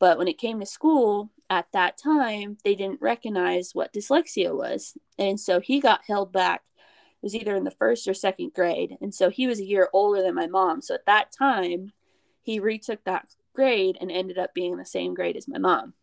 But 0.00 0.18
when 0.18 0.26
it 0.26 0.38
came 0.38 0.60
to 0.60 0.66
school 0.66 1.30
at 1.50 1.66
that 1.72 1.98
time, 1.98 2.56
they 2.64 2.74
didn't 2.74 3.02
recognize 3.02 3.70
what 3.74 3.92
dyslexia 3.92 4.56
was. 4.56 4.96
And 5.18 5.38
so 5.38 5.60
he 5.60 5.80
got 5.80 6.06
held 6.06 6.32
back. 6.32 6.62
It 6.76 7.26
was 7.26 7.34
either 7.34 7.54
in 7.54 7.64
the 7.64 7.70
first 7.70 8.08
or 8.08 8.14
second 8.14 8.54
grade. 8.54 8.96
And 9.00 9.14
so 9.14 9.30
he 9.30 9.46
was 9.46 9.60
a 9.60 9.64
year 9.64 9.88
older 9.92 10.22
than 10.22 10.34
my 10.34 10.46
mom. 10.46 10.82
So 10.82 10.94
at 10.94 11.06
that 11.06 11.30
time, 11.30 11.92
he 12.42 12.58
retook 12.58 13.04
that 13.04 13.28
grade 13.54 13.96
and 14.00 14.10
ended 14.10 14.38
up 14.38 14.52
being 14.52 14.72
in 14.72 14.78
the 14.78 14.84
same 14.84 15.14
grade 15.14 15.36
as 15.36 15.48
my 15.48 15.58
mom. 15.58 15.94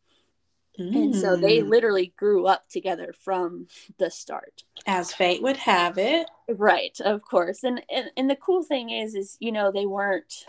Mm. 0.80 0.96
And 0.96 1.16
so 1.16 1.36
they 1.36 1.60
mm. 1.60 1.70
literally 1.70 2.14
grew 2.16 2.48
up 2.48 2.70
together 2.70 3.14
from 3.14 3.68
the 3.98 4.10
start. 4.10 4.64
As 4.86 5.14
fate 5.14 5.42
would 5.42 5.58
have 5.58 5.98
it. 5.98 6.30
Right, 6.50 6.98
of 7.02 7.22
course. 7.22 7.64
And, 7.64 7.82
and 7.94 8.10
and 8.16 8.30
the 8.30 8.36
cool 8.36 8.64
thing 8.64 8.90
is 8.90 9.16
is 9.16 9.38
you 9.40 9.52
know 9.52 9.72
they 9.72 9.86
weren't 9.86 10.46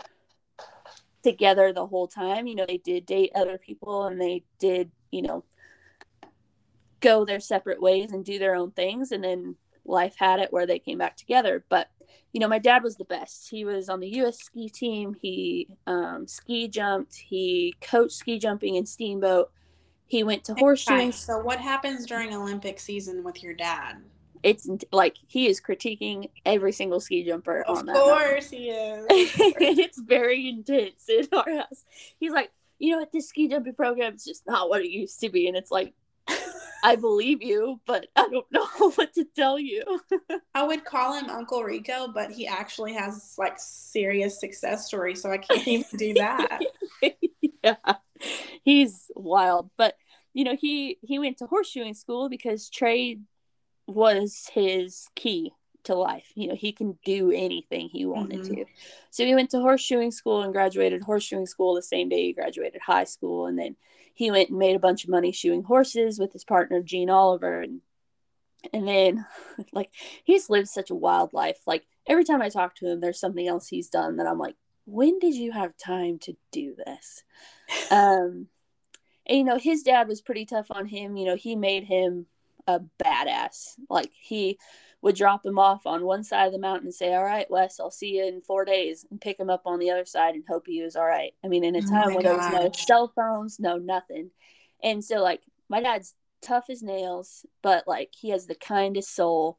together 1.23 1.73
the 1.73 1.87
whole 1.87 2.07
time. 2.07 2.47
You 2.47 2.55
know, 2.55 2.65
they 2.65 2.77
did 2.77 3.05
date 3.05 3.31
other 3.33 3.57
people 3.57 4.05
and 4.05 4.19
they 4.19 4.43
did, 4.59 4.91
you 5.11 5.21
know, 5.21 5.43
go 6.99 7.25
their 7.25 7.39
separate 7.39 7.81
ways 7.81 8.11
and 8.11 8.23
do 8.23 8.37
their 8.37 8.55
own 8.55 8.71
things 8.71 9.11
and 9.11 9.23
then 9.23 9.55
life 9.85 10.15
had 10.17 10.39
it 10.39 10.53
where 10.53 10.67
they 10.67 10.79
came 10.79 10.97
back 10.97 11.17
together. 11.17 11.63
But 11.69 11.89
you 12.31 12.39
know, 12.39 12.47
my 12.47 12.59
dad 12.59 12.81
was 12.81 12.95
the 12.95 13.05
best. 13.05 13.49
He 13.51 13.63
was 13.63 13.89
on 13.89 13.99
the 13.99 14.09
U.S. 14.15 14.39
ski 14.39 14.67
team. 14.67 15.15
He 15.21 15.67
um, 15.85 16.27
ski 16.27 16.67
jumped. 16.67 17.15
He 17.15 17.75
coached 17.79 18.13
ski 18.13 18.39
jumping 18.39 18.75
and 18.75 18.89
steamboat 18.89 19.51
he 20.13 20.23
went 20.23 20.43
to 20.43 20.53
horseshoeing. 20.53 21.11
So, 21.11 21.39
what 21.39 21.59
happens 21.59 22.05
during 22.05 22.35
Olympic 22.35 22.79
season 22.79 23.23
with 23.23 23.41
your 23.41 23.55
dad? 23.55 23.97
It's 24.43 24.69
like 24.91 25.17
he 25.25 25.47
is 25.47 25.59
critiquing 25.59 26.29
every 26.45 26.71
single 26.71 26.99
ski 26.99 27.25
jumper 27.25 27.63
of 27.63 27.79
on 27.79 27.85
that. 27.87 27.95
Of 27.95 28.03
course, 28.03 28.49
he 28.51 28.69
is. 28.69 29.07
it's 29.09 29.99
very 29.99 30.47
intense 30.47 31.09
in 31.09 31.27
our 31.33 31.57
house. 31.57 31.83
He's 32.19 32.31
like, 32.31 32.51
you 32.77 32.91
know 32.91 32.99
what, 32.99 33.11
this 33.11 33.29
ski 33.29 33.47
jumping 33.47 33.73
program 33.73 34.13
is 34.13 34.23
just 34.23 34.45
not 34.45 34.69
what 34.69 34.81
it 34.81 34.89
used 34.89 35.19
to 35.21 35.29
be, 35.29 35.47
and 35.47 35.57
it's 35.57 35.71
like. 35.71 35.93
I 36.85 36.95
believe 36.97 37.41
you, 37.41 37.81
but 37.85 38.07
I 38.15 38.27
don't 38.29 38.45
know 38.51 38.67
what 38.95 39.13
to 39.15 39.25
tell 39.35 39.57
you. 39.57 39.83
I 40.53 40.63
would 40.63 40.85
call 40.85 41.17
him 41.17 41.29
Uncle 41.29 41.63
Rico, 41.63 42.07
but 42.13 42.31
he 42.31 42.45
actually 42.45 42.93
has 42.93 43.35
like 43.37 43.55
serious 43.57 44.39
success 44.39 44.87
stories, 44.87 45.21
so 45.21 45.31
I 45.31 45.37
can't 45.37 45.67
even 45.67 45.97
do 45.97 46.13
that. 46.13 46.61
yeah 47.63 47.95
he's 48.63 49.11
wild. 49.15 49.69
But 49.77 49.95
you 50.33 50.43
know, 50.43 50.55
he 50.55 50.97
he 51.01 51.19
went 51.19 51.37
to 51.37 51.47
horseshoeing 51.47 51.95
school 51.95 52.29
because 52.29 52.69
trade 52.69 53.23
was 53.87 54.49
his 54.53 55.07
key 55.15 55.53
to 55.83 55.95
life. 55.95 56.31
You 56.35 56.47
know, 56.47 56.55
he 56.55 56.71
can 56.71 56.97
do 57.05 57.31
anything 57.31 57.89
he 57.89 58.05
wanted 58.05 58.41
mm-hmm. 58.41 58.55
to. 58.55 58.65
So 59.11 59.25
he 59.25 59.35
went 59.35 59.49
to 59.51 59.57
horseshoeing 59.57 60.13
school 60.13 60.41
and 60.41 60.53
graduated 60.53 61.03
horseshoeing 61.03 61.47
school 61.47 61.75
the 61.75 61.81
same 61.81 62.09
day 62.09 62.23
he 62.23 62.33
graduated 62.33 62.81
high 62.81 63.03
school. 63.03 63.45
And 63.45 63.57
then 63.57 63.75
he 64.13 64.31
went 64.31 64.49
and 64.49 64.59
made 64.59 64.75
a 64.75 64.79
bunch 64.79 65.03
of 65.03 65.09
money 65.09 65.31
shoeing 65.31 65.63
horses 65.63 66.19
with 66.19 66.33
his 66.33 66.43
partner, 66.43 66.81
Gene 66.81 67.09
Oliver. 67.09 67.61
And, 67.61 67.81
and 68.71 68.87
then, 68.87 69.25
like, 69.73 69.91
he's 70.23 70.49
lived 70.49 70.69
such 70.69 70.89
a 70.89 70.95
wild 70.95 71.33
life. 71.33 71.59
Like, 71.67 71.85
every 72.07 72.23
time 72.23 72.41
I 72.41 72.49
talk 72.49 72.75
to 72.75 72.87
him, 72.87 73.01
there's 73.01 73.19
something 73.19 73.47
else 73.47 73.67
he's 73.67 73.89
done 73.89 74.17
that 74.17 74.27
I'm 74.27 74.39
like, 74.39 74.55
when 74.85 75.19
did 75.19 75.35
you 75.35 75.51
have 75.51 75.77
time 75.77 76.19
to 76.19 76.35
do 76.51 76.75
this? 76.85 77.23
um, 77.91 78.47
and, 79.25 79.37
you 79.37 79.43
know, 79.43 79.57
his 79.57 79.83
dad 79.83 80.07
was 80.07 80.21
pretty 80.21 80.45
tough 80.45 80.67
on 80.69 80.85
him. 80.85 81.15
You 81.15 81.25
know, 81.25 81.35
he 81.35 81.55
made 81.55 81.85
him 81.85 82.25
a 82.67 82.81
badass. 83.03 83.75
Like 83.89 84.11
he 84.13 84.59
would 85.01 85.15
drop 85.15 85.45
him 85.45 85.59
off 85.59 85.85
on 85.85 86.05
one 86.05 86.23
side 86.23 86.47
of 86.47 86.53
the 86.53 86.59
mountain 86.59 86.87
and 86.87 86.95
say, 86.95 87.13
"All 87.13 87.23
right, 87.23 87.49
Wes, 87.49 87.79
I'll 87.79 87.91
see 87.91 88.17
you 88.17 88.25
in 88.25 88.41
four 88.41 88.65
days," 88.65 89.05
and 89.09 89.19
pick 89.19 89.39
him 89.39 89.49
up 89.49 89.63
on 89.65 89.79
the 89.79 89.91
other 89.91 90.05
side 90.05 90.35
and 90.35 90.43
hope 90.47 90.65
he 90.65 90.81
was 90.81 90.95
all 90.95 91.05
right. 91.05 91.33
I 91.43 91.47
mean, 91.47 91.63
in 91.63 91.75
a 91.75 91.79
oh 91.79 91.89
time 91.89 92.11
oh 92.11 92.15
when 92.15 92.23
there 92.23 92.37
was 92.37 92.51
no 92.51 92.71
cell 92.73 93.11
phones, 93.15 93.59
no 93.59 93.77
nothing, 93.77 94.31
and 94.81 95.03
so 95.03 95.21
like 95.21 95.41
my 95.69 95.81
dad's 95.81 96.15
tough 96.41 96.69
as 96.69 96.81
nails, 96.81 97.45
but 97.61 97.87
like 97.87 98.11
he 98.13 98.29
has 98.29 98.47
the 98.47 98.55
kindest 98.55 99.15
soul. 99.15 99.57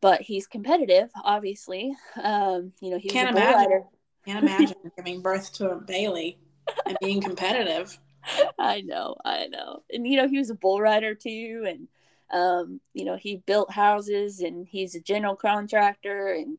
But 0.00 0.20
he's 0.20 0.46
competitive, 0.46 1.08
obviously. 1.24 1.96
Um, 2.22 2.72
you 2.82 2.90
know, 2.90 2.98
he 2.98 3.08
can't 3.08 3.30
imagine. 3.30 3.84
Can't 4.26 4.42
imagine 4.42 4.76
giving 4.96 5.22
birth 5.22 5.52
to 5.54 5.70
a 5.70 5.76
Bailey 5.76 6.38
and 6.84 6.98
being 7.00 7.22
competitive. 7.22 7.98
I 8.58 8.80
know, 8.82 9.16
I 9.24 9.46
know. 9.46 9.82
And 9.92 10.06
you 10.06 10.16
know, 10.16 10.28
he 10.28 10.38
was 10.38 10.50
a 10.50 10.54
bull 10.54 10.80
rider 10.80 11.14
too 11.14 11.64
and 11.66 11.88
um, 12.30 12.80
you 12.94 13.04
know, 13.04 13.16
he 13.16 13.36
built 13.36 13.70
houses 13.70 14.40
and 14.40 14.66
he's 14.66 14.94
a 14.94 15.00
general 15.00 15.36
contractor 15.36 16.32
and 16.32 16.58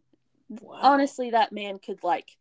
wow. 0.50 0.80
honestly 0.82 1.32
that 1.32 1.52
man 1.52 1.80
could 1.80 2.04
like 2.04 2.38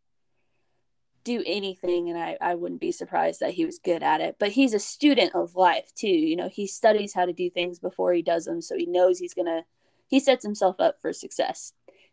do 1.24 1.42
anything 1.46 2.10
and 2.10 2.18
I, 2.18 2.36
I 2.40 2.54
wouldn't 2.54 2.82
be 2.82 2.92
surprised 2.92 3.40
that 3.40 3.54
he 3.54 3.64
was 3.64 3.78
good 3.78 4.02
at 4.02 4.20
it. 4.20 4.36
But 4.38 4.52
he's 4.52 4.74
a 4.74 4.78
student 4.78 5.34
of 5.34 5.56
life 5.56 5.92
too. 5.96 6.06
You 6.08 6.36
know, 6.36 6.48
he 6.48 6.66
studies 6.66 7.14
how 7.14 7.24
to 7.24 7.32
do 7.32 7.50
things 7.50 7.78
before 7.78 8.12
he 8.12 8.22
does 8.22 8.44
them, 8.44 8.60
so 8.60 8.76
he 8.76 8.86
knows 8.86 9.18
he's 9.18 9.34
gonna 9.34 9.64
he 10.06 10.20
sets 10.20 10.44
himself 10.44 10.76
up 10.78 11.00
for 11.00 11.12
success. 11.12 11.72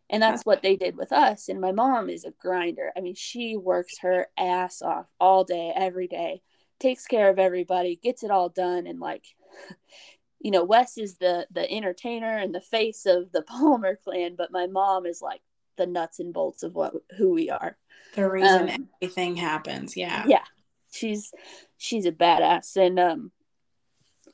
And 0.10 0.22
that's 0.22 0.46
what 0.46 0.62
they 0.62 0.76
did 0.76 0.98
with 0.98 1.14
us. 1.14 1.48
And 1.48 1.62
my 1.62 1.72
mom 1.72 2.10
is 2.10 2.26
a 2.26 2.32
grinder. 2.32 2.92
I 2.98 3.00
mean, 3.00 3.16
she 3.16 3.56
works 3.56 4.00
her 4.00 4.28
ass 4.38 4.82
off 4.82 5.06
all 5.22 5.46
day, 5.46 5.72
every 5.74 6.08
day, 6.08 6.42
takes 6.82 7.06
care 7.06 7.30
of 7.30 7.40
everybody, 7.40 8.00
gets 8.02 8.24
it 8.24 8.32
all 8.32 8.50
done. 8.50 8.88
And 8.88 9.00
like, 9.00 9.26
you 10.40 10.52
know, 10.52 10.64
Wes 10.64 10.98
is 10.98 11.18
the 11.18 11.48
the 11.52 11.70
entertainer 11.70 12.38
and 12.38 12.54
the 12.54 12.62
face 12.62 13.06
of 13.06 13.32
the 13.32 13.42
Palmer 13.48 13.98
clan, 14.04 14.36
but 14.38 14.52
my 14.52 14.68
mom 14.68 15.06
is 15.06 15.22
like 15.22 15.42
the 15.78 15.86
nuts 15.86 16.20
and 16.20 16.34
bolts 16.34 16.64
of 16.64 16.76
what 16.76 16.94
who 17.18 17.32
we 17.32 17.50
are. 17.50 17.78
The 18.16 18.30
reason 18.30 18.70
um, 18.70 18.90
everything 19.02 19.38
happens. 19.38 19.96
Yeah. 19.96 20.26
Yeah. 20.28 20.44
She's 20.92 21.32
she's 21.78 22.06
a 22.06 22.12
badass. 22.12 22.76
And 22.76 23.00
um, 23.00 23.32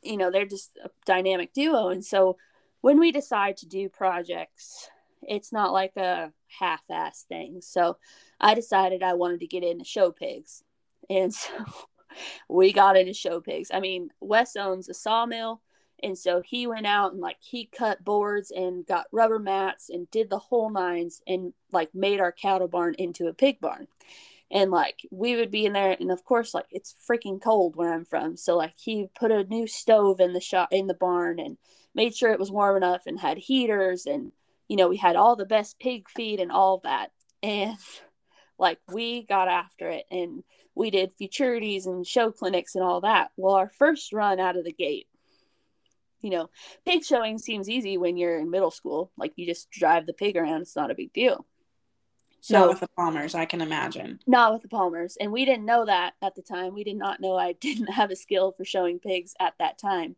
you 0.01 0.17
know, 0.17 0.31
they're 0.31 0.45
just 0.45 0.77
a 0.83 0.89
dynamic 1.05 1.53
duo. 1.53 1.89
And 1.89 2.03
so 2.03 2.37
when 2.81 2.99
we 2.99 3.11
decide 3.11 3.57
to 3.57 3.67
do 3.67 3.89
projects 3.89 4.89
it's 5.21 5.51
not 5.51 5.73
like 5.73 5.95
a 5.97 6.31
half-ass 6.59 7.25
thing. 7.27 7.61
So 7.61 7.97
I 8.39 8.53
decided 8.53 9.03
I 9.03 9.13
wanted 9.13 9.39
to 9.41 9.47
get 9.47 9.63
into 9.63 9.85
show 9.85 10.11
pigs, 10.11 10.63
and 11.09 11.33
so 11.33 11.51
we 12.49 12.73
got 12.73 12.97
into 12.97 13.13
show 13.13 13.39
pigs. 13.39 13.71
I 13.73 13.79
mean, 13.79 14.09
Wes 14.19 14.55
owns 14.55 14.89
a 14.89 14.93
sawmill, 14.93 15.61
and 16.01 16.17
so 16.17 16.41
he 16.41 16.67
went 16.67 16.85
out 16.85 17.13
and 17.13 17.21
like 17.21 17.37
he 17.39 17.65
cut 17.65 18.03
boards 18.03 18.51
and 18.51 18.85
got 18.85 19.07
rubber 19.11 19.39
mats 19.39 19.89
and 19.89 20.09
did 20.11 20.29
the 20.29 20.39
whole 20.39 20.69
nines 20.69 21.21
and 21.27 21.53
like 21.71 21.93
made 21.93 22.19
our 22.19 22.31
cattle 22.31 22.67
barn 22.67 22.95
into 22.97 23.27
a 23.27 23.33
pig 23.33 23.59
barn. 23.59 23.87
And 24.49 24.71
like 24.71 25.01
we 25.11 25.35
would 25.35 25.51
be 25.51 25.65
in 25.65 25.73
there, 25.73 25.97
and 25.99 26.11
of 26.11 26.23
course, 26.23 26.53
like 26.53 26.67
it's 26.71 26.95
freaking 27.09 27.41
cold 27.41 27.75
where 27.75 27.93
I'm 27.93 28.05
from. 28.05 28.37
So 28.37 28.55
like 28.55 28.73
he 28.77 29.07
put 29.19 29.31
a 29.31 29.43
new 29.43 29.67
stove 29.67 30.19
in 30.19 30.33
the 30.33 30.41
shop 30.41 30.69
in 30.71 30.87
the 30.87 30.93
barn 30.93 31.39
and 31.39 31.57
made 31.95 32.15
sure 32.15 32.31
it 32.31 32.39
was 32.39 32.51
warm 32.51 32.77
enough 32.77 33.03
and 33.07 33.19
had 33.19 33.37
heaters 33.37 34.05
and 34.05 34.31
you 34.67 34.75
know, 34.75 34.89
we 34.89 34.97
had 34.97 35.15
all 35.15 35.35
the 35.35 35.45
best 35.45 35.79
pig 35.79 36.09
feed 36.09 36.39
and 36.39 36.51
all 36.51 36.79
that. 36.83 37.11
And 37.41 37.77
like 38.59 38.79
we 38.91 39.23
got 39.23 39.47
after 39.47 39.89
it 39.89 40.05
and 40.11 40.43
we 40.75 40.89
did 40.91 41.11
futurities 41.19 41.85
and 41.85 42.05
show 42.05 42.31
clinics 42.31 42.75
and 42.75 42.83
all 42.83 43.01
that. 43.01 43.31
Well, 43.35 43.55
our 43.55 43.69
first 43.69 44.13
run 44.13 44.39
out 44.39 44.57
of 44.57 44.63
the 44.63 44.71
gate, 44.71 45.07
you 46.21 46.29
know, 46.29 46.49
pig 46.85 47.03
showing 47.03 47.37
seems 47.39 47.69
easy 47.69 47.97
when 47.97 48.17
you're 48.17 48.39
in 48.39 48.49
middle 48.49 48.71
school. 48.71 49.11
Like 49.17 49.33
you 49.35 49.45
just 49.45 49.71
drive 49.71 50.05
the 50.05 50.13
pig 50.13 50.37
around, 50.37 50.61
it's 50.61 50.75
not 50.75 50.91
a 50.91 50.95
big 50.95 51.13
deal. 51.13 51.45
So, 52.39 52.59
not 52.59 52.69
with 52.69 52.79
the 52.81 52.87
Palmers, 52.95 53.35
I 53.35 53.45
can 53.45 53.61
imagine. 53.61 54.19
Not 54.27 54.53
with 54.53 54.61
the 54.61 54.67
Palmers. 54.67 55.17
And 55.19 55.31
we 55.31 55.43
didn't 55.43 55.65
know 55.65 55.85
that 55.85 56.13
at 56.21 56.35
the 56.35 56.43
time. 56.43 56.73
We 56.73 56.83
did 56.83 56.95
not 56.95 57.19
know 57.19 57.35
I 57.35 57.53
didn't 57.59 57.91
have 57.91 58.11
a 58.11 58.15
skill 58.15 58.51
for 58.51 58.63
showing 58.63 58.99
pigs 58.99 59.33
at 59.39 59.55
that 59.59 59.79
time. 59.79 60.15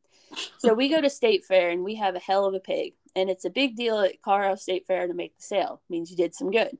So 0.59 0.73
we 0.73 0.89
go 0.89 1.01
to 1.01 1.09
State 1.09 1.45
Fair 1.45 1.69
and 1.69 1.83
we 1.83 1.95
have 1.95 2.15
a 2.15 2.19
hell 2.19 2.45
of 2.45 2.53
a 2.53 2.59
pig 2.59 2.93
and 3.15 3.29
it's 3.29 3.45
a 3.45 3.49
big 3.49 3.75
deal 3.75 3.99
at 3.99 4.21
Colorado 4.21 4.55
State 4.55 4.85
Fair 4.85 5.07
to 5.07 5.13
make 5.13 5.35
the 5.37 5.43
sale. 5.43 5.81
It 5.89 5.91
means 5.91 6.11
you 6.11 6.17
did 6.17 6.35
some 6.35 6.51
good. 6.51 6.77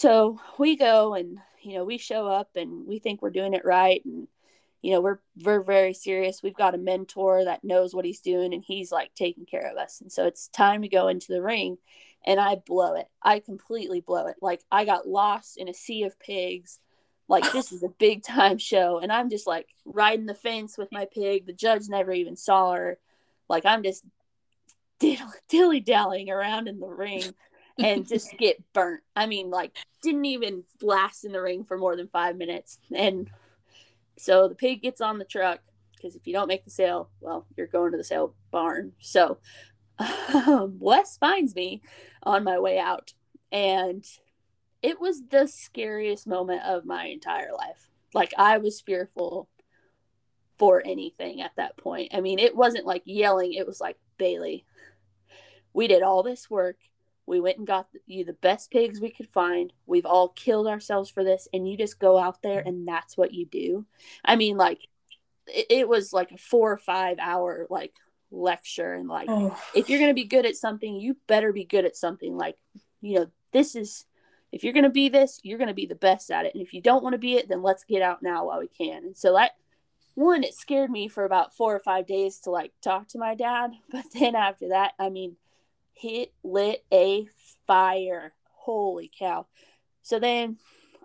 So 0.00 0.40
we 0.56 0.76
go 0.76 1.12
and 1.12 1.36
you 1.60 1.74
know 1.74 1.84
we 1.84 1.98
show 1.98 2.26
up 2.26 2.56
and 2.56 2.86
we 2.86 2.98
think 2.98 3.20
we're 3.20 3.28
doing 3.28 3.52
it 3.52 3.66
right 3.66 4.02
and 4.06 4.28
you 4.80 4.92
know 4.92 5.02
we're 5.02 5.18
we're 5.44 5.60
very 5.62 5.92
serious. 5.92 6.42
We've 6.42 6.56
got 6.56 6.74
a 6.74 6.78
mentor 6.78 7.44
that 7.44 7.64
knows 7.64 7.94
what 7.94 8.06
he's 8.06 8.20
doing 8.20 8.54
and 8.54 8.64
he's 8.66 8.90
like 8.90 9.14
taking 9.14 9.44
care 9.44 9.70
of 9.70 9.76
us. 9.76 10.00
And 10.00 10.10
so 10.10 10.24
it's 10.24 10.48
time 10.48 10.80
to 10.80 10.88
go 10.88 11.08
into 11.08 11.30
the 11.30 11.42
ring 11.42 11.76
and 12.24 12.40
I 12.40 12.54
blow 12.54 12.94
it. 12.94 13.08
I 13.22 13.40
completely 13.40 14.00
blow 14.00 14.26
it. 14.28 14.36
Like 14.40 14.62
I 14.72 14.86
got 14.86 15.06
lost 15.06 15.58
in 15.58 15.68
a 15.68 15.74
sea 15.74 16.04
of 16.04 16.18
pigs. 16.18 16.78
Like 17.28 17.52
this 17.52 17.70
is 17.70 17.82
a 17.82 17.90
big 17.90 18.22
time 18.22 18.56
show 18.56 19.00
and 19.00 19.12
I'm 19.12 19.28
just 19.28 19.46
like 19.46 19.66
riding 19.84 20.24
the 20.24 20.34
fence 20.34 20.78
with 20.78 20.90
my 20.90 21.08
pig. 21.12 21.44
The 21.44 21.52
judge 21.52 21.90
never 21.90 22.12
even 22.12 22.36
saw 22.36 22.72
her. 22.72 22.98
Like 23.50 23.66
I'm 23.66 23.82
just 23.82 24.02
dilly 25.50 25.80
dallying 25.80 26.30
around 26.30 26.68
in 26.68 26.80
the 26.80 26.88
ring 26.88 27.34
and 27.82 28.06
just 28.06 28.36
get 28.38 28.62
burnt. 28.72 29.02
I 29.16 29.26
mean, 29.26 29.50
like, 29.50 29.76
didn't 30.02 30.24
even 30.24 30.64
last 30.82 31.24
in 31.24 31.32
the 31.32 31.40
ring 31.40 31.64
for 31.64 31.78
more 31.78 31.96
than 31.96 32.08
five 32.08 32.36
minutes. 32.36 32.78
And 32.94 33.30
so 34.16 34.48
the 34.48 34.54
pig 34.54 34.82
gets 34.82 35.00
on 35.00 35.18
the 35.18 35.24
truck 35.24 35.60
because 35.96 36.16
if 36.16 36.26
you 36.26 36.32
don't 36.32 36.48
make 36.48 36.64
the 36.64 36.70
sale, 36.70 37.10
well, 37.20 37.46
you're 37.56 37.66
going 37.66 37.92
to 37.92 37.98
the 37.98 38.04
sale 38.04 38.34
barn. 38.50 38.92
So 39.00 39.38
um, 39.98 40.76
Wes 40.80 41.16
finds 41.18 41.54
me 41.54 41.82
on 42.22 42.44
my 42.44 42.58
way 42.58 42.78
out. 42.78 43.12
And 43.52 44.04
it 44.82 45.00
was 45.00 45.28
the 45.28 45.46
scariest 45.46 46.26
moment 46.26 46.62
of 46.64 46.84
my 46.84 47.06
entire 47.06 47.52
life. 47.52 47.90
Like, 48.14 48.32
I 48.38 48.58
was 48.58 48.80
fearful 48.80 49.48
for 50.58 50.82
anything 50.84 51.40
at 51.40 51.52
that 51.56 51.76
point. 51.76 52.12
I 52.14 52.20
mean, 52.20 52.38
it 52.38 52.56
wasn't 52.56 52.86
like 52.86 53.02
yelling, 53.04 53.54
it 53.54 53.66
was 53.66 53.80
like, 53.80 53.96
Bailey, 54.18 54.66
we 55.72 55.86
did 55.88 56.02
all 56.02 56.22
this 56.22 56.50
work. 56.50 56.76
We 57.26 57.40
went 57.40 57.58
and 57.58 57.66
got 57.66 57.88
you 58.06 58.24
the 58.24 58.32
best 58.32 58.70
pigs 58.70 59.00
we 59.00 59.10
could 59.10 59.28
find. 59.28 59.72
We've 59.86 60.06
all 60.06 60.28
killed 60.28 60.66
ourselves 60.66 61.10
for 61.10 61.22
this, 61.22 61.48
and 61.52 61.68
you 61.68 61.76
just 61.76 62.00
go 62.00 62.18
out 62.18 62.42
there 62.42 62.62
and 62.64 62.86
that's 62.86 63.16
what 63.16 63.32
you 63.32 63.46
do. 63.46 63.86
I 64.24 64.36
mean, 64.36 64.56
like, 64.56 64.88
it, 65.46 65.66
it 65.70 65.88
was 65.88 66.12
like 66.12 66.32
a 66.32 66.38
four 66.38 66.72
or 66.72 66.78
five 66.78 67.18
hour 67.20 67.66
like 67.70 67.92
lecture, 68.30 68.94
and 68.94 69.08
like, 69.08 69.28
oh. 69.28 69.56
if 69.74 69.88
you're 69.88 70.00
gonna 70.00 70.14
be 70.14 70.24
good 70.24 70.46
at 70.46 70.56
something, 70.56 70.96
you 70.96 71.16
better 71.26 71.52
be 71.52 71.64
good 71.64 71.84
at 71.84 71.96
something. 71.96 72.36
Like, 72.36 72.56
you 73.00 73.16
know, 73.16 73.26
this 73.52 73.76
is 73.76 74.06
if 74.52 74.64
you're 74.64 74.72
gonna 74.72 74.90
be 74.90 75.08
this, 75.08 75.40
you're 75.42 75.58
gonna 75.58 75.74
be 75.74 75.86
the 75.86 75.94
best 75.94 76.30
at 76.30 76.46
it, 76.46 76.54
and 76.54 76.62
if 76.62 76.74
you 76.74 76.80
don't 76.80 77.02
want 77.02 77.14
to 77.14 77.18
be 77.18 77.34
it, 77.34 77.48
then 77.48 77.62
let's 77.62 77.84
get 77.84 78.02
out 78.02 78.22
now 78.22 78.46
while 78.46 78.58
we 78.60 78.68
can. 78.68 79.04
And 79.04 79.16
so 79.16 79.34
that 79.34 79.52
one, 80.14 80.42
it 80.42 80.54
scared 80.54 80.90
me 80.90 81.08
for 81.08 81.24
about 81.24 81.54
four 81.54 81.74
or 81.74 81.80
five 81.80 82.06
days 82.06 82.40
to 82.40 82.50
like 82.50 82.72
talk 82.82 83.08
to 83.08 83.18
my 83.18 83.34
dad, 83.34 83.72
but 83.90 84.04
then 84.14 84.34
after 84.34 84.68
that, 84.70 84.92
I 84.98 85.10
mean 85.10 85.36
he 85.92 86.32
lit 86.42 86.84
a 86.92 87.26
fire. 87.66 88.32
Holy 88.52 89.10
cow. 89.16 89.46
So 90.02 90.18
then 90.18 90.58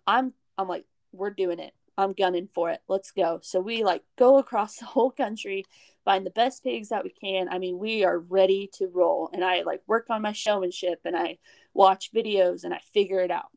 I'm 0.07 0.33
I'm 0.57 0.67
like, 0.67 0.85
we're 1.11 1.31
doing 1.31 1.59
it. 1.59 1.73
I'm 1.97 2.13
gunning 2.13 2.49
for 2.53 2.71
it. 2.71 2.81
Let's 2.87 3.11
go. 3.11 3.39
So 3.41 3.59
we 3.59 3.83
like 3.83 4.03
go 4.17 4.37
across 4.37 4.77
the 4.77 4.85
whole 4.85 5.11
country, 5.11 5.65
find 6.03 6.25
the 6.25 6.31
best 6.31 6.63
pigs 6.63 6.89
that 6.89 7.03
we 7.03 7.09
can. 7.09 7.49
I 7.49 7.59
mean, 7.59 7.79
we 7.79 8.03
are 8.03 8.19
ready 8.19 8.69
to 8.73 8.87
roll. 8.87 9.29
And 9.33 9.43
I 9.43 9.61
like 9.63 9.81
work 9.87 10.07
on 10.09 10.21
my 10.21 10.33
showmanship 10.33 11.01
and 11.05 11.15
I 11.15 11.37
watch 11.73 12.11
videos 12.13 12.63
and 12.63 12.73
I 12.73 12.79
figure 12.93 13.19
it 13.19 13.31
out. 13.31 13.49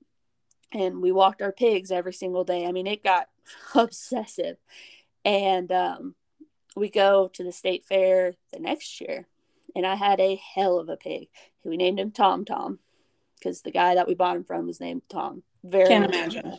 And 0.72 1.00
we 1.00 1.12
walked 1.12 1.42
our 1.42 1.52
pigs 1.52 1.90
every 1.90 2.12
single 2.12 2.44
day. 2.44 2.66
I 2.66 2.72
mean, 2.72 2.86
it 2.86 3.02
got 3.02 3.28
obsessive. 3.74 4.58
And 5.24 5.72
um, 5.72 6.14
we 6.76 6.90
go 6.90 7.28
to 7.34 7.42
the 7.42 7.52
state 7.52 7.84
fair 7.84 8.34
the 8.52 8.60
next 8.60 9.00
year 9.00 9.26
and 9.74 9.86
I 9.86 9.94
had 9.94 10.20
a 10.20 10.40
hell 10.54 10.78
of 10.78 10.88
a 10.88 10.96
pig. 10.96 11.28
We 11.64 11.76
named 11.76 12.00
him 12.00 12.10
Tom 12.10 12.44
Tom 12.44 12.78
because 13.38 13.62
the 13.62 13.70
guy 13.70 13.94
that 13.94 14.08
we 14.08 14.14
bought 14.14 14.36
him 14.36 14.44
from 14.44 14.66
was 14.66 14.80
named 14.80 15.02
Tom. 15.08 15.42
Very 15.62 15.88
can't 15.88 16.12
imagine. 16.12 16.58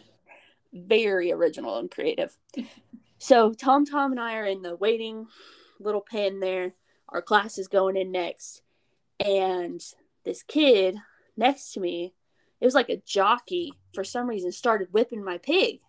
Very 0.72 1.32
original 1.32 1.78
and 1.78 1.90
creative. 1.90 2.38
so 3.18 3.54
Tom 3.54 3.86
Tom 3.86 4.12
and 4.12 4.20
I 4.20 4.36
are 4.36 4.46
in 4.46 4.62
the 4.62 4.76
waiting 4.76 5.28
little 5.80 6.06
pen 6.08 6.40
there. 6.40 6.74
Our 7.10 7.22
class 7.22 7.58
is 7.58 7.68
going 7.68 7.98
in 7.98 8.12
next, 8.12 8.62
and 9.20 9.82
this 10.26 10.44
kid 10.44 10.96
next 11.36 11.74
to 11.74 11.80
me, 11.80 12.14
it 12.62 12.66
was 12.66 12.76
like 12.76 12.90
a 12.90 13.02
jockey 13.04 13.74
for 13.94 14.04
some 14.04 14.28
reason 14.28 14.52
started 14.52 14.94
whipping 14.94 15.24
my 15.24 15.40
pig 15.40 15.80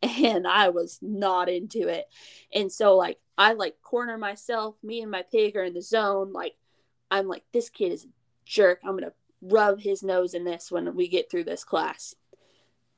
and 0.24 0.46
I 0.46 0.70
was 0.70 0.98
not 1.02 1.48
into 1.48 1.88
it. 1.88 2.06
And 2.52 2.70
so 2.72 2.96
like 2.96 3.18
I 3.36 3.52
like 3.52 3.80
corner 3.82 4.18
myself, 4.18 4.76
me 4.82 5.02
and 5.02 5.10
my 5.10 5.22
pig 5.22 5.56
are 5.56 5.64
in 5.64 5.74
the 5.74 5.82
zone. 5.82 6.32
Like 6.32 6.56
I'm 7.10 7.26
like, 7.26 7.44
this 7.52 7.68
kid 7.68 7.92
is 7.92 8.04
a 8.04 8.08
jerk. 8.44 8.80
I'm 8.84 8.98
gonna 8.98 9.12
rub 9.42 9.80
his 9.80 10.02
nose 10.02 10.34
in 10.34 10.44
this 10.44 10.70
when 10.70 10.94
we 10.94 11.08
get 11.08 11.30
through 11.30 11.44
this 11.44 11.64
class. 11.64 12.14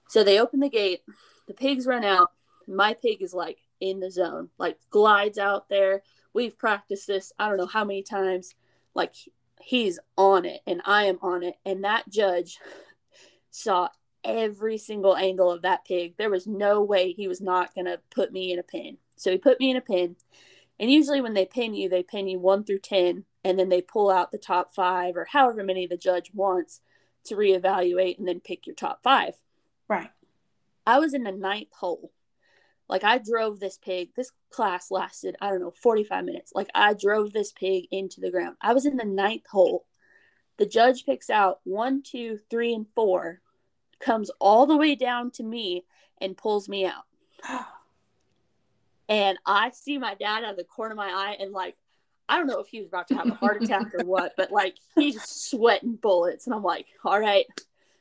So 0.09 0.23
they 0.23 0.39
open 0.39 0.61
the 0.61 0.69
gate, 0.69 1.03
the 1.47 1.55
pigs 1.55 1.87
run 1.87 2.05
out. 2.05 2.31
My 2.69 2.95
pig 2.95 3.23
is 3.23 3.35
like 3.35 3.59
in 3.81 4.01
the 4.01 4.11
zone, 4.11 4.51
like 4.59 4.79
glides 4.91 5.39
out 5.39 5.69
there. 5.69 6.03
We've 6.35 6.57
practiced 6.57 7.07
this, 7.07 7.33
I 7.39 7.49
don't 7.49 7.59
know 7.59 7.67
how 7.67 7.85
many 7.85 8.03
times. 8.03 8.55
Like 8.95 9.15
he's 9.61 9.99
on 10.17 10.45
it 10.45 10.61
and 10.67 10.83
I 10.85 11.05
am 11.05 11.19
on 11.23 11.43
it. 11.43 11.57
And 11.65 11.85
that 11.85 12.09
judge 12.09 12.59
saw 13.51 13.89
every 14.25 14.79
single 14.79 15.17
angle 15.17 15.51
of 15.51 15.63
that 15.63 15.85
pig. 15.85 16.15
There 16.17 16.31
was 16.31 16.47
no 16.47 16.83
way 16.83 17.13
he 17.13 17.29
was 17.29 17.41
not 17.41 17.75
going 17.75 17.87
to 17.87 18.01
put 18.15 18.33
me 18.33 18.53
in 18.53 18.59
a 18.59 18.63
pin. 18.63 18.99
So 19.17 19.31
he 19.31 19.39
put 19.39 19.61
me 19.61 19.71
in 19.71 19.77
a 19.77 19.81
pin. 19.81 20.17
And 20.79 20.91
usually 20.91 21.21
when 21.21 21.35
they 21.35 21.47
pin 21.47 21.75
you, 21.75 21.89
they 21.89 22.03
pin 22.03 22.29
you 22.29 22.39
1 22.39 22.65
through 22.65 22.81
10 22.81 23.25
and 23.45 23.59
then 23.59 23.69
they 23.69 23.83
pull 23.83 24.11
out 24.11 24.33
the 24.33 24.39
top 24.39 24.75
5 24.75 25.17
or 25.17 25.27
however 25.27 25.63
many 25.63 25.87
the 25.87 25.97
judge 25.97 26.31
wants 26.35 26.81
to 27.25 27.37
reevaluate 27.37 28.19
and 28.19 28.27
then 28.27 28.41
pick 28.41 28.67
your 28.67 28.75
top 28.75 29.03
5. 29.03 29.35
Right. 29.89 30.11
I 30.87 30.99
was 30.99 31.15
in 31.15 31.25
the 31.25 31.33
ninth 31.33 31.73
hole. 31.73 32.13
Like 32.89 33.05
I 33.05 33.19
drove 33.19 33.61
this 33.61 33.79
pig. 33.79 34.11
This 34.17 34.33
class 34.51 34.91
lasted, 34.91 35.37
I 35.41 35.51
don't 35.51 35.61
know, 35.61 35.71
45 35.71 36.25
minutes. 36.25 36.53
Like 36.55 36.69
I 36.75 36.95
drove 36.95 37.33
this 37.33 37.53
pig 37.53 37.87
into 37.91 38.21
the 38.21 38.31
ground. 38.31 38.57
I 38.61 38.75
was 38.75 38.87
in 38.87 38.97
the 38.97 39.05
ninth 39.05 39.47
hole. 39.51 39.87
The 40.59 40.67
judge 40.67 41.07
picks 41.07 41.31
out 41.31 41.61
one, 41.65 42.03
two, 42.03 42.39
three, 42.51 42.75
and 42.75 42.87
four 42.95 43.41
comes 44.03 44.31
all 44.39 44.67
the 44.67 44.77
way 44.77 44.95
down 44.95 45.31
to 45.33 45.43
me 45.43 45.85
and 46.21 46.37
pulls 46.37 46.69
me 46.69 46.87
out. 46.87 47.05
and 49.09 49.39
I 49.47 49.71
see 49.71 49.99
my 49.99 50.15
dad 50.15 50.45
out 50.45 50.53
of 50.53 50.57
the 50.57 50.65
corner 50.65 50.93
of 50.93 50.99
my 50.99 51.09
eye 51.09 51.37
and 51.41 51.53
like 51.53 51.77
I 52.29 52.39
don't 52.39 52.47
know 52.47 52.61
if 52.61 52.69
he 52.69 52.79
was 52.79 52.89
about 52.89 53.09
to 53.09 53.15
have 53.15 53.29
a 53.29 53.35
heart 53.35 53.63
attack 53.63 53.93
or 53.95 54.05
what, 54.07 54.33
but 54.37 54.51
like 54.51 54.77
he's 54.95 55.21
sweating 55.23 55.97
bullets 55.97 56.47
and 56.47 56.55
I'm 56.55 56.63
like, 56.63 56.87
all 57.05 57.21
right, 57.21 57.47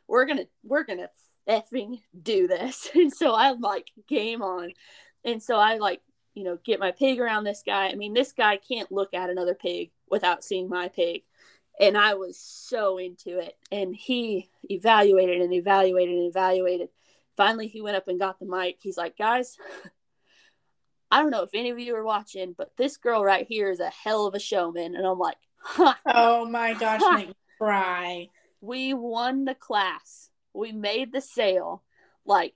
we're 0.07 0.25
gonna 0.25 0.45
we're 0.63 0.83
gonna 0.83 1.09
effing 1.49 2.01
do 2.21 2.47
this. 2.47 2.89
And 2.95 3.11
so 3.11 3.35
I'm 3.35 3.61
like, 3.61 3.91
game 4.07 4.41
on. 4.41 4.71
And 5.25 5.41
so 5.41 5.57
I 5.57 5.77
like, 5.77 6.01
you 6.33 6.43
know, 6.43 6.57
get 6.63 6.79
my 6.79 6.91
pig 6.91 7.19
around 7.19 7.43
this 7.43 7.63
guy. 7.65 7.87
I 7.89 7.95
mean, 7.95 8.13
this 8.13 8.31
guy 8.31 8.57
can't 8.57 8.91
look 8.91 9.13
at 9.13 9.29
another 9.29 9.55
pig 9.55 9.91
without 10.09 10.43
seeing 10.43 10.69
my 10.69 10.87
pig 10.87 11.23
and 11.79 11.97
I 11.97 12.13
was 12.15 12.37
so 12.39 12.97
into 12.97 13.39
it. 13.39 13.55
And 13.71 13.95
he 13.95 14.49
evaluated 14.69 15.41
and 15.41 15.53
evaluated 15.53 16.15
and 16.15 16.29
evaluated. 16.29 16.89
Finally, 17.37 17.67
he 17.67 17.81
went 17.81 17.97
up 17.97 18.07
and 18.07 18.19
got 18.19 18.39
the 18.39 18.45
mic. 18.45 18.77
He's 18.81 18.97
like, 18.97 19.17
guys, 19.17 19.57
I 21.09 21.21
don't 21.21 21.31
know 21.31 21.43
if 21.43 21.51
any 21.53 21.69
of 21.69 21.79
you 21.79 21.95
are 21.95 22.03
watching, 22.03 22.53
but 22.57 22.77
this 22.77 22.97
girl 22.97 23.23
right 23.23 23.45
here 23.47 23.69
is 23.69 23.79
a 23.79 23.89
hell 23.89 24.27
of 24.27 24.35
a 24.35 24.39
showman. 24.39 24.95
And 24.95 25.05
I'm 25.05 25.19
like, 25.19 25.37
huh, 25.57 25.95
oh 26.05 26.45
my 26.45 26.73
gosh, 26.73 27.01
make 27.13 27.29
me 27.29 27.35
cry. 27.57 28.27
We 28.61 28.93
won 28.93 29.45
the 29.45 29.55
class. 29.55 30.29
We 30.53 30.71
made 30.71 31.11
the 31.11 31.21
sale. 31.21 31.83
Like 32.25 32.53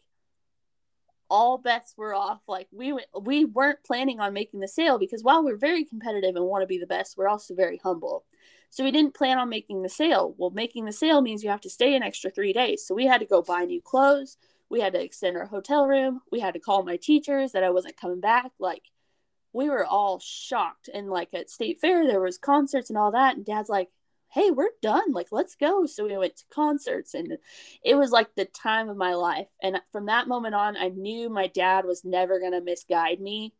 all 1.30 1.57
bets 1.57 1.95
were 1.97 2.13
off. 2.13 2.41
Like 2.47 2.68
we 2.72 2.93
went, 2.93 3.07
we 3.20 3.45
weren't 3.45 3.84
planning 3.84 4.20
on 4.20 4.34
making 4.34 4.59
the 4.59 4.68
sale 4.68 4.99
because 4.99 5.24
while 5.24 5.43
we're 5.43 5.57
very 5.57 5.84
competitive 5.84 6.36
and 6.36 6.45
want 6.45 6.63
to 6.63 6.68
be 6.68 6.78
the 6.78 6.88
best, 6.88 7.18
we're 7.18 7.28
also 7.28 7.55
very 7.55 7.80
humble. 7.84 8.24
So 8.70 8.84
we 8.84 8.91
didn't 8.91 9.16
plan 9.16 9.38
on 9.38 9.49
making 9.49 9.82
the 9.82 9.89
sale. 9.89 10.36
Well, 10.38 10.49
making 10.49 10.86
the 10.86 10.91
sale 10.91 11.22
means 11.22 11.43
you 11.43 11.49
have 11.49 11.61
to 11.61 11.70
stay 11.70 11.95
an 11.95 12.03
extra 12.03 12.30
three 12.30 12.53
days. 12.53 12.86
So 12.86 12.95
we 12.95 13.05
had 13.05 13.20
to 13.20 13.26
go 13.26 13.41
buy 13.41 13.66
new 13.66 13.82
clothes. 13.82 14.38
We 14.70 14.82
had 14.82 14.93
to 14.93 15.01
extend 15.01 15.38
our 15.38 15.45
hotel 15.45 15.86
room. 15.88 16.22
We 16.32 16.39
had 16.39 16.53
to 16.55 16.59
call 16.59 16.84
my 16.84 16.97
teachers 16.97 17.51
that 17.51 17.63
I 17.63 17.70
wasn't 17.70 17.97
coming 17.97 18.20
back. 18.20 18.51
Like 18.59 18.91
we 19.53 19.70
were 19.70 19.86
all 19.86 20.20
shocked. 20.20 20.89
And 20.93 21.09
like 21.09 21.34
at 21.34 21.49
State 21.49 21.80
Fair, 21.80 22.05
there 22.05 22.20
was 22.20 22.38
concerts 22.38 22.89
and 22.89 22.97
all 22.97 23.11
that. 23.11 23.38
And 23.38 23.45
Dad's 23.45 23.70
like, 23.70 23.89
"Hey, 24.30 24.51
we're 24.51 24.72
done. 24.82 25.13
Like 25.13 25.28
let's 25.32 25.55
go." 25.55 25.86
So 25.86 26.05
we 26.05 26.18
went 26.18 26.36
to 26.38 26.45
concerts, 26.49 27.13
and 27.13 27.38
it 27.84 27.95
was 27.95 28.11
like 28.11 28.36
the 28.36 28.45
time 28.45 28.89
of 28.89 28.97
my 28.97 29.13
life. 29.13 29.47
And 29.61 29.80
from 29.91 30.07
that 30.07 30.28
moment 30.28 30.55
on, 30.55 30.76
I 30.76 30.89
knew 30.89 31.30
my 31.30 31.47
dad 31.47 31.86
was 31.86 32.03
never 32.03 32.39
gonna 32.39 32.61
misguide 32.61 33.22
me 33.22 33.53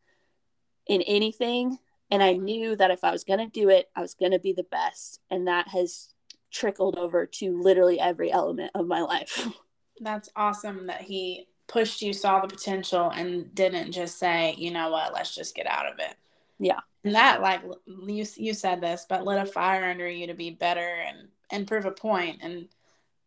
in 0.88 1.01
anything 1.03 1.80
and 2.12 2.22
I 2.22 2.34
knew 2.34 2.76
that 2.76 2.91
if 2.91 3.03
I 3.03 3.12
was 3.12 3.24
going 3.24 3.39
to 3.39 3.47
do 3.47 3.70
it, 3.70 3.89
I 3.95 4.01
was 4.01 4.14
going 4.14 4.32
to 4.32 4.39
be 4.39 4.53
the 4.53 4.64
best. 4.64 5.20
And 5.32 5.47
that 5.47 5.70
has 5.70 6.14
trickled 6.51 6.97
over 6.97 7.26
to 7.26 7.62
literally 7.62 7.99
every 7.99 8.32
element 8.32 8.72
of 8.76 8.88
my 8.88 9.01
life. 9.01 9.47
That's 9.99 10.30
awesome 10.36 10.88
that 10.88 11.01
he 11.01 11.47
pushed 11.68 12.01
you, 12.01 12.14
saw 12.14 12.39
the 12.39 12.47
potential, 12.47 13.10
and 13.10 13.53
didn't 13.56 13.91
just 13.91 14.20
say, 14.20 14.53
you 14.58 14.72
know 14.72 14.91
what, 14.91 15.14
let's 15.14 15.34
just 15.34 15.56
get 15.56 15.68
out 15.68 15.88
of 15.88 15.99
it. 15.99 16.16
Yeah. 16.60 16.80
And 17.03 17.16
that, 17.16 17.41
like 17.41 17.62
you, 17.86 18.26
you 18.36 18.53
said 18.53 18.82
this, 18.82 19.06
but 19.08 19.26
lit 19.26 19.41
a 19.41 19.45
fire 19.45 19.86
under 19.86 20.10
you 20.10 20.28
to 20.28 20.34
be 20.34 20.51
better 20.51 21.03
and, 21.08 21.30
and 21.51 21.68
prove 21.68 21.86
a 21.86 21.91
point. 21.91 22.39
And 22.41 22.68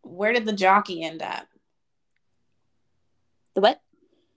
where 0.02 0.32
did 0.32 0.46
the 0.46 0.52
jockey 0.52 1.02
end 1.02 1.22
up? 1.22 1.46
The 3.54 3.60
what? 3.60 3.80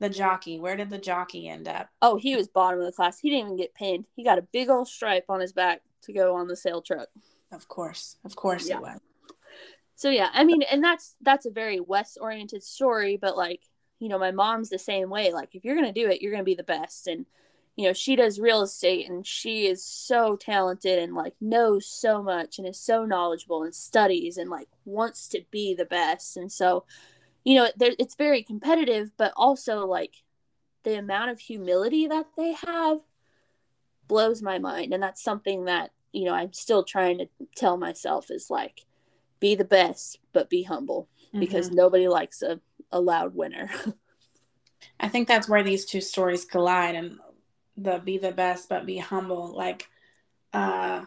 The 0.01 0.09
jockey. 0.09 0.59
Where 0.59 0.75
did 0.75 0.89
the 0.89 0.97
jockey 0.97 1.47
end 1.47 1.67
up? 1.67 1.87
Oh, 2.01 2.17
he 2.17 2.35
was 2.35 2.47
bottom 2.47 2.79
of 2.79 2.87
the 2.87 2.91
class. 2.91 3.19
He 3.19 3.29
didn't 3.29 3.45
even 3.45 3.57
get 3.57 3.75
pinned. 3.75 4.07
He 4.15 4.23
got 4.23 4.39
a 4.39 4.41
big 4.41 4.67
old 4.67 4.87
stripe 4.87 5.25
on 5.29 5.39
his 5.39 5.53
back 5.53 5.83
to 6.01 6.11
go 6.11 6.35
on 6.35 6.47
the 6.47 6.55
sale 6.55 6.81
truck. 6.81 7.07
Of 7.51 7.67
course, 7.67 8.17
of 8.25 8.35
course 8.35 8.67
yeah. 8.67 8.77
it 8.77 8.81
was. 8.81 8.99
So 9.93 10.09
yeah, 10.09 10.29
I 10.33 10.43
mean, 10.43 10.63
and 10.63 10.83
that's 10.83 11.13
that's 11.21 11.45
a 11.45 11.51
very 11.51 11.79
Wes 11.79 12.17
oriented 12.17 12.63
story, 12.63 13.15
but 13.21 13.37
like 13.37 13.61
you 13.99 14.09
know, 14.09 14.17
my 14.17 14.31
mom's 14.31 14.69
the 14.69 14.79
same 14.79 15.11
way. 15.11 15.31
Like 15.31 15.53
if 15.53 15.63
you're 15.63 15.75
gonna 15.75 15.93
do 15.93 16.09
it, 16.09 16.19
you're 16.19 16.31
gonna 16.31 16.43
be 16.43 16.55
the 16.55 16.63
best. 16.63 17.05
And 17.05 17.27
you 17.75 17.85
know, 17.85 17.93
she 17.93 18.15
does 18.15 18.39
real 18.39 18.63
estate, 18.63 19.07
and 19.07 19.23
she 19.23 19.67
is 19.67 19.85
so 19.85 20.35
talented 20.35 20.97
and 20.97 21.13
like 21.13 21.35
knows 21.39 21.85
so 21.85 22.23
much 22.23 22.57
and 22.57 22.67
is 22.67 22.79
so 22.79 23.05
knowledgeable 23.05 23.61
and 23.61 23.75
studies 23.75 24.37
and 24.37 24.49
like 24.49 24.67
wants 24.83 25.27
to 25.27 25.43
be 25.51 25.75
the 25.75 25.85
best. 25.85 26.37
And 26.37 26.51
so 26.51 26.85
you 27.43 27.55
know 27.55 27.69
it's 27.79 28.15
very 28.15 28.43
competitive 28.43 29.11
but 29.17 29.33
also 29.35 29.85
like 29.85 30.15
the 30.83 30.97
amount 30.97 31.31
of 31.31 31.39
humility 31.39 32.07
that 32.07 32.25
they 32.37 32.53
have 32.53 32.99
blows 34.07 34.41
my 34.41 34.59
mind. 34.59 34.93
And 34.93 35.01
that's 35.01 35.23
something 35.23 35.65
that 35.65 35.91
you 36.11 36.25
know 36.25 36.33
i'm 36.33 36.51
still 36.51 36.83
trying 36.83 37.17
to 37.19 37.27
tell 37.55 37.77
myself 37.77 38.29
is 38.29 38.49
like 38.49 38.85
be 39.39 39.55
the 39.55 39.63
best 39.63 40.19
but 40.33 40.49
be 40.49 40.63
humble 40.63 41.07
mm-hmm. 41.27 41.39
because 41.39 41.71
nobody 41.71 42.09
likes 42.09 42.41
a, 42.41 42.59
a 42.91 42.99
loud 42.99 43.33
winner. 43.33 43.69
I 44.99 45.07
think 45.07 45.27
that's 45.27 45.47
where 45.47 45.63
these 45.63 45.85
two 45.85 46.01
stories 46.01 46.43
collide 46.43 46.95
and 46.95 47.19
the 47.77 47.99
be 47.99 48.17
the 48.17 48.33
best 48.33 48.67
but 48.67 48.85
be 48.85 48.97
humble. 48.97 49.55
Like 49.55 49.87
uh 50.53 51.05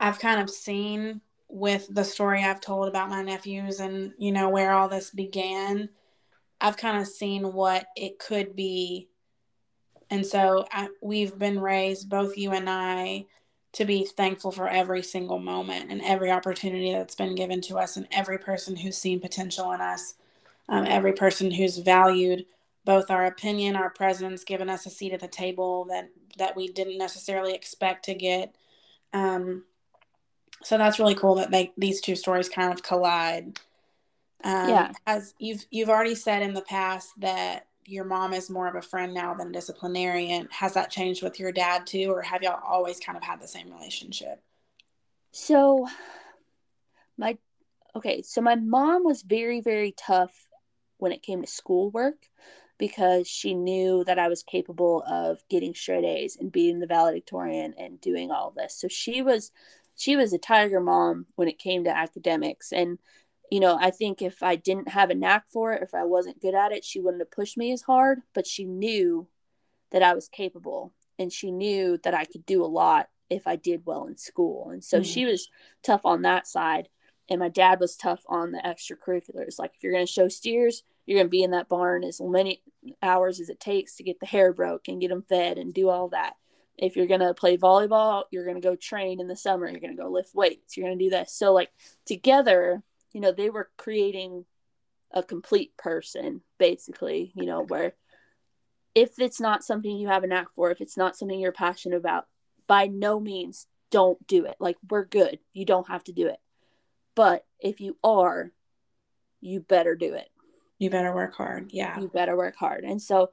i've 0.00 0.18
kind 0.18 0.40
of 0.40 0.50
seen 0.50 1.20
with 1.50 1.86
the 1.90 2.04
story 2.04 2.42
I've 2.42 2.60
told 2.60 2.88
about 2.88 3.10
my 3.10 3.22
nephews 3.22 3.80
and, 3.80 4.12
you 4.18 4.32
know, 4.32 4.48
where 4.48 4.72
all 4.72 4.88
this 4.88 5.10
began, 5.10 5.88
I've 6.60 6.76
kind 6.76 7.00
of 7.00 7.06
seen 7.06 7.52
what 7.52 7.86
it 7.96 8.18
could 8.18 8.54
be. 8.54 9.08
And 10.10 10.24
so 10.24 10.66
I, 10.72 10.88
we've 11.02 11.38
been 11.38 11.60
raised, 11.60 12.08
both 12.08 12.36
you 12.36 12.52
and 12.52 12.68
I, 12.68 13.26
to 13.72 13.84
be 13.84 14.04
thankful 14.04 14.50
for 14.50 14.68
every 14.68 15.02
single 15.02 15.38
moment 15.38 15.90
and 15.90 16.02
every 16.02 16.30
opportunity 16.30 16.92
that's 16.92 17.14
been 17.14 17.36
given 17.36 17.60
to 17.62 17.78
us, 17.78 17.96
and 17.96 18.08
every 18.10 18.38
person 18.38 18.74
who's 18.74 18.98
seen 18.98 19.20
potential 19.20 19.70
in 19.72 19.80
us, 19.80 20.14
um, 20.68 20.84
every 20.86 21.12
person 21.12 21.50
who's 21.50 21.78
valued 21.78 22.46
both 22.84 23.10
our 23.10 23.26
opinion, 23.26 23.76
our 23.76 23.90
presence, 23.90 24.42
given 24.42 24.68
us 24.68 24.86
a 24.86 24.90
seat 24.90 25.12
at 25.12 25.20
the 25.20 25.28
table 25.28 25.84
that 25.84 26.08
that 26.38 26.56
we 26.56 26.68
didn't 26.68 26.98
necessarily 26.98 27.54
expect 27.54 28.04
to 28.06 28.14
get. 28.14 28.54
Um, 29.12 29.64
so 30.62 30.78
that's 30.78 30.98
really 30.98 31.14
cool 31.14 31.36
that 31.36 31.50
they 31.50 31.72
these 31.76 32.00
two 32.00 32.16
stories 32.16 32.48
kind 32.48 32.72
of 32.72 32.82
collide. 32.82 33.58
Um, 34.42 34.68
yeah. 34.68 34.92
As 35.06 35.34
you've 35.38 35.64
you've 35.70 35.88
already 35.88 36.14
said 36.14 36.42
in 36.42 36.54
the 36.54 36.62
past 36.62 37.12
that 37.20 37.66
your 37.86 38.04
mom 38.04 38.32
is 38.32 38.50
more 38.50 38.68
of 38.68 38.76
a 38.76 38.82
friend 38.82 39.12
now 39.12 39.34
than 39.34 39.48
a 39.48 39.52
disciplinarian. 39.52 40.48
Has 40.50 40.74
that 40.74 40.90
changed 40.90 41.22
with 41.22 41.40
your 41.40 41.52
dad 41.52 41.86
too, 41.86 42.10
or 42.10 42.22
have 42.22 42.42
y'all 42.42 42.60
always 42.64 43.00
kind 43.00 43.16
of 43.16 43.24
had 43.24 43.40
the 43.40 43.48
same 43.48 43.72
relationship? 43.72 44.42
So, 45.32 45.86
my 47.16 47.38
okay, 47.96 48.22
so 48.22 48.40
my 48.40 48.54
mom 48.54 49.04
was 49.04 49.22
very 49.22 49.60
very 49.60 49.92
tough 49.92 50.48
when 50.98 51.12
it 51.12 51.22
came 51.22 51.40
to 51.40 51.48
schoolwork 51.48 52.28
because 52.78 53.28
she 53.28 53.54
knew 53.54 54.04
that 54.04 54.18
I 54.18 54.28
was 54.28 54.42
capable 54.42 55.04
of 55.06 55.42
getting 55.50 55.74
straight 55.74 56.04
A's 56.04 56.36
and 56.36 56.50
being 56.50 56.80
the 56.80 56.86
valedictorian 56.86 57.74
and 57.78 58.00
doing 58.00 58.30
all 58.30 58.52
this. 58.56 58.74
So 58.74 58.88
she 58.88 59.20
was 59.20 59.52
she 60.00 60.16
was 60.16 60.32
a 60.32 60.38
tiger 60.38 60.80
mom 60.80 61.26
when 61.36 61.48
it 61.48 61.58
came 61.58 61.84
to 61.84 61.96
academics. 61.96 62.72
And 62.72 62.98
you 63.52 63.58
know 63.58 63.76
i 63.80 63.90
think 63.90 64.22
if 64.22 64.44
i 64.44 64.54
didn't 64.54 64.90
have 64.90 65.10
a 65.10 65.14
knack 65.16 65.48
for 65.48 65.72
it 65.72 65.82
if 65.82 65.92
i 65.92 66.04
wasn't 66.04 66.40
good 66.40 66.54
at 66.54 66.70
it 66.70 66.84
she 66.84 67.00
wouldn't 67.00 67.20
have 67.20 67.32
pushed 67.32 67.58
me 67.58 67.72
as 67.72 67.82
hard 67.82 68.20
but 68.32 68.46
she 68.46 68.64
knew 68.64 69.26
that 69.90 70.04
i 70.04 70.14
was 70.14 70.28
capable 70.28 70.92
and 71.18 71.32
she 71.32 71.50
knew 71.50 71.98
that 72.04 72.14
i 72.14 72.24
could 72.24 72.46
do 72.46 72.64
a 72.64 72.66
lot 72.66 73.08
if 73.28 73.48
i 73.48 73.56
did 73.56 73.82
well 73.84 74.06
in 74.06 74.16
school. 74.16 74.70
And 74.70 74.84
so 74.84 74.98
mm-hmm. 74.98 75.02
she 75.02 75.24
was 75.24 75.48
tough 75.82 76.02
on 76.04 76.22
that 76.22 76.46
side. 76.46 76.88
And 77.28 77.40
my 77.40 77.48
dad 77.48 77.80
was 77.80 77.96
tough 77.96 78.22
on 78.28 78.52
the 78.52 78.58
extracurriculars. 78.58 79.58
Like 79.58 79.72
if 79.74 79.82
you're 79.82 79.92
going 79.92 80.06
to 80.06 80.12
show 80.12 80.28
steers 80.28 80.84
you're 81.10 81.18
going 81.18 81.26
to 81.26 81.30
be 81.30 81.42
in 81.42 81.50
that 81.50 81.68
barn 81.68 82.04
as 82.04 82.20
many 82.20 82.62
hours 83.02 83.40
as 83.40 83.48
it 83.48 83.58
takes 83.58 83.96
to 83.96 84.04
get 84.04 84.20
the 84.20 84.26
hair 84.26 84.52
broke 84.52 84.86
and 84.86 85.00
get 85.00 85.08
them 85.08 85.24
fed 85.28 85.58
and 85.58 85.74
do 85.74 85.88
all 85.88 86.08
that 86.08 86.34
if 86.76 86.96
you're 86.96 87.06
going 87.06 87.20
to 87.20 87.34
play 87.34 87.56
volleyball, 87.56 88.24
you're 88.30 88.44
going 88.44 88.60
to 88.60 88.66
go 88.66 88.74
train 88.74 89.20
in 89.20 89.28
the 89.28 89.36
summer, 89.36 89.68
you're 89.68 89.80
going 89.80 89.96
to 89.96 90.02
go 90.02 90.10
lift 90.10 90.34
weights, 90.34 90.76
you're 90.76 90.86
going 90.86 90.98
to 90.98 91.04
do 91.04 91.10
this. 91.10 91.32
So, 91.32 91.52
like, 91.52 91.70
together, 92.06 92.82
you 93.12 93.20
know, 93.20 93.32
they 93.32 93.50
were 93.50 93.70
creating 93.76 94.44
a 95.12 95.22
complete 95.22 95.76
person, 95.76 96.40
basically, 96.58 97.32
you 97.34 97.44
know, 97.44 97.62
where 97.62 97.94
if 98.94 99.18
it's 99.18 99.40
not 99.40 99.64
something 99.64 99.96
you 99.96 100.08
have 100.08 100.24
a 100.24 100.26
knack 100.26 100.48
for, 100.54 100.70
if 100.70 100.80
it's 100.80 100.96
not 100.96 101.16
something 101.16 101.38
you're 101.38 101.52
passionate 101.52 101.96
about, 101.96 102.26
by 102.66 102.86
no 102.86 103.20
means 103.20 103.66
don't 103.90 104.24
do 104.26 104.46
it. 104.46 104.56
Like, 104.58 104.76
we're 104.88 105.04
good. 105.04 105.38
You 105.52 105.64
don't 105.64 105.88
have 105.88 106.04
to 106.04 106.12
do 106.12 106.28
it. 106.28 106.38
But 107.14 107.44
if 107.58 107.80
you 107.80 107.98
are, 108.02 108.52
you 109.40 109.60
better 109.60 109.96
do 109.96 110.14
it. 110.14 110.28
You 110.78 110.88
better 110.88 111.14
work 111.14 111.34
hard. 111.34 111.72
Yeah. 111.72 112.00
You 112.00 112.08
better 112.08 112.36
work 112.36 112.56
hard. 112.56 112.84
And 112.84 113.02
so, 113.02 113.30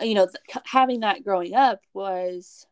uh, 0.00 0.04
you 0.04 0.14
know, 0.14 0.26
th- 0.26 0.64
having 0.64 1.00
that 1.00 1.24
growing 1.24 1.54
up 1.54 1.80
was 1.92 2.66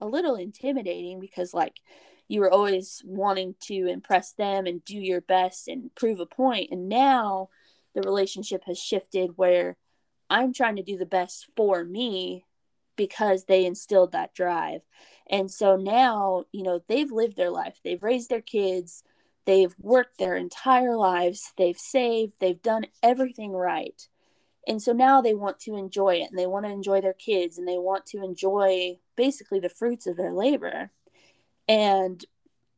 a 0.00 0.06
little 0.06 0.36
intimidating 0.36 1.20
because 1.20 1.54
like 1.54 1.80
you 2.28 2.40
were 2.40 2.50
always 2.50 3.02
wanting 3.04 3.54
to 3.60 3.86
impress 3.86 4.32
them 4.32 4.66
and 4.66 4.84
do 4.84 4.96
your 4.98 5.22
best 5.22 5.66
and 5.66 5.94
prove 5.94 6.20
a 6.20 6.26
point. 6.26 6.70
And 6.70 6.88
now 6.88 7.48
the 7.94 8.02
relationship 8.02 8.64
has 8.66 8.78
shifted 8.78 9.36
where 9.36 9.76
i'm 10.30 10.52
trying 10.52 10.76
to 10.76 10.82
do 10.82 10.98
the 10.98 11.06
best 11.06 11.48
for 11.56 11.82
me 11.84 12.44
because 12.96 13.44
they 13.44 13.64
instilled 13.64 14.12
that 14.12 14.34
drive. 14.34 14.82
And 15.30 15.50
so 15.50 15.76
now 15.76 16.44
you 16.52 16.62
know 16.62 16.82
they've 16.88 17.10
lived 17.10 17.36
their 17.36 17.50
life. 17.50 17.80
They've 17.82 18.02
raised 18.02 18.28
their 18.28 18.42
kids. 18.42 19.02
They've 19.46 19.74
worked 19.78 20.18
their 20.18 20.36
entire 20.36 20.96
lives. 20.96 21.52
They've 21.56 21.78
saved. 21.78 22.34
They've 22.38 22.60
done 22.60 22.86
everything 23.02 23.52
right. 23.52 24.06
And 24.66 24.82
so 24.82 24.92
now 24.92 25.22
they 25.22 25.32
want 25.32 25.60
to 25.60 25.76
enjoy 25.76 26.16
it 26.16 26.28
and 26.28 26.38
they 26.38 26.46
want 26.46 26.66
to 26.66 26.70
enjoy 26.70 27.00
their 27.00 27.14
kids 27.14 27.56
and 27.56 27.66
they 27.66 27.78
want 27.78 28.04
to 28.06 28.22
enjoy 28.22 28.98
basically 29.18 29.58
the 29.58 29.68
fruits 29.68 30.06
of 30.06 30.16
their 30.16 30.32
labor. 30.32 30.90
And 31.68 32.24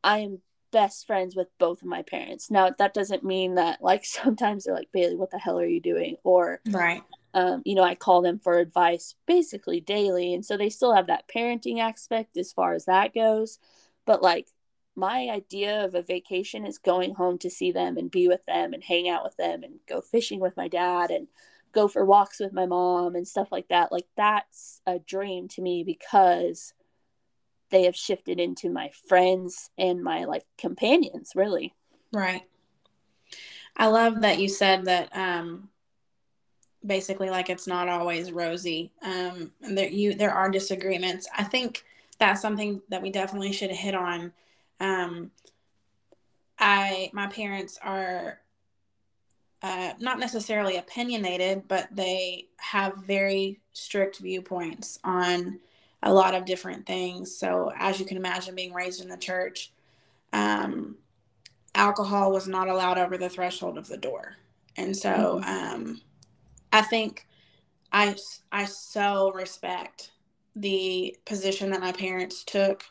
i 0.03 0.17
am 0.17 0.39
best 0.71 1.05
friends 1.05 1.35
with 1.35 1.47
both 1.59 1.81
of 1.81 1.87
my 1.87 2.01
parents. 2.01 2.49
Now 2.49 2.71
that 2.79 2.93
doesn't 2.93 3.23
mean 3.23 3.55
that 3.55 3.81
like 3.81 4.03
sometimes 4.19 4.63
they're 4.63 4.73
like 4.73 4.91
bailey 4.91 5.15
what 5.15 5.31
the 5.31 5.39
hell 5.39 5.59
are 5.59 5.65
you 5.65 5.79
doing? 5.79 6.17
Or 6.23 6.59
right. 6.69 7.03
um, 7.33 7.61
you 7.63 7.75
know 7.75 7.83
i 7.83 7.95
call 7.95 8.21
them 8.21 8.39
for 8.39 8.57
advice 8.57 9.15
basically 9.27 9.79
daily. 9.79 10.33
And 10.33 10.43
so 10.43 10.57
they 10.57 10.69
still 10.69 10.95
have 10.95 11.07
that 11.07 11.29
parenting 11.33 11.79
aspect 11.79 12.35
as 12.35 12.51
far 12.51 12.73
as 12.73 12.85
that 12.85 13.13
goes. 13.13 13.59
But 14.05 14.23
like 14.23 14.47
my 14.95 15.29
idea 15.29 15.85
of 15.85 15.95
a 15.95 16.01
vacation 16.01 16.65
is 16.65 16.77
going 16.77 17.15
home 17.15 17.37
to 17.37 17.49
see 17.49 17.71
them 17.71 17.97
and 17.97 18.11
be 18.11 18.27
with 18.27 18.45
them 18.45 18.73
and 18.73 18.83
hang 18.83 19.07
out 19.07 19.23
with 19.23 19.37
them 19.37 19.63
and 19.63 19.75
go 19.87 20.01
fishing 20.01 20.39
with 20.39 20.57
my 20.57 20.67
dad 20.67 21.11
and 21.11 21.27
go 21.71 21.87
for 21.87 22.05
walks 22.05 22.39
with 22.39 22.53
my 22.53 22.65
mom 22.65 23.15
and 23.15 23.27
stuff 23.27 23.51
like 23.51 23.67
that. 23.69 23.91
Like 23.91 24.07
that's 24.15 24.81
a 24.85 24.99
dream 24.99 25.47
to 25.49 25.61
me 25.61 25.83
because 25.83 26.73
they 27.69 27.83
have 27.83 27.95
shifted 27.95 28.39
into 28.39 28.69
my 28.69 28.91
friends 29.07 29.69
and 29.77 30.03
my 30.03 30.25
like 30.25 30.45
companions, 30.57 31.31
really. 31.35 31.73
Right. 32.11 32.43
I 33.77 33.87
love 33.87 34.21
that 34.21 34.39
you 34.39 34.49
said 34.49 34.85
that 34.85 35.15
um 35.15 35.69
basically 36.85 37.29
like 37.29 37.49
it's 37.49 37.67
not 37.67 37.87
always 37.87 38.31
rosy. 38.31 38.91
Um 39.01 39.51
and 39.61 39.77
there 39.77 39.89
you 39.89 40.13
there 40.13 40.33
are 40.33 40.49
disagreements. 40.49 41.27
I 41.35 41.43
think 41.43 41.85
that's 42.19 42.41
something 42.41 42.81
that 42.89 43.01
we 43.01 43.09
definitely 43.09 43.53
should 43.53 43.71
hit 43.71 43.95
on. 43.95 44.33
Um 44.79 45.31
I 46.59 47.09
my 47.13 47.27
parents 47.27 47.79
are 47.81 48.40
uh, 49.63 49.93
not 49.99 50.19
necessarily 50.19 50.77
opinionated, 50.77 51.67
but 51.67 51.87
they 51.91 52.47
have 52.57 52.97
very 52.97 53.59
strict 53.73 54.17
viewpoints 54.19 54.99
on 55.03 55.59
a 56.03 56.11
lot 56.11 56.33
of 56.33 56.45
different 56.45 56.85
things. 56.85 57.37
So, 57.37 57.71
as 57.77 57.99
you 57.99 58.05
can 58.05 58.17
imagine, 58.17 58.55
being 58.55 58.73
raised 58.73 59.01
in 59.01 59.09
the 59.09 59.17
church, 59.17 59.71
um, 60.33 60.95
alcohol 61.75 62.31
was 62.31 62.47
not 62.47 62.69
allowed 62.69 62.97
over 62.97 63.17
the 63.17 63.29
threshold 63.29 63.77
of 63.77 63.87
the 63.87 63.97
door. 63.97 64.35
And 64.77 64.95
so, 64.97 65.41
mm-hmm. 65.43 65.75
um, 65.75 66.01
I 66.73 66.81
think 66.81 67.27
I, 67.91 68.15
I 68.51 68.65
so 68.65 69.31
respect 69.33 70.11
the 70.55 71.15
position 71.25 71.69
that 71.71 71.81
my 71.81 71.91
parents 71.91 72.43
took 72.43 72.83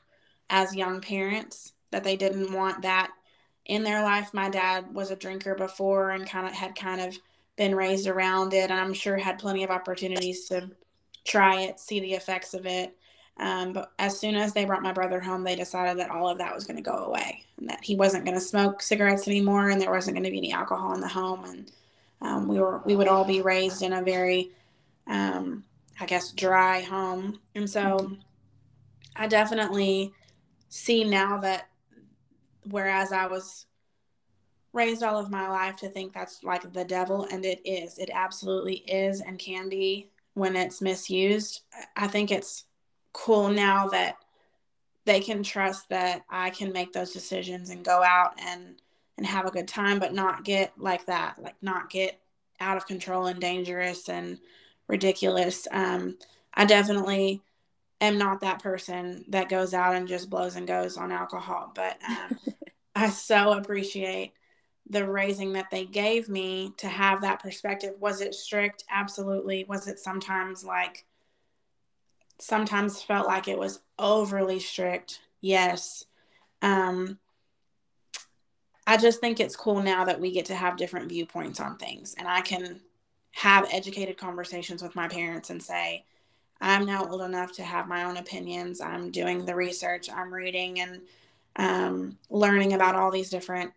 as 0.48 0.74
young 0.74 1.00
parents 1.00 1.72
that 1.90 2.04
they 2.04 2.16
didn't 2.16 2.52
want 2.52 2.82
that 2.82 3.10
in 3.66 3.82
their 3.82 4.02
life. 4.02 4.34
My 4.34 4.48
dad 4.48 4.92
was 4.92 5.10
a 5.10 5.16
drinker 5.16 5.54
before 5.54 6.10
and 6.10 6.28
kind 6.28 6.46
of 6.46 6.52
had 6.52 6.74
kind 6.74 7.00
of 7.00 7.18
been 7.56 7.74
raised 7.74 8.06
around 8.06 8.52
it. 8.54 8.70
And 8.70 8.80
I'm 8.80 8.94
sure 8.94 9.16
had 9.16 9.38
plenty 9.38 9.64
of 9.64 9.70
opportunities 9.70 10.46
to 10.48 10.70
try 11.24 11.62
it, 11.62 11.78
see 11.78 12.00
the 12.00 12.14
effects 12.14 12.54
of 12.54 12.66
it. 12.66 12.96
Um, 13.36 13.72
but 13.72 13.92
as 13.98 14.18
soon 14.18 14.34
as 14.34 14.52
they 14.52 14.66
brought 14.66 14.82
my 14.82 14.92
brother 14.92 15.18
home, 15.18 15.44
they 15.44 15.56
decided 15.56 15.98
that 15.98 16.10
all 16.10 16.28
of 16.28 16.38
that 16.38 16.54
was 16.54 16.66
going 16.66 16.76
to 16.76 16.82
go 16.82 17.04
away 17.04 17.44
and 17.58 17.70
that 17.70 17.82
he 17.82 17.96
wasn't 17.96 18.24
going 18.24 18.34
to 18.34 18.40
smoke 18.40 18.82
cigarettes 18.82 19.26
anymore 19.26 19.70
and 19.70 19.80
there 19.80 19.90
wasn't 19.90 20.14
going 20.14 20.24
to 20.24 20.30
be 20.30 20.38
any 20.38 20.52
alcohol 20.52 20.92
in 20.94 21.00
the 21.00 21.08
home. 21.08 21.44
And 21.44 21.72
um, 22.20 22.48
we 22.48 22.58
were 22.58 22.82
we 22.84 22.96
would 22.96 23.08
all 23.08 23.24
be 23.24 23.40
raised 23.40 23.82
in 23.82 23.94
a 23.94 24.02
very, 24.02 24.50
um, 25.06 25.64
I 25.98 26.04
guess, 26.04 26.32
dry 26.32 26.82
home. 26.82 27.40
And 27.54 27.68
so 27.68 28.14
I 29.16 29.26
definitely 29.26 30.12
see 30.68 31.04
now 31.04 31.38
that 31.38 31.69
whereas 32.68 33.12
I 33.12 33.26
was 33.26 33.66
raised 34.72 35.02
all 35.02 35.18
of 35.18 35.30
my 35.30 35.48
life 35.48 35.76
to 35.76 35.88
think 35.88 36.12
that's 36.12 36.44
like 36.44 36.72
the 36.72 36.84
devil 36.84 37.26
and 37.30 37.44
it 37.44 37.60
is. 37.64 37.98
It 37.98 38.10
absolutely 38.12 38.76
is 38.86 39.20
and 39.20 39.38
can 39.38 39.68
be 39.68 40.10
when 40.34 40.54
it's 40.56 40.80
misused. 40.80 41.62
I 41.96 42.06
think 42.06 42.30
it's 42.30 42.64
cool 43.12 43.48
now 43.48 43.88
that 43.88 44.16
they 45.04 45.20
can 45.20 45.42
trust 45.42 45.88
that 45.88 46.22
i 46.30 46.50
can 46.50 46.72
make 46.72 46.92
those 46.92 47.12
decisions 47.12 47.70
and 47.70 47.84
go 47.84 48.02
out 48.02 48.32
and 48.38 48.80
and 49.16 49.26
have 49.26 49.46
a 49.46 49.50
good 49.50 49.68
time 49.68 49.98
but 49.98 50.14
not 50.14 50.44
get 50.44 50.72
like 50.78 51.04
that 51.06 51.36
like 51.42 51.56
not 51.62 51.90
get 51.90 52.20
out 52.60 52.76
of 52.76 52.86
control 52.86 53.26
and 53.26 53.40
dangerous 53.40 54.08
and 54.08 54.38
ridiculous. 54.86 55.66
Um 55.72 56.18
i 56.54 56.64
definitely 56.64 57.42
am 58.00 58.18
not 58.18 58.40
that 58.40 58.62
person 58.62 59.24
that 59.28 59.48
goes 59.48 59.74
out 59.74 59.94
and 59.94 60.08
just 60.08 60.30
blows 60.30 60.56
and 60.56 60.66
goes 60.66 60.96
on 60.96 61.12
alcohol, 61.12 61.72
but 61.74 61.98
um, 62.08 62.38
I 62.94 63.10
so 63.10 63.52
appreciate 63.52 64.32
the 64.88 65.06
raising 65.06 65.52
that 65.52 65.70
they 65.70 65.84
gave 65.84 66.28
me 66.28 66.72
to 66.78 66.88
have 66.88 67.20
that 67.20 67.40
perspective. 67.40 67.94
Was 68.00 68.20
it 68.20 68.34
strict? 68.34 68.84
Absolutely. 68.90 69.64
Was 69.68 69.86
it 69.86 69.98
sometimes 69.98 70.64
like, 70.64 71.04
sometimes 72.38 73.02
felt 73.02 73.26
like 73.26 73.46
it 73.46 73.58
was 73.58 73.80
overly 73.98 74.58
strict? 74.58 75.20
Yes. 75.40 76.04
Um, 76.62 77.18
I 78.86 78.96
just 78.96 79.20
think 79.20 79.38
it's 79.38 79.54
cool 79.54 79.82
now 79.82 80.04
that 80.06 80.20
we 80.20 80.32
get 80.32 80.46
to 80.46 80.54
have 80.54 80.76
different 80.76 81.08
viewpoints 81.08 81.60
on 81.60 81.76
things 81.76 82.14
and 82.18 82.26
I 82.26 82.40
can 82.40 82.80
have 83.32 83.68
educated 83.70 84.16
conversations 84.16 84.82
with 84.82 84.96
my 84.96 85.06
parents 85.06 85.50
and 85.50 85.62
say, 85.62 86.04
I'm 86.60 86.84
now 86.84 87.08
old 87.08 87.22
enough 87.22 87.52
to 87.52 87.62
have 87.62 87.88
my 87.88 88.04
own 88.04 88.16
opinions. 88.16 88.80
I'm 88.80 89.10
doing 89.10 89.44
the 89.44 89.54
research, 89.54 90.10
I'm 90.10 90.32
reading 90.32 90.80
and 90.80 91.00
um, 91.56 92.18
learning 92.28 92.74
about 92.74 92.94
all 92.94 93.10
these 93.10 93.30
different 93.30 93.72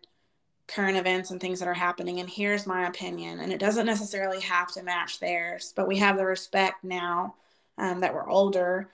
current 0.66 0.96
events 0.96 1.30
and 1.30 1.40
things 1.40 1.58
that 1.58 1.68
are 1.68 1.74
happening. 1.74 2.20
And 2.20 2.28
here's 2.28 2.66
my 2.66 2.86
opinion. 2.86 3.40
And 3.40 3.52
it 3.52 3.60
doesn't 3.60 3.86
necessarily 3.86 4.40
have 4.40 4.72
to 4.72 4.82
match 4.82 5.20
theirs, 5.20 5.72
but 5.76 5.88
we 5.88 5.98
have 5.98 6.16
the 6.16 6.24
respect 6.24 6.84
now 6.84 7.34
um, 7.76 8.00
that 8.00 8.14
we're 8.14 8.28
older 8.28 8.88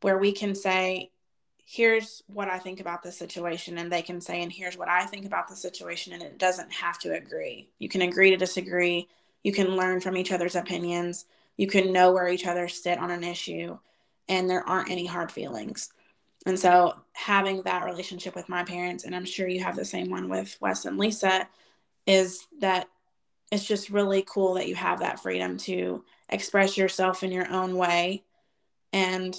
where 0.00 0.18
we 0.18 0.32
can 0.32 0.54
say, 0.54 1.10
here's 1.64 2.22
what 2.26 2.48
I 2.48 2.58
think 2.58 2.80
about 2.80 3.02
the 3.02 3.12
situation. 3.12 3.78
And 3.78 3.90
they 3.90 4.02
can 4.02 4.20
say, 4.20 4.42
and 4.42 4.52
here's 4.52 4.76
what 4.76 4.88
I 4.88 5.04
think 5.04 5.26
about 5.26 5.48
the 5.48 5.56
situation. 5.56 6.12
And 6.12 6.22
it 6.22 6.38
doesn't 6.38 6.72
have 6.72 6.98
to 7.00 7.14
agree. 7.14 7.68
You 7.78 7.88
can 7.88 8.02
agree 8.02 8.30
to 8.30 8.36
disagree. 8.36 9.08
You 9.42 9.52
can 9.52 9.76
learn 9.76 10.00
from 10.00 10.16
each 10.16 10.32
other's 10.32 10.56
opinions. 10.56 11.26
You 11.56 11.66
can 11.66 11.92
know 11.92 12.12
where 12.12 12.28
each 12.28 12.46
other 12.46 12.68
sit 12.68 12.98
on 12.98 13.10
an 13.10 13.24
issue. 13.24 13.78
And 14.28 14.48
there 14.48 14.66
aren't 14.66 14.90
any 14.90 15.06
hard 15.06 15.30
feelings. 15.30 15.90
And 16.46 16.58
so 16.58 16.94
having 17.12 17.62
that 17.62 17.84
relationship 17.84 18.34
with 18.34 18.48
my 18.48 18.64
parents, 18.64 19.04
and 19.04 19.14
I'm 19.14 19.24
sure 19.24 19.48
you 19.48 19.62
have 19.62 19.76
the 19.76 19.84
same 19.84 20.10
one 20.10 20.28
with 20.28 20.56
Wes 20.60 20.84
and 20.84 20.98
Lisa, 20.98 21.48
is 22.06 22.46
that 22.60 22.88
it's 23.50 23.66
just 23.66 23.90
really 23.90 24.24
cool 24.26 24.54
that 24.54 24.68
you 24.68 24.74
have 24.74 25.00
that 25.00 25.20
freedom 25.20 25.56
to 25.58 26.04
express 26.28 26.76
yourself 26.76 27.22
in 27.22 27.30
your 27.30 27.50
own 27.50 27.76
way 27.76 28.24
and 28.92 29.36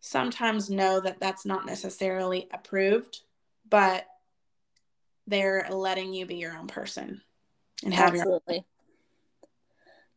sometimes 0.00 0.70
know 0.70 1.00
that 1.00 1.20
that's 1.20 1.44
not 1.44 1.66
necessarily 1.66 2.48
approved, 2.52 3.20
but 3.68 4.06
they're 5.26 5.66
letting 5.70 6.12
you 6.12 6.26
be 6.26 6.36
your 6.36 6.56
own 6.56 6.66
person 6.66 7.20
and 7.84 7.94
have 7.94 8.14
Absolutely. 8.14 8.64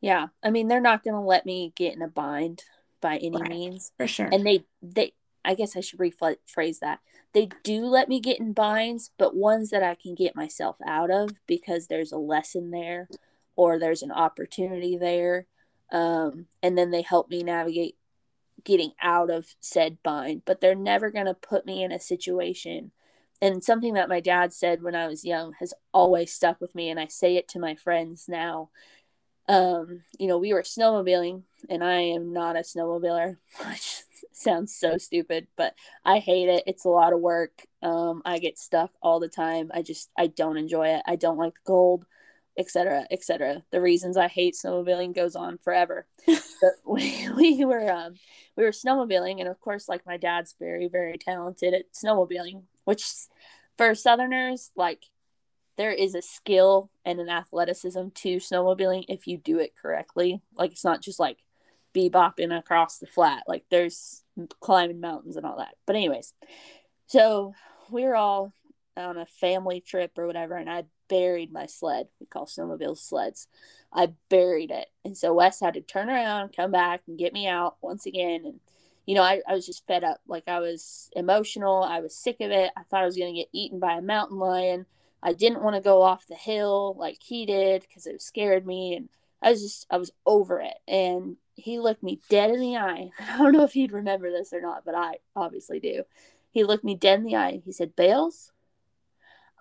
Yeah 0.04 0.28
i 0.43 0.49
mean 0.49 0.68
they're 0.68 0.80
not 0.80 1.04
going 1.04 1.16
to 1.16 1.20
let 1.20 1.45
me 1.45 1.74
get 1.76 1.95
in 1.95 2.01
a 2.01 2.08
bind 2.08 2.64
by 3.01 3.18
any 3.18 3.38
right. 3.38 3.49
means 3.49 3.91
for 3.97 4.08
sure 4.08 4.30
and 4.32 4.45
they 4.45 4.64
they 4.82 5.14
i 5.43 5.56
guess 5.56 5.76
i 5.76 5.80
should 5.80 5.99
rephrase 5.99 6.80
that 6.80 6.99
they 7.34 7.49
do 7.64 7.86
let 7.86 8.08
me 8.08 8.20
get 8.20 8.39
in 8.39 8.54
binds 8.54 9.10
but 9.18 9.36
ones 9.36 9.72
that 9.72 9.82
i 9.82 9.95
can 9.95 10.14
get 10.14 10.36
myself 10.36 10.76
out 10.86 11.10
of 11.10 11.32
because 11.47 11.88
there's 11.88 12.12
a 12.12 12.18
lesson 12.18 12.70
there 12.70 13.08
or 13.56 13.80
there's 13.80 14.04
an 14.04 14.12
opportunity 14.12 14.95
there 14.97 15.47
um, 15.91 16.47
and 16.64 16.76
then 16.78 16.89
they 16.89 17.04
help 17.04 17.30
me 17.30 17.43
navigate 17.43 17.95
getting 18.64 18.91
out 19.01 19.30
of 19.30 19.56
said 19.60 19.97
bind, 20.04 20.43
but 20.45 20.62
they're 20.62 20.76
never 20.76 21.12
going 21.12 21.26
to 21.26 21.34
put 21.34 21.66
me 21.66 21.84
in 21.84 21.91
a 21.91 21.99
situation. 21.99 22.91
And 23.41 23.64
something 23.64 23.93
that 23.95 24.10
my 24.10 24.20
dad 24.20 24.54
said 24.54 24.82
when 24.82 24.95
I 24.95 25.08
was 25.08 25.26
young 25.26 25.54
has 25.60 25.74
always 25.93 26.34
stuck 26.34 26.62
with 26.62 26.76
me, 26.76 26.89
and 26.89 26.99
I 26.99 27.08
say 27.08 27.36
it 27.36 27.47
to 27.49 27.60
my 27.60 27.76
friends 27.76 28.26
now. 28.28 28.70
Um, 29.48 30.04
you 30.18 30.28
know, 30.28 30.38
we 30.38 30.54
were 30.54 30.62
snowmobiling, 30.62 31.44
and 31.70 31.84
I 31.84 32.00
am 32.00 32.32
not 32.34 32.56
a 32.56 32.60
snowmobiler, 32.60 33.38
which 33.70 34.04
sounds 34.32 34.74
so 34.76 34.98
stupid, 34.98 35.48
but 35.56 35.76
I 36.06 36.20
hate 36.20 36.50
it. 36.50 36.64
It's 36.66 36.86
a 36.86 36.89
lot 36.89 37.14
of 37.14 37.20
work. 37.20 37.64
Um, 37.82 38.22
I 38.26 38.39
get 38.39 38.58
stuck 38.58 38.91
all 39.02 39.20
the 39.20 39.28
time. 39.28 39.72
I 39.74 39.82
just 39.82 40.10
I 40.18 40.28
don't 40.28 40.58
enjoy 40.58 40.88
it. 40.89 41.04
I 41.06 41.16
don't 41.16 41.38
like 41.38 41.56
the 41.56 41.62
cold 41.66 42.06
etc 42.58 43.06
etc 43.10 43.64
the 43.72 43.82
reasons 43.82 44.16
i 44.16 44.28
hate 44.28 44.54
snowmobiling 44.54 45.16
goes 45.16 45.36
on 45.36 45.58
forever 45.58 46.06
but 46.28 46.72
we, 46.86 47.28
we 47.36 47.66
were 47.66 47.91
um 47.91 48.14
we 48.56 48.64
were 48.64 48.72
snowmobiling 48.72 49.39
and 49.39 49.48
of 49.48 49.60
course 49.60 49.89
like 49.89 50.06
my 50.06 50.18
dad's 50.18 50.56
very 50.60 50.88
very 50.88 51.18
talented 51.18 51.74
at 51.74 51.91
snowmobiling 51.94 52.62
which 52.86 53.06
for 53.78 53.96
southerners 53.96 54.72
like 54.76 55.06
there 55.78 55.91
is 55.91 56.15
a 56.15 56.21
skill 56.21 56.89
and 57.05 57.19
an 57.19 57.30
athleticism 57.30 58.07
to 58.13 58.38
snowmobiling 58.38 59.05
if 59.07 59.28
you 59.28 59.38
do 59.38 59.59
it 59.59 59.76
correctly 59.80 60.41
like 60.55 60.71
it's 60.71 60.86
not 60.86 61.01
just 61.01 61.19
like 61.19 61.39
bebopping 61.93 62.55
across 62.57 62.97
the 62.97 63.07
flat 63.07 63.43
like 63.47 63.63
there's 63.69 64.24
climbing 64.59 64.99
mountains 64.99 65.36
and 65.36 65.45
all 65.45 65.57
that 65.57 65.76
but 65.86 65.95
anyways 65.95 66.34
so 67.07 67.53
we 67.91 68.03
were 68.03 68.15
all 68.15 68.53
on 68.97 69.17
a 69.17 69.26
family 69.26 69.80
trip 69.80 70.11
or 70.17 70.26
whatever 70.26 70.55
and 70.55 70.69
i 70.69 70.84
buried 71.13 71.51
my 71.51 71.67
sled. 71.67 72.07
We 72.19 72.26
call 72.26 72.47
snowmobiles 72.47 72.97
sleds. 72.97 73.47
I 73.93 74.13
buried 74.30 74.71
it. 74.71 74.88
And 75.05 75.15
so 75.15 75.34
Wes 75.34 75.59
had 75.59 75.76
to 75.76 75.82
turn 75.82 76.09
around, 76.09 76.55
come 76.55 76.71
back, 76.71 77.01
and 77.07 77.19
get 77.19 77.34
me 77.34 77.47
out 77.47 77.78
once 77.82 78.07
again. 78.07 78.41
And, 78.45 78.59
you 79.05 79.13
know, 79.13 79.21
I, 79.21 79.41
I 79.47 79.53
was 79.53 79.65
just 79.65 79.86
fed 79.86 80.03
up. 80.03 80.21
Like, 80.28 80.47
I 80.47 80.59
was 80.59 81.11
emotional. 81.15 81.84
I 81.84 81.99
was 81.99 82.15
sick 82.15 82.38
of 82.41 82.49
it. 82.49 82.71
I 82.76 82.82
thought 82.84 83.03
I 83.03 83.05
was 83.05 83.15
going 83.15 83.34
to 83.34 83.39
get 83.39 83.49
eaten 83.51 83.80
by 83.80 83.93
a 83.93 84.01
mountain 84.01 84.39
lion. 84.39 84.88
I 85.26 85.32
didn't 85.32 85.63
want 85.63 85.76
to 85.78 85.82
go 85.82 86.01
off 86.01 86.28
the 86.28 86.36
hill 86.36 86.95
like 86.99 87.19
he 87.24 87.45
did 87.45 87.84
because 87.84 88.05
it 88.05 88.21
scared 88.21 88.67
me. 88.67 88.93
And 88.95 89.09
I 89.41 89.51
was 89.51 89.61
just, 89.61 89.88
I 89.89 89.97
was 89.97 90.11
over 90.26 90.59
it. 90.59 90.78
And 90.86 91.38
he 91.55 91.80
looked 91.80 92.03
me 92.03 92.19
dead 92.30 92.51
in 92.51 92.59
the 92.59 92.76
eye. 92.76 93.11
I 93.19 93.38
don't 93.38 93.53
know 93.53 93.63
if 93.63 93.71
he'd 93.71 93.93
remember 93.93 94.30
this 94.30 94.51
or 94.51 94.61
not, 94.61 94.84
but 94.84 94.95
I 94.95 95.15
obviously 95.34 95.80
do. 95.80 96.03
He 96.51 96.65
looked 96.65 96.84
me 96.84 96.95
dead 96.95 97.19
in 97.19 97.26
the 97.26 97.38
eye 97.38 97.49
and 97.49 97.63
he 97.63 97.71
said, 97.71 97.95
Bales, 97.95 98.51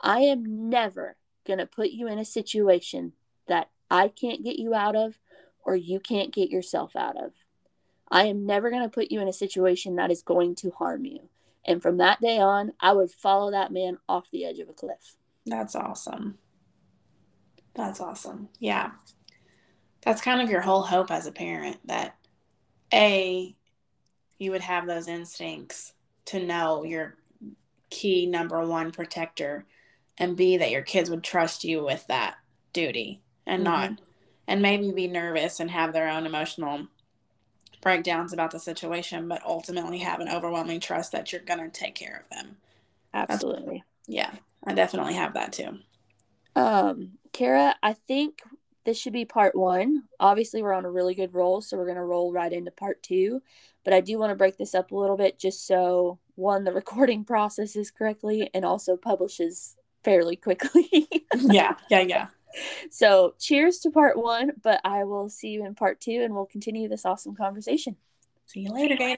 I 0.03 0.21
am 0.21 0.69
never 0.69 1.17
going 1.47 1.61
to 1.61 1.67
put 1.67 1.91
you 1.91 2.09
in 2.09 2.19
a 2.19 2.25
situation 2.25 3.13
that 3.47 3.71
I 3.89 4.09
can't 4.09 4.43
get 4.43 4.59
you 4.59 4.75
out 4.75 4.97
of 4.97 5.19
or 5.65 5.77
you 5.77 6.01
can't 6.01 6.35
get 6.35 6.51
yourself 6.51 6.97
out 6.97 7.17
of. 7.17 7.33
I 8.11 8.25
am 8.25 8.45
never 8.45 8.69
going 8.69 8.83
to 8.83 8.89
put 8.89 9.13
you 9.13 9.21
in 9.21 9.29
a 9.29 9.33
situation 9.33 9.95
that 9.97 10.11
is 10.11 10.23
going 10.23 10.57
to 10.57 10.71
harm 10.73 11.05
you. 11.05 11.29
And 11.65 11.81
from 11.81 11.99
that 11.99 12.21
day 12.21 12.39
on, 12.39 12.73
I 12.81 12.93
would 12.93 13.13
follow 13.13 13.51
that 13.53 13.73
man 13.73 13.99
off 14.09 14.31
the 14.31 14.45
edge 14.45 14.59
of 14.59 14.69
a 14.69 14.73
cliff. 14.73 15.17
That's 15.47 15.75
awesome. 15.75 16.39
That's 17.75 18.01
awesome. 18.01 18.49
Yeah. 18.59 18.93
That's 20.03 20.21
kind 20.21 20.41
of 20.41 20.51
your 20.51 20.61
whole 20.61 20.83
hope 20.83 21.11
as 21.11 21.27
a 21.27 21.33
parent 21.33 21.79
that 21.87 22.17
A, 22.93 23.55
you 24.39 24.51
would 24.51 24.63
have 24.63 24.87
those 24.87 25.09
instincts 25.09 25.95
to 26.27 26.45
know 26.45 26.85
your 26.85 27.17
key 27.91 28.27
number 28.27 28.65
one 28.67 28.91
protector 28.91 29.67
and 30.17 30.37
b 30.37 30.57
that 30.57 30.71
your 30.71 30.83
kids 30.83 31.11
would 31.11 31.23
trust 31.23 31.63
you 31.63 31.85
with 31.85 32.07
that 32.07 32.37
duty 32.73 33.21
and 33.47 33.65
mm-hmm. 33.65 33.73
not 33.73 34.01
and 34.49 34.63
maybe 34.63 34.91
be 34.93 35.07
nervous 35.07 35.61
and 35.61 35.71
have 35.71 35.93
their 35.93 36.09
own 36.09 36.25
emotional 36.25 36.87
breakdowns 37.83 38.33
about 38.33 38.51
the 38.51 38.59
situation 38.59 39.29
but 39.29 39.43
ultimately 39.45 39.99
have 39.99 40.21
an 40.21 40.29
overwhelming 40.29 40.81
trust 40.81 41.13
that 41.13 41.33
you're 41.33 41.43
going 41.43 41.61
to 41.61 41.69
take 41.69 41.95
care 41.95 42.23
of 42.23 42.29
them 42.31 42.57
absolutely 43.13 43.85
That's, 44.07 44.17
yeah 44.17 44.31
i 44.67 44.73
definitely 44.73 45.15
have 45.15 45.35
that 45.35 45.53
too 45.53 45.79
um 46.57 47.13
cara 47.33 47.75
i 47.83 47.93
think 47.93 48.41
this 48.85 48.99
should 48.99 49.13
be 49.13 49.25
part 49.25 49.55
one 49.55 50.03
obviously 50.21 50.63
we're 50.63 50.73
on 50.73 50.85
a 50.85 50.91
really 50.91 51.15
good 51.15 51.35
roll 51.35 51.61
so 51.61 51.77
we're 51.77 51.87
going 51.87 51.97
to 51.97 52.03
roll 52.03 52.33
right 52.33 52.53
into 52.53 52.71
part 52.71 53.03
two 53.03 53.41
but 53.85 53.95
i 53.95 54.01
do 54.01 54.19
want 54.19 54.31
to 54.31 54.37
break 54.37 54.59
this 54.59 54.75
up 54.75 54.91
a 54.91 54.97
little 54.97 55.17
bit 55.17 55.39
just 55.39 55.67
so 55.67 56.19
one 56.35 56.65
the 56.65 56.73
recording 56.73 57.25
processes 57.33 57.91
correctly 57.91 58.51
and 58.55 58.65
also 58.65 58.97
publishes 58.97 59.77
fairly 60.05 60.37
quickly. 60.37 61.09
yeah, 61.37 61.77
yeah, 61.91 62.01
yeah. 62.01 62.27
So, 62.91 63.35
cheers 63.39 63.79
to 63.81 63.91
part 63.91 64.19
one, 64.19 64.53
but 64.63 64.81
I 64.85 65.05
will 65.05 65.29
see 65.29 65.49
you 65.49 65.65
in 65.65 65.75
part 65.75 66.01
two 66.01 66.21
and 66.23 66.35
we'll 66.35 66.47
continue 66.47 66.89
this 66.89 67.07
awesome 67.07 67.35
conversation. 67.35 67.97
See 68.47 68.61
you 68.61 68.73
later, 68.73 68.97
guys. 68.97 69.17